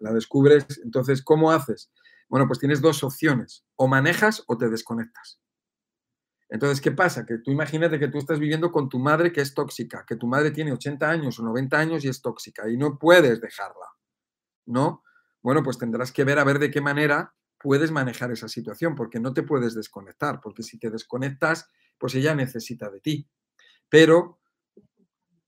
[0.00, 0.66] la descubres.
[0.84, 1.90] Entonces, ¿cómo haces?
[2.28, 5.40] Bueno, pues tienes dos opciones, o manejas o te desconectas.
[6.48, 7.26] Entonces, ¿qué pasa?
[7.26, 10.26] Que tú imagínate que tú estás viviendo con tu madre que es tóxica, que tu
[10.26, 13.86] madre tiene 80 años o 90 años y es tóxica y no puedes dejarla,
[14.66, 15.02] ¿no?
[15.42, 19.18] Bueno, pues tendrás que ver a ver de qué manera puedes manejar esa situación, porque
[19.18, 23.28] no te puedes desconectar, porque si te desconectas, pues ella necesita de ti.
[23.88, 24.40] Pero,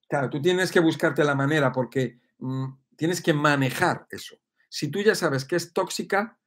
[0.09, 4.37] claro, tú tienes que buscarte la manera porque mm, tienes que manejar eso.
[4.69, 6.38] Si tú ya sabes que es tóxica,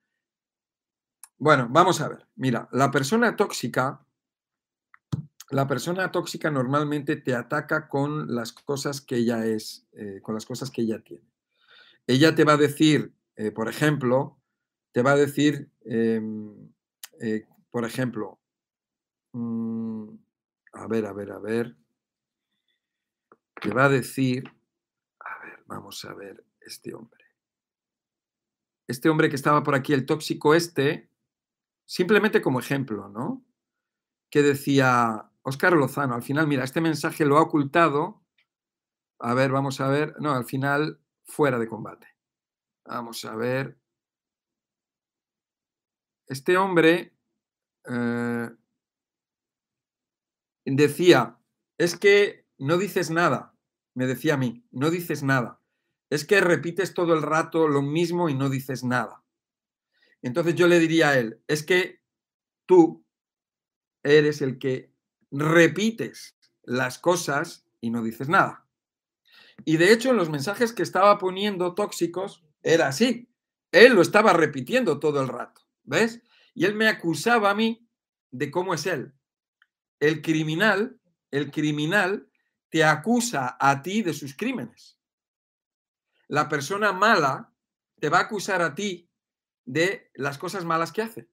[1.41, 2.27] bueno, vamos a ver.
[2.35, 4.05] Mira, la persona tóxica,
[5.49, 10.45] la persona tóxica normalmente te ataca con las cosas que ella es, eh, con las
[10.45, 11.25] cosas que ella tiene.
[12.05, 14.37] Ella te va a decir, eh, por ejemplo,
[14.91, 16.69] te va a decir, em,
[17.19, 18.39] eh, por ejemplo,
[19.31, 20.09] mm,
[20.73, 21.75] a ver, a ver, a ver,
[23.59, 24.43] te va a decir,
[25.19, 27.25] a ver, vamos a ver este hombre.
[28.85, 31.09] Este hombre que estaba por aquí, el tóxico este,
[31.85, 33.45] simplemente como ejemplo, ¿no?
[34.29, 38.23] Que decía Óscar Lozano, al final, mira, este mensaje lo ha ocultado.
[39.19, 40.15] A ver, vamos a ver.
[40.19, 42.07] No, al final, fuera de combate.
[42.85, 43.77] Vamos a ver.
[46.27, 47.13] Este hombre
[47.85, 48.49] eh,
[50.65, 51.37] decía,
[51.77, 53.55] es que no dices nada,
[53.95, 55.59] me decía a mí, no dices nada.
[56.09, 59.20] Es que repites todo el rato lo mismo y no dices nada.
[60.21, 62.01] Entonces yo le diría a él, es que
[62.65, 63.05] tú
[64.03, 64.93] eres el que
[65.31, 68.67] repites las cosas y no dices nada.
[69.65, 73.29] Y de hecho, en los mensajes que estaba poniendo tóxicos, era así.
[73.71, 76.21] Él lo estaba repitiendo todo el rato, ¿ves?
[76.53, 77.87] Y él me acusaba a mí
[78.31, 79.13] de cómo es él.
[79.99, 80.99] El criminal,
[81.29, 82.27] el criminal
[82.69, 84.99] te acusa a ti de sus crímenes.
[86.27, 87.53] La persona mala
[87.99, 89.10] te va a acusar a ti
[89.65, 91.29] de las cosas malas que hace.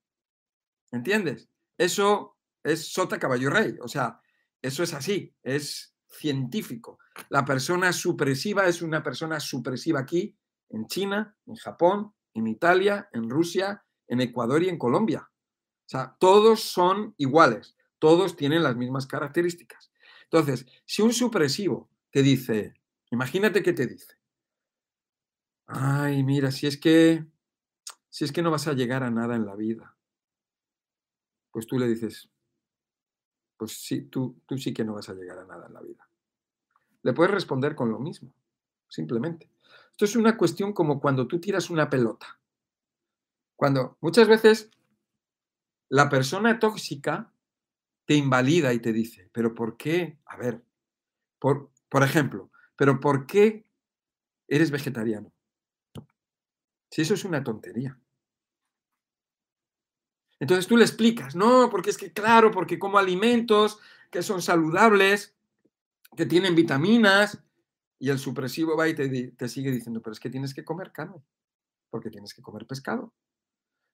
[0.90, 1.48] ¿Entiendes?
[1.76, 3.76] Eso es sota caballo rey.
[3.80, 4.20] O sea,
[4.62, 6.98] eso es así, es científico.
[7.28, 10.36] La persona supresiva es una persona supresiva aquí,
[10.70, 15.30] en China, en Japón, en Italia, en Rusia, en Ecuador y en Colombia.
[15.30, 19.90] O sea, todos son iguales, todos tienen las mismas características.
[20.24, 22.74] Entonces, si un supresivo te dice,
[23.10, 24.14] imagínate que te dice,
[25.66, 27.24] ay, mira, si es que
[28.10, 29.96] si es que no vas a llegar a nada en la vida,
[31.50, 32.30] pues tú le dices,
[33.56, 36.08] pues sí, tú, tú sí que no vas a llegar a nada en la vida.
[37.02, 38.32] Le puedes responder con lo mismo,
[38.88, 39.50] simplemente.
[39.90, 42.38] Esto es una cuestión como cuando tú tiras una pelota.
[43.56, 44.70] Cuando muchas veces
[45.88, 47.32] la persona tóxica
[48.04, 50.18] te invalida y te dice, pero ¿por qué?
[50.26, 50.62] A ver,
[51.38, 53.64] por, por ejemplo, pero ¿por qué
[54.48, 55.32] eres vegetariano?
[56.90, 57.98] Si eso es una tontería.
[60.40, 63.78] Entonces tú le explicas, no, porque es que claro, porque como alimentos
[64.10, 65.34] que son saludables,
[66.16, 67.42] que tienen vitaminas,
[67.98, 71.22] y el supresivo va y te, sigue diciendo, pero es que tienes que comer carne,
[71.90, 73.12] porque tienes que comer pescado,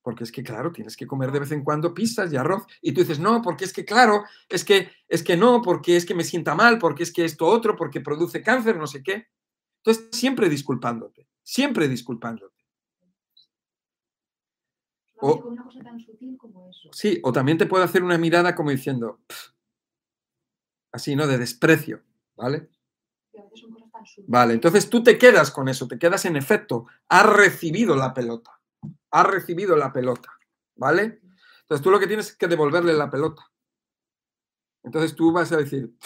[0.02, 2.64] Porque es que, claro, tienes que comer de vez en cuando pizzas y arroz.
[2.82, 6.04] Y tú dices, no, porque es que, claro, es que, es que no, porque es
[6.04, 9.28] que me sienta mal, porque es que esto otro, porque produce cáncer, no sé qué.
[9.82, 12.53] Entonces, siempre disculpándote, siempre disculpándote.
[15.26, 16.88] O, una cosa tan sutil como eso.
[16.92, 19.20] Sí, o también te puede hacer una mirada como diciendo,
[20.92, 21.26] así, ¿no?
[21.26, 22.02] De desprecio,
[22.36, 22.68] ¿vale?
[24.26, 28.60] Vale, entonces tú te quedas con eso, te quedas en efecto, has recibido la pelota
[29.14, 30.28] ha recibido la pelota,
[30.74, 31.20] ¿vale?
[31.62, 33.48] Entonces tú lo que tienes es que devolverle la pelota.
[34.82, 35.96] Entonces tú vas a decir,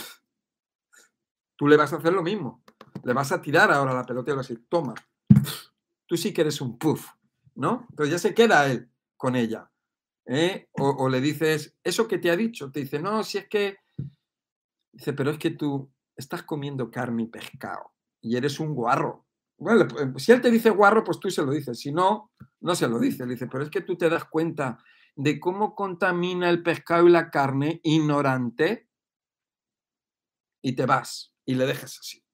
[1.56, 2.62] tú le vas a hacer lo mismo.
[3.02, 4.94] Le vas a tirar ahora la pelota y le vas a decir, toma,
[6.06, 7.08] tú sí que eres un puff,
[7.54, 7.86] ¿no?
[7.88, 9.70] Entonces ya se queda él con ella.
[10.24, 10.68] ¿eh?
[10.72, 13.76] O, le dices, eso que te ha dicho, te dice, no, si es que,
[14.92, 17.92] dice, pero es que tú estás comiendo carne y pescado
[18.22, 19.26] y eres un guarro.
[19.58, 21.80] Bueno, si él te dice guarro, pues tú se lo dices.
[21.80, 23.26] Si no, no se lo dice.
[23.26, 24.78] Le dice, pero es que tú te das cuenta
[25.16, 28.88] de cómo contamina el pescado y la carne ignorante
[30.62, 32.24] y te vas y le dejas así.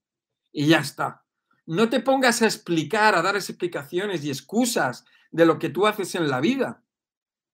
[0.52, 1.24] Y ya está.
[1.66, 6.14] No te pongas a explicar, a dar explicaciones y excusas de lo que tú haces
[6.14, 6.84] en la vida.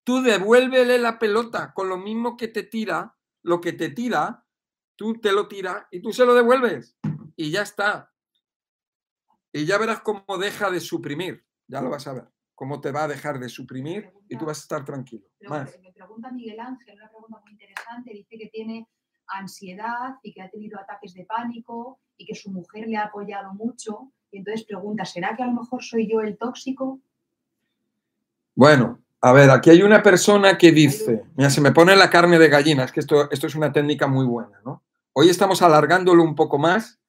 [0.05, 4.45] Tú devuélvele la pelota con lo mismo que te tira, lo que te tira,
[4.97, 6.99] tú te lo tiras y tú se lo devuelves.
[7.37, 8.13] Y ya está.
[9.51, 13.05] Y ya verás cómo deja de suprimir, ya lo vas a ver, cómo te va
[13.05, 15.27] a dejar de suprimir y tú vas a estar tranquilo.
[15.41, 18.87] Me pregunta Miguel Ángel, una pregunta muy interesante, dice que tiene
[19.27, 23.55] ansiedad y que ha tenido ataques de pánico y que su mujer le ha apoyado
[23.55, 24.13] mucho.
[24.31, 27.01] Y entonces pregunta, ¿será que a lo mejor soy yo el tóxico?
[28.61, 32.39] Bueno, a ver, aquí hay una persona que dice, mira, se me pone la carne
[32.39, 34.85] de gallina, es que esto, esto es una técnica muy buena, ¿no?
[35.15, 37.01] Hoy estamos alargándolo un poco más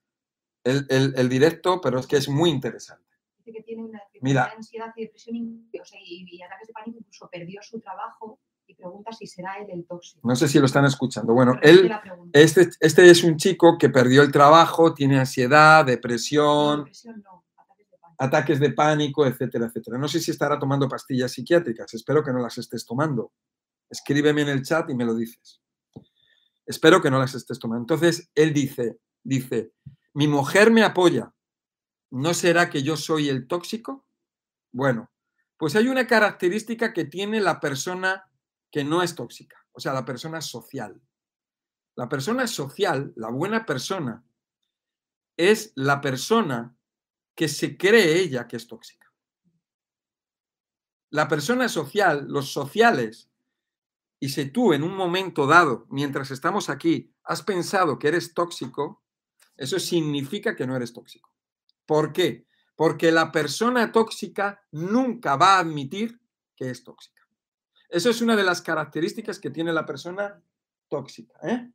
[0.63, 3.03] el, directo, pero es que es muy interesante.
[3.39, 7.81] Dice que tiene una, Mira, ansiedad y depresión y, ataques de pánico, incluso perdió su
[7.81, 10.25] trabajo y pregunta si será él el tóxico.
[10.25, 11.33] No sé si lo están escuchando.
[11.33, 11.91] Bueno, él,
[12.31, 16.89] este, este es un chico que perdió el trabajo, tiene ansiedad, depresión,
[18.21, 19.97] ataques, de pánico, etcétera, etcétera.
[19.97, 23.33] No sé si estará tomando pastillas psiquiátricas, espero que no las estés tomando.
[23.89, 25.59] Escríbeme en el chat y me lo dices.
[26.65, 27.81] Espero que no las estés tomando.
[27.81, 29.73] Entonces, él dice, dice,
[30.13, 31.33] mi mujer me apoya.
[32.11, 34.05] ¿No será que yo soy el tóxico?
[34.71, 35.11] Bueno,
[35.57, 38.29] pues hay una característica que tiene la persona
[38.71, 41.01] que no es tóxica, o sea, la persona social.
[41.95, 44.23] La persona social, la buena persona,
[45.37, 46.77] es la persona
[47.35, 49.11] que se cree ella que es tóxica.
[51.09, 53.29] La persona social, los sociales,
[54.19, 59.03] y si tú en un momento dado, mientras estamos aquí, has pensado que eres tóxico,
[59.57, 61.33] eso significa que no eres tóxico.
[61.85, 62.47] ¿Por qué?
[62.75, 66.21] Porque la persona tóxica nunca va a admitir
[66.55, 67.27] que es tóxica.
[67.89, 70.41] Eso es una de las características que tiene la persona
[70.87, 71.37] tóxica.
[71.43, 71.71] ¿eh?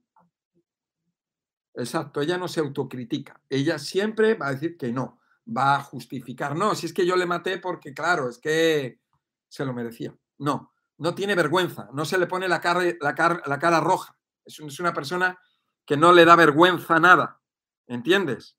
[1.75, 3.41] Exacto, ella no se autocritica.
[3.51, 6.57] Ella siempre va a decir que no, va a justificar.
[6.57, 9.01] No, si es que yo le maté porque, claro, es que
[9.49, 10.17] se lo merecía.
[10.39, 14.17] No, no tiene vergüenza, no se le pone la cara, la la cara roja.
[14.45, 15.39] Es una persona
[15.85, 17.41] que no le da vergüenza nada.
[17.87, 18.59] ¿Entiendes?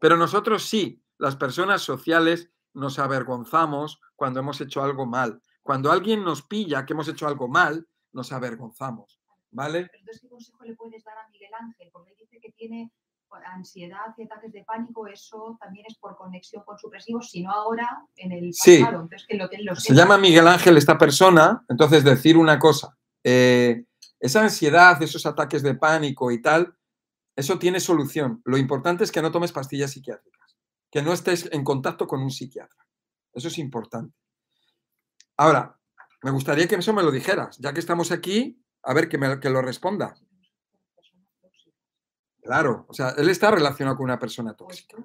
[0.00, 5.40] Pero nosotros sí, las personas sociales nos avergonzamos cuando hemos hecho algo mal.
[5.62, 9.20] Cuando alguien nos pilla que hemos hecho algo mal, nos avergonzamos.
[9.50, 9.88] ¿Vale?
[9.92, 11.88] entonces, ¿qué consejo le puedes dar a Miguel Ángel?
[11.92, 12.92] Porque dice que tiene
[13.42, 18.32] ansiedad y ataques de pánico, eso también es por conexión con supresivos, sino ahora en
[18.32, 19.08] el pasado.
[19.76, 23.84] Se llama Miguel Ángel esta persona, entonces decir una cosa, eh,
[24.20, 26.76] esa ansiedad, esos ataques de pánico y tal,
[27.36, 28.40] eso tiene solución.
[28.44, 30.56] Lo importante es que no tomes pastillas psiquiátricas,
[30.90, 32.86] que no estés en contacto con un psiquiatra.
[33.32, 34.16] Eso es importante.
[35.36, 35.78] Ahora,
[36.22, 39.40] me gustaría que eso me lo dijeras, ya que estamos aquí, a ver que, me,
[39.40, 40.14] que lo responda.
[42.44, 44.96] Claro, o sea, él está relacionado con una persona tóxica.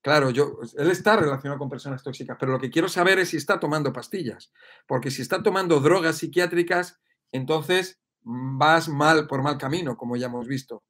[0.00, 3.36] Claro, yo, él está relacionado con personas tóxicas, pero lo que quiero saber es si
[3.36, 4.52] está tomando pastillas,
[4.86, 7.00] porque si está tomando drogas psiquiátricas,
[7.32, 10.84] entonces vas mal por mal camino, como ya hemos visto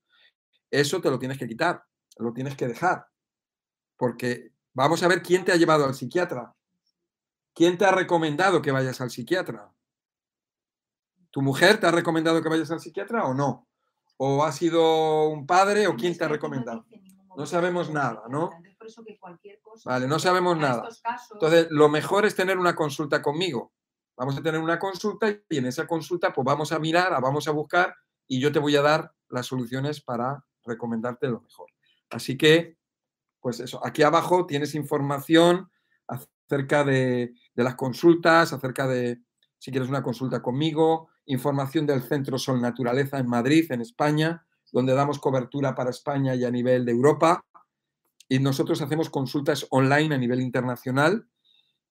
[0.70, 1.82] eso te lo tienes que quitar,
[2.19, 3.06] lo tienes que dejar.
[3.97, 6.55] Porque vamos a ver quién te ha llevado al psiquiatra.
[7.55, 9.73] ¿Quién te ha recomendado que vayas al psiquiatra?
[11.31, 13.69] ¿Tu mujer te ha recomendado que vayas al psiquiatra o no?
[14.19, 16.85] ¿O ha sido un padre o quién te ha recomendado?
[17.36, 18.51] No sabemos nada, ¿no?
[19.85, 20.89] Vale, no sabemos nada.
[21.32, 23.73] Entonces, lo mejor es tener una consulta conmigo.
[24.16, 27.53] Vamos a tener una consulta y en esa consulta pues vamos a mirar, vamos a
[27.53, 27.95] buscar
[28.27, 31.69] y yo te voy a dar las soluciones para recomendarte lo mejor.
[32.11, 32.77] Así que,
[33.40, 35.70] pues eso, aquí abajo tienes información
[36.09, 39.20] acerca de, las consultas, acerca de,
[39.59, 44.95] si quieres una consulta conmigo, información del Centro Sol Naturaleza en Madrid, en España, donde
[44.95, 47.45] damos cobertura para España y a nivel de Europa.
[48.29, 51.27] Y nosotros hacemos consultas online a nivel internacional.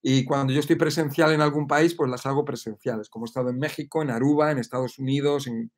[0.01, 3.49] Y cuando yo estoy presencial en algún país, pues las hago presenciales, como he estado
[3.49, 5.71] en México, en Aruba, en Estados Unidos, en,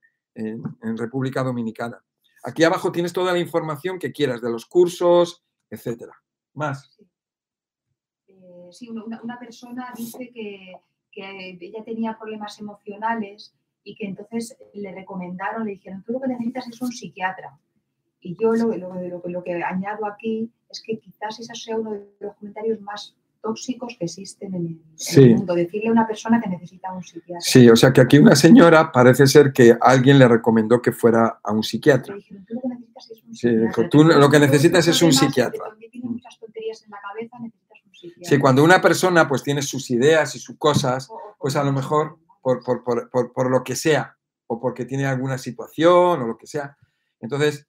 [0.97, 2.01] República Dominicana.
[2.43, 6.13] Aquí abajo tienes toda la información que quieras de los cursos, etcétera.
[6.53, 6.95] Más.
[8.71, 8.91] sí, eh,
[9.23, 10.75] una, persona dice que,
[11.19, 16.27] que ella tenía problemas emocionales y que entonces le recomendaron, le dijeron, tú lo que
[16.27, 17.57] necesitas es un psiquiatra.
[18.21, 22.05] Y yo lo, lo, lo, que añado aquí es que quizás ese sea uno de
[22.19, 24.81] los comentarios más tóxicos que existen en
[25.15, 25.55] el, mundo.
[25.55, 27.41] Decirle a una persona que necesita un psiquiatra.
[27.41, 31.39] Sí, o sea que aquí una señora parece ser que alguien le recomendó que fuera
[31.41, 32.15] a un psiquiatra.
[32.15, 33.81] tú lo que necesitas es un psiquiatra.
[33.81, 35.63] Sí, tú lo que necesitas es un psiquiatra.
[36.03, 37.68] muchas tonterías en la cabeza, necesitas
[37.99, 38.29] psiquiatra.
[38.29, 42.19] Sí, cuando una persona pues tiene sus ideas y sus cosas, pues a lo mejor
[42.41, 44.17] por, por, por, por, lo que sea,
[44.47, 46.77] o porque tiene alguna situación o lo que sea.
[47.19, 47.67] Entonces,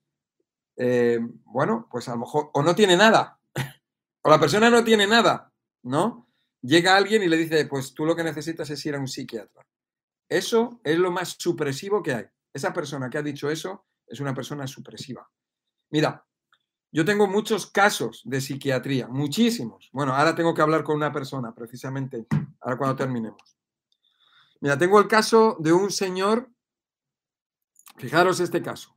[0.77, 3.39] eh, bueno, pues a lo mejor, o no tiene nada,
[4.23, 5.52] o la persona no tiene nada,
[5.82, 6.28] ¿no?
[6.62, 9.66] Llega alguien y le dice, pues tú lo que necesitas es ir a un psiquiatra.
[10.28, 12.24] Eso es lo más supresivo que hay.
[12.52, 15.28] Esa persona que ha dicho eso es una persona supresiva.
[15.90, 16.24] Mira,
[16.93, 19.89] yo tengo muchos casos de psiquiatría, muchísimos.
[19.93, 22.27] Bueno, ahora tengo que hablar con una persona, precisamente,
[22.61, 23.57] ahora cuando terminemos.
[24.61, 26.51] Mira, tengo el caso de un señor,
[27.97, 28.97] fijaros este caso,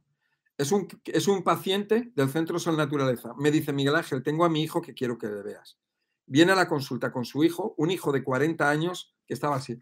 [0.57, 3.33] es un, es un paciente del Centro Sol Naturaleza.
[3.37, 5.79] Me dice, Miguel Ángel, tengo a mi hijo que quiero que le veas.
[6.25, 9.81] Viene a la consulta con su hijo, un hijo de 40 años que estaba así.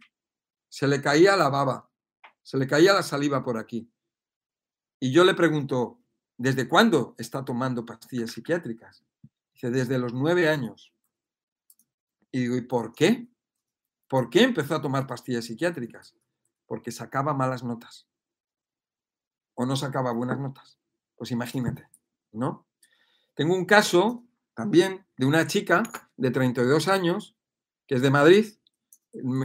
[0.70, 1.90] Se le caía la baba,
[2.42, 3.92] se le caía la saliva por aquí.
[5.00, 6.01] Y yo le pregunto,
[6.42, 9.04] ¿desde cuándo está tomando pastillas psiquiátricas?
[9.54, 10.92] Dice, desde los nueve años.
[12.32, 13.28] Y digo, ¿y por qué?
[14.08, 16.16] ¿Por qué empezó a tomar pastillas psiquiátricas?
[16.66, 18.08] Porque sacaba malas notas.
[19.54, 20.80] O no sacaba buenas notas.
[21.16, 21.88] Pues imagínate,
[22.32, 22.66] ¿no?
[23.36, 24.24] Tengo un caso
[24.56, 25.84] también de una chica
[26.18, 27.36] de 32 años,
[27.86, 28.48] que es de Madrid.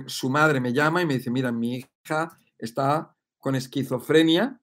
[0.06, 4.62] Su madre me llama y me dice, mira, mi hija está con esquizofrenia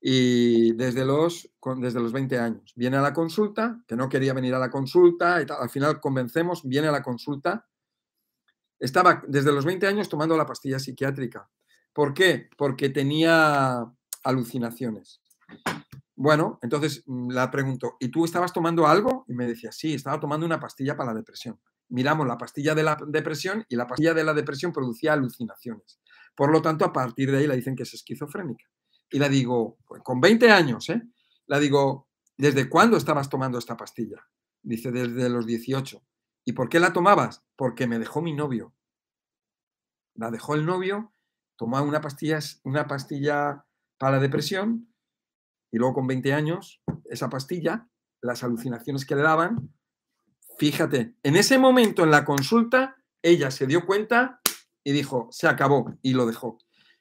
[0.00, 2.72] y desde los, desde los 20 años.
[2.76, 6.62] Viene a la consulta, que no quería venir a la consulta, y al final convencemos,
[6.64, 7.66] viene a la consulta
[8.80, 11.48] estaba desde los 20 años tomando la pastilla psiquiátrica.
[11.92, 12.48] ¿Por qué?
[12.56, 13.84] Porque tenía
[14.24, 15.20] alucinaciones.
[16.16, 19.24] Bueno, entonces mm, la pregunto, ¿y tú estabas tomando algo?
[19.28, 21.60] Y me decía, sí, estaba tomando una pastilla para la depresión.
[21.88, 26.00] Miramos la pastilla de la depresión y la pastilla de la depresión producía alucinaciones.
[26.34, 28.64] Por lo tanto, a partir de ahí le dicen que es esquizofrénica.
[29.10, 31.02] Y la digo, con 20 años, ¿eh?
[31.46, 34.24] La digo, ¿desde cuándo estabas tomando esta pastilla?
[34.62, 36.02] Dice, desde los 18.
[36.44, 37.42] ¿Y por qué la tomabas?
[37.56, 38.74] Porque me dejó mi novio.
[40.14, 41.12] La dejó el novio,
[41.56, 43.64] tomó una pastilla, una pastilla
[43.98, 44.90] para la depresión
[45.70, 47.88] y luego con 20 años, esa pastilla,
[48.20, 49.72] las alucinaciones que le daban,
[50.58, 54.40] fíjate, en ese momento en la consulta, ella se dio cuenta
[54.84, 56.58] y dijo, se acabó y lo dejó.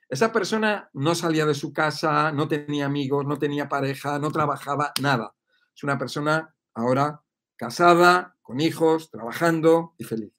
[0.09, 4.91] Esa persona no salía de su casa, no tenía amigos, no tenía pareja, no trabajaba,
[4.99, 5.35] nada.
[5.75, 7.23] Es una persona ahora
[7.55, 10.33] casada, con hijos, trabajando y feliz.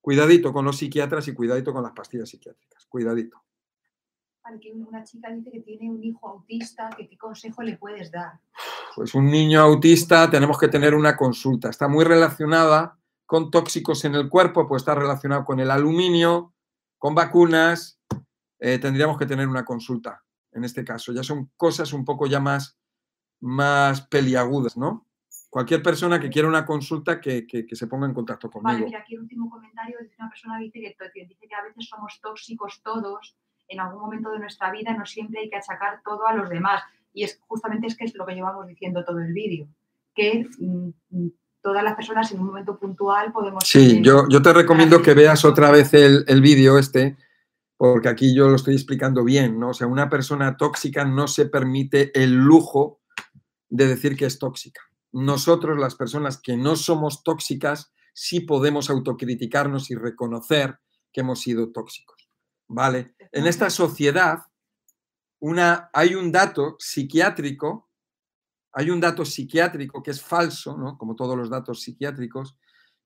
[0.00, 2.86] Cuidadito con los psiquiatras y cuidadito con las pastillas psiquiátricas.
[2.86, 3.36] Cuidadito.
[4.74, 8.40] una chica dice que tiene un hijo autista, ¿qué consejo le puedes dar?
[8.96, 11.68] Pues un niño autista tenemos que tener una consulta.
[11.68, 16.54] Está muy relacionada con tóxicos en el cuerpo, pues está relacionado con el aluminio,
[16.98, 18.00] con vacunas.
[18.58, 20.22] Eh, tendríamos que tener una consulta
[20.52, 21.12] en este caso.
[21.12, 22.78] Ya son cosas un poco ya más,
[23.40, 25.08] más peliagudas, ¿no?
[25.50, 28.72] cualquier persona que quiera una consulta que, se ponga en contacto conmigo.
[28.72, 31.88] Vale, mira, aquí el último comentario es una persona dice que, dice que a veces
[31.88, 33.36] somos tóxicos todos
[33.68, 36.82] en algún momento de nuestra vida, no siempre hay que achacar todo a los demás.
[37.12, 39.68] Y es justamente es que es lo que llevamos diciendo todo el vídeo,
[40.14, 41.28] que mm,
[41.62, 43.64] todas las personas en un momento puntual podemos...
[43.66, 47.16] Sí, yo, yo te recomiendo que veas otra vez el, el vídeo este,
[47.76, 49.70] porque aquí yo lo estoy explicando bien, ¿no?
[49.70, 53.00] O sea, una persona tóxica no se permite el lujo
[53.68, 54.80] de decir que es tóxica
[55.12, 60.78] nosotros, las personas que no somos tóxicas, sí podemos autocriticarnos y reconocer
[61.12, 62.28] que hemos sido tóxicos.
[62.68, 63.14] ¿Vale?
[63.32, 64.40] En esta sociedad
[65.40, 67.87] una, hay un dato psiquiátrico,
[68.72, 72.56] hay un dato psiquiátrico que es falso, como todos los datos psiquiátricos,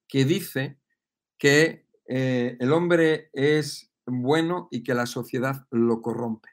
[0.09, 0.79] que dice
[1.39, 6.51] que eh, el hombre es bueno y que la sociedad lo corrompe.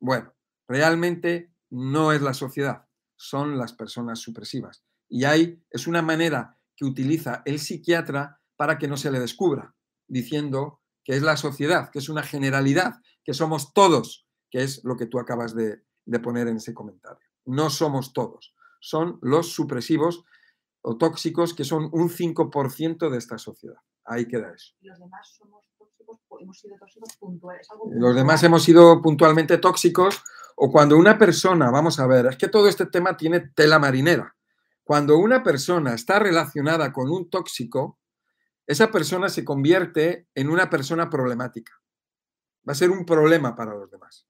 [0.00, 0.32] Bueno,
[0.66, 2.86] realmente no es la sociedad,
[3.16, 4.84] son las personas supresivas.
[5.08, 9.74] Y ahí es una manera que utiliza el psiquiatra para que no se le descubra.
[10.10, 14.96] diciendo que es la sociedad, que es una generalidad, que somos todos, que es lo
[14.96, 15.82] que tú acabas de
[16.22, 17.27] poner en ese comentario.
[17.48, 20.22] No somos todos, son los supresivos
[20.82, 23.78] o tóxicos que son un 5% de esta sociedad.
[24.04, 24.74] Ahí queda eso.
[24.82, 27.66] Los demás somos tóxicos, hemos sido tóxicos puntuales.
[27.70, 30.22] algo Los demás hemos sido puntualmente tóxicos
[30.56, 34.36] o cuando una persona, vamos a ver, es que todo este tema tiene tela marinera.
[34.84, 37.98] Cuando una persona está relacionada con un tóxico,
[38.66, 41.72] esa persona se convierte en una persona problemática.
[42.68, 44.27] Va a ser un problema para los demás.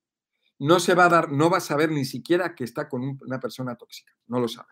[0.59, 3.19] No se va a dar, no va a saber ni siquiera que está con un-
[3.23, 4.69] una persona tóxica, no lo sabe.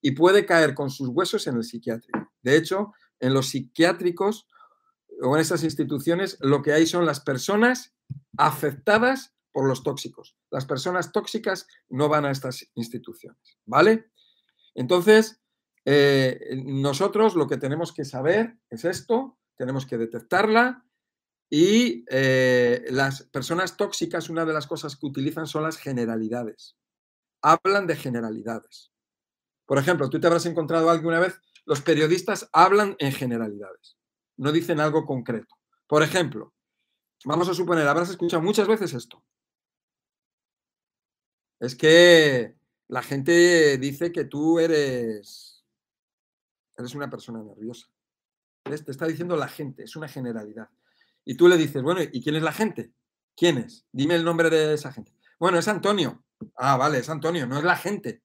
[0.00, 2.32] Y puede caer con sus huesos en el psiquiátrico.
[2.42, 4.46] De hecho, en los psiquiátricos
[5.22, 7.94] o en esas instituciones, lo que hay son las personas
[8.36, 10.36] afectadas por los tóxicos.
[10.50, 14.10] Las personas tóxicas no van a estas instituciones, ¿vale?
[14.74, 15.40] Entonces,
[15.86, 20.84] eh, nosotros lo que tenemos que saber es esto, tenemos que detectarla
[21.48, 26.76] y eh, las personas tóxicas, una de las cosas que utilizan son las generalidades.
[27.42, 28.92] Hablan de generalidades.
[29.66, 33.96] Por ejemplo, tú te habrás encontrado alguna vez, los periodistas hablan en generalidades,
[34.36, 35.54] no dicen algo concreto.
[35.86, 36.54] Por ejemplo,
[37.24, 39.22] vamos a suponer, habrás escuchado muchas veces esto.
[41.58, 42.56] Es que
[42.88, 45.64] la gente dice que tú eres,
[46.76, 47.88] eres una persona nerviosa.
[48.62, 50.68] Te está diciendo la gente, es una generalidad.
[51.26, 52.92] Y tú le dices, bueno, ¿y quién es la gente?
[53.36, 53.84] ¿Quién es?
[53.92, 55.12] Dime el nombre de esa gente.
[55.38, 56.24] Bueno, es Antonio.
[56.54, 58.22] Ah, vale, es Antonio, no es la gente.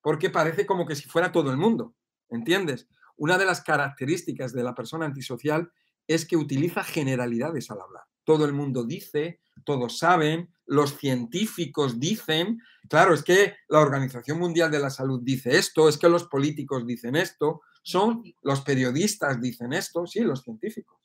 [0.00, 1.94] Porque parece como que si fuera todo el mundo.
[2.30, 2.88] ¿Entiendes?
[3.16, 5.70] Una de las características de la persona antisocial
[6.06, 8.04] es que utiliza generalidades al hablar.
[8.24, 12.62] Todo el mundo dice, todos saben, los científicos dicen.
[12.88, 16.86] Claro, es que la Organización Mundial de la Salud dice esto, es que los políticos
[16.86, 20.97] dicen esto, son los periodistas dicen esto, sí, los científicos.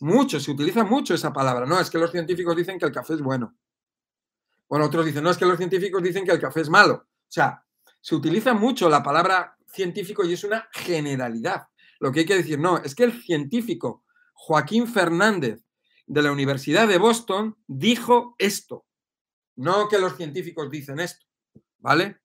[0.00, 1.66] Mucho, se utiliza mucho esa palabra.
[1.66, 3.56] No, es que los científicos dicen que el café es bueno.
[4.68, 6.94] Bueno, otros dicen, no, es que los científicos dicen que el café es malo.
[6.94, 7.64] O sea,
[8.00, 11.68] se utiliza mucho la palabra científico y es una generalidad.
[12.00, 14.04] Lo que hay que decir, no, es que el científico
[14.34, 15.62] Joaquín Fernández
[16.06, 18.84] de la Universidad de Boston dijo esto.
[19.56, 21.24] No que los científicos dicen esto.
[21.78, 22.20] ¿Vale?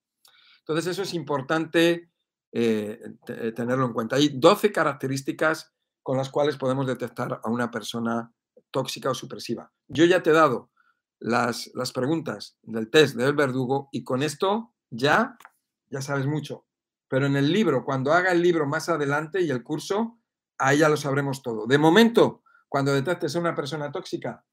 [0.60, 2.10] Entonces eso es importante
[2.52, 4.16] eh, te- tenerlo en cuenta.
[4.16, 5.71] Hay 12 características
[6.02, 8.32] con las cuales podemos detectar a una persona
[8.70, 9.72] tóxica o supresiva.
[9.88, 10.70] Yo ya te he dado
[11.18, 15.36] las, las preguntas del test del verdugo y con esto ya,
[15.88, 16.66] ya sabes mucho.
[17.08, 20.18] Pero en el libro, cuando haga el libro más adelante y el curso,
[20.58, 21.66] ahí ya lo sabremos todo.
[21.66, 24.44] De momento, cuando detectes a una persona tóxica,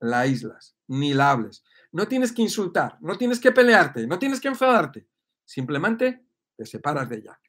[0.00, 1.64] la aíslas, ni la hables.
[1.92, 5.08] No tienes que insultar, no tienes que pelearte, no tienes que enfadarte.
[5.44, 6.26] Simplemente
[6.56, 7.40] te separas de ella.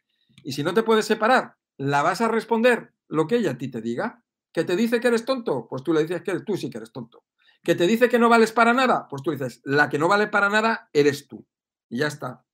[0.43, 3.69] Y si no te puedes separar, la vas a responder lo que ella a ti
[3.69, 4.23] te diga.
[4.51, 5.67] ¿Que te dice que eres tonto?
[5.69, 7.23] Pues tú le dices que tú sí que eres tonto.
[7.63, 9.07] ¿Que te dice que no vales para nada?
[9.07, 11.45] Pues tú dices, la que no vale para nada eres tú.
[11.89, 12.45] Y ya está.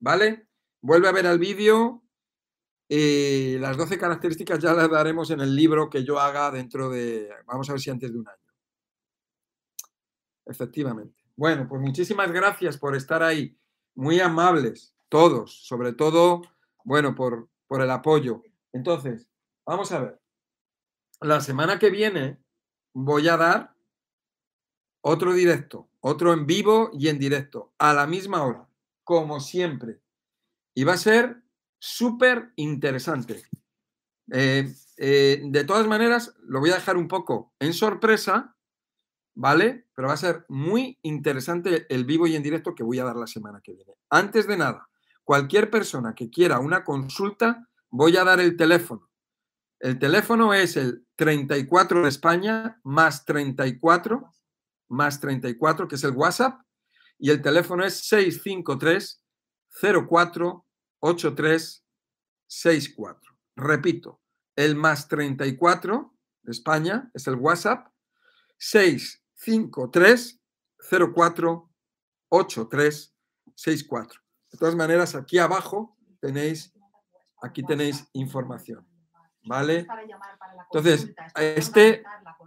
[0.00, 0.48] ¿Vale?
[0.80, 2.02] Vuelve a ver el vídeo.
[2.88, 7.30] Y las 12 características ya las daremos en el libro que yo haga dentro de,
[7.46, 8.36] vamos a ver si antes de un año.
[10.44, 11.22] Efectivamente.
[11.36, 13.56] Bueno, pues muchísimas gracias por estar ahí.
[13.94, 16.42] Muy amables, todos, sobre todo,
[16.84, 18.42] bueno, por, por el apoyo.
[18.72, 19.28] Entonces,
[19.66, 20.20] vamos a ver.
[21.20, 22.42] La semana que viene
[22.94, 23.74] voy a dar
[25.02, 28.68] otro directo, otro en vivo y en directo, a la misma hora,
[29.04, 30.00] como siempre.
[30.74, 31.42] Y va a ser
[31.78, 33.42] súper interesante.
[34.30, 38.56] Eh, eh, de todas maneras, lo voy a dejar un poco en sorpresa,
[39.34, 39.86] ¿vale?
[39.94, 43.16] Pero va a ser muy interesante el vivo y en directo que voy a dar
[43.16, 43.94] la semana que viene.
[44.10, 44.88] Antes de nada,
[45.24, 49.08] cualquier persona que quiera una consulta, voy a dar el teléfono.
[49.78, 54.32] El teléfono es el 34 de España más 34
[54.92, 56.60] más 34, que es el WhatsApp,
[57.18, 59.24] y el teléfono es 653
[60.08, 60.66] 04
[61.00, 61.84] 83
[62.46, 63.32] 64.
[63.56, 64.20] Repito,
[64.54, 67.88] el más 34 de España es el WhatsApp
[68.58, 70.40] 653
[71.14, 71.70] 04
[72.28, 73.14] 83
[73.54, 74.20] 64.
[74.50, 76.74] De todas maneras, aquí abajo tenéis,
[77.42, 78.86] aquí tenéis información.
[79.44, 79.86] ¿Vale?
[80.72, 82.04] Entonces, este,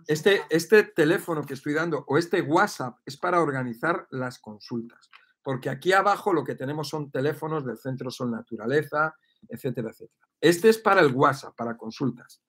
[0.08, 5.10] este, este teléfono que estoy dando o este WhatsApp es para organizar las consultas.
[5.44, 9.14] Porque aquí abajo lo que tenemos son teléfonos del Centro Sol Naturaleza,
[9.50, 10.28] etcétera, etcétera.
[10.40, 12.42] Este es para el WhatsApp, para consultas.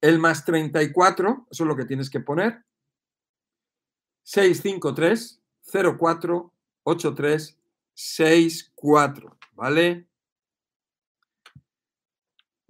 [0.00, 2.64] El más 34, eso es lo que tienes que poner.
[4.22, 5.42] 653
[5.98, 6.54] 04
[6.84, 7.60] 83
[7.94, 10.09] 64, ¿vale?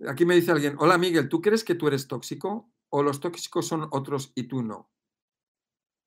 [0.09, 2.71] Aquí me dice alguien, hola Miguel, ¿tú crees que tú eres tóxico?
[2.91, 4.91] o los tóxicos son otros y tú no?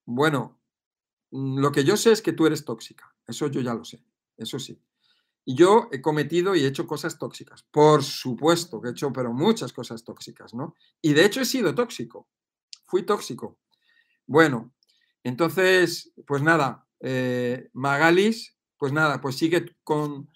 [0.05, 0.61] Bueno,
[1.31, 4.03] mm, lo que yo sé es que tú eres tóxica, eso yo ya lo sé,
[4.37, 4.79] eso sí.
[5.45, 9.33] Y yo he cometido y he hecho cosas tóxicas, por supuesto que he hecho, pero
[9.33, 10.75] muchas cosas tóxicas, ¿no?
[11.01, 12.29] Y de hecho he sido tóxico,
[12.85, 13.59] fui tóxico.
[14.25, 14.73] Bueno,
[15.23, 20.29] entonces, pues nada, eh, Magalis, pues nada, pues sigue con,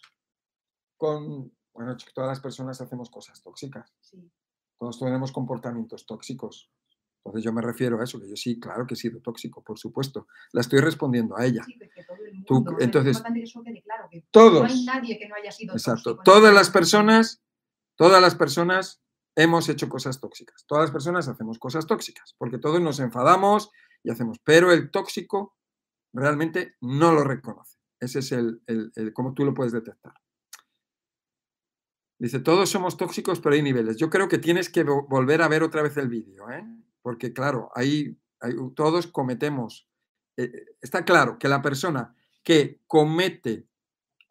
[0.98, 3.94] con, bueno, todas las personas hacemos cosas tóxicas.
[4.80, 6.72] Todos tenemos comportamientos tóxicos.
[7.18, 9.78] Entonces yo me refiero a eso, que yo sí, claro que he sido tóxico, por
[9.78, 10.28] supuesto.
[10.54, 11.64] La estoy respondiendo a ella.
[12.80, 13.24] entonces,
[14.32, 14.62] todos.
[14.62, 17.44] No hay nadie que no haya sido exacto, Todas las personas,
[17.96, 19.04] todas las personas
[19.36, 20.66] hemos hecho cosas tóxicas.
[20.66, 23.70] Todas las personas hacemos cosas tóxicas, porque todos nos enfadamos
[24.04, 24.40] y hacemos.
[24.44, 25.56] Pero el tóxico
[26.12, 27.78] realmente no lo reconoce.
[28.00, 30.14] Ese es el, el, cómo tú lo puedes detectar.
[32.20, 33.98] Dice, todos somos tóxicos, pero hay niveles.
[33.98, 36.66] Yo creo que tienes que volver a ver otra vez el vídeo, ¿eh?
[37.02, 38.18] porque claro, ahí,
[38.76, 39.88] todos cometemos.
[40.36, 43.68] Eh, está claro que la persona que comete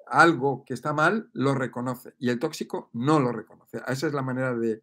[0.07, 3.79] algo que está mal lo reconoce y el tóxico no lo reconoce.
[3.87, 4.83] Esa es la manera de,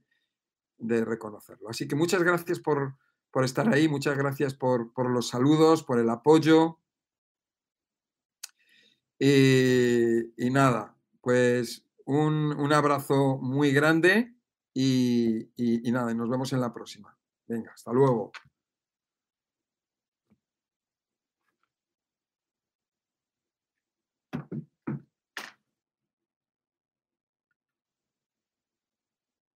[0.80, 1.70] reconocerlo.
[1.70, 2.96] Así que muchas gracias por,
[3.44, 6.80] estar ahí, muchas gracias por los saludos, por el apoyo.
[9.26, 14.34] Y, nada, pues un, abrazo muy grande
[14.74, 17.18] y, y nada, nos vemos en la próxima.
[17.48, 18.32] Venga, hasta luego.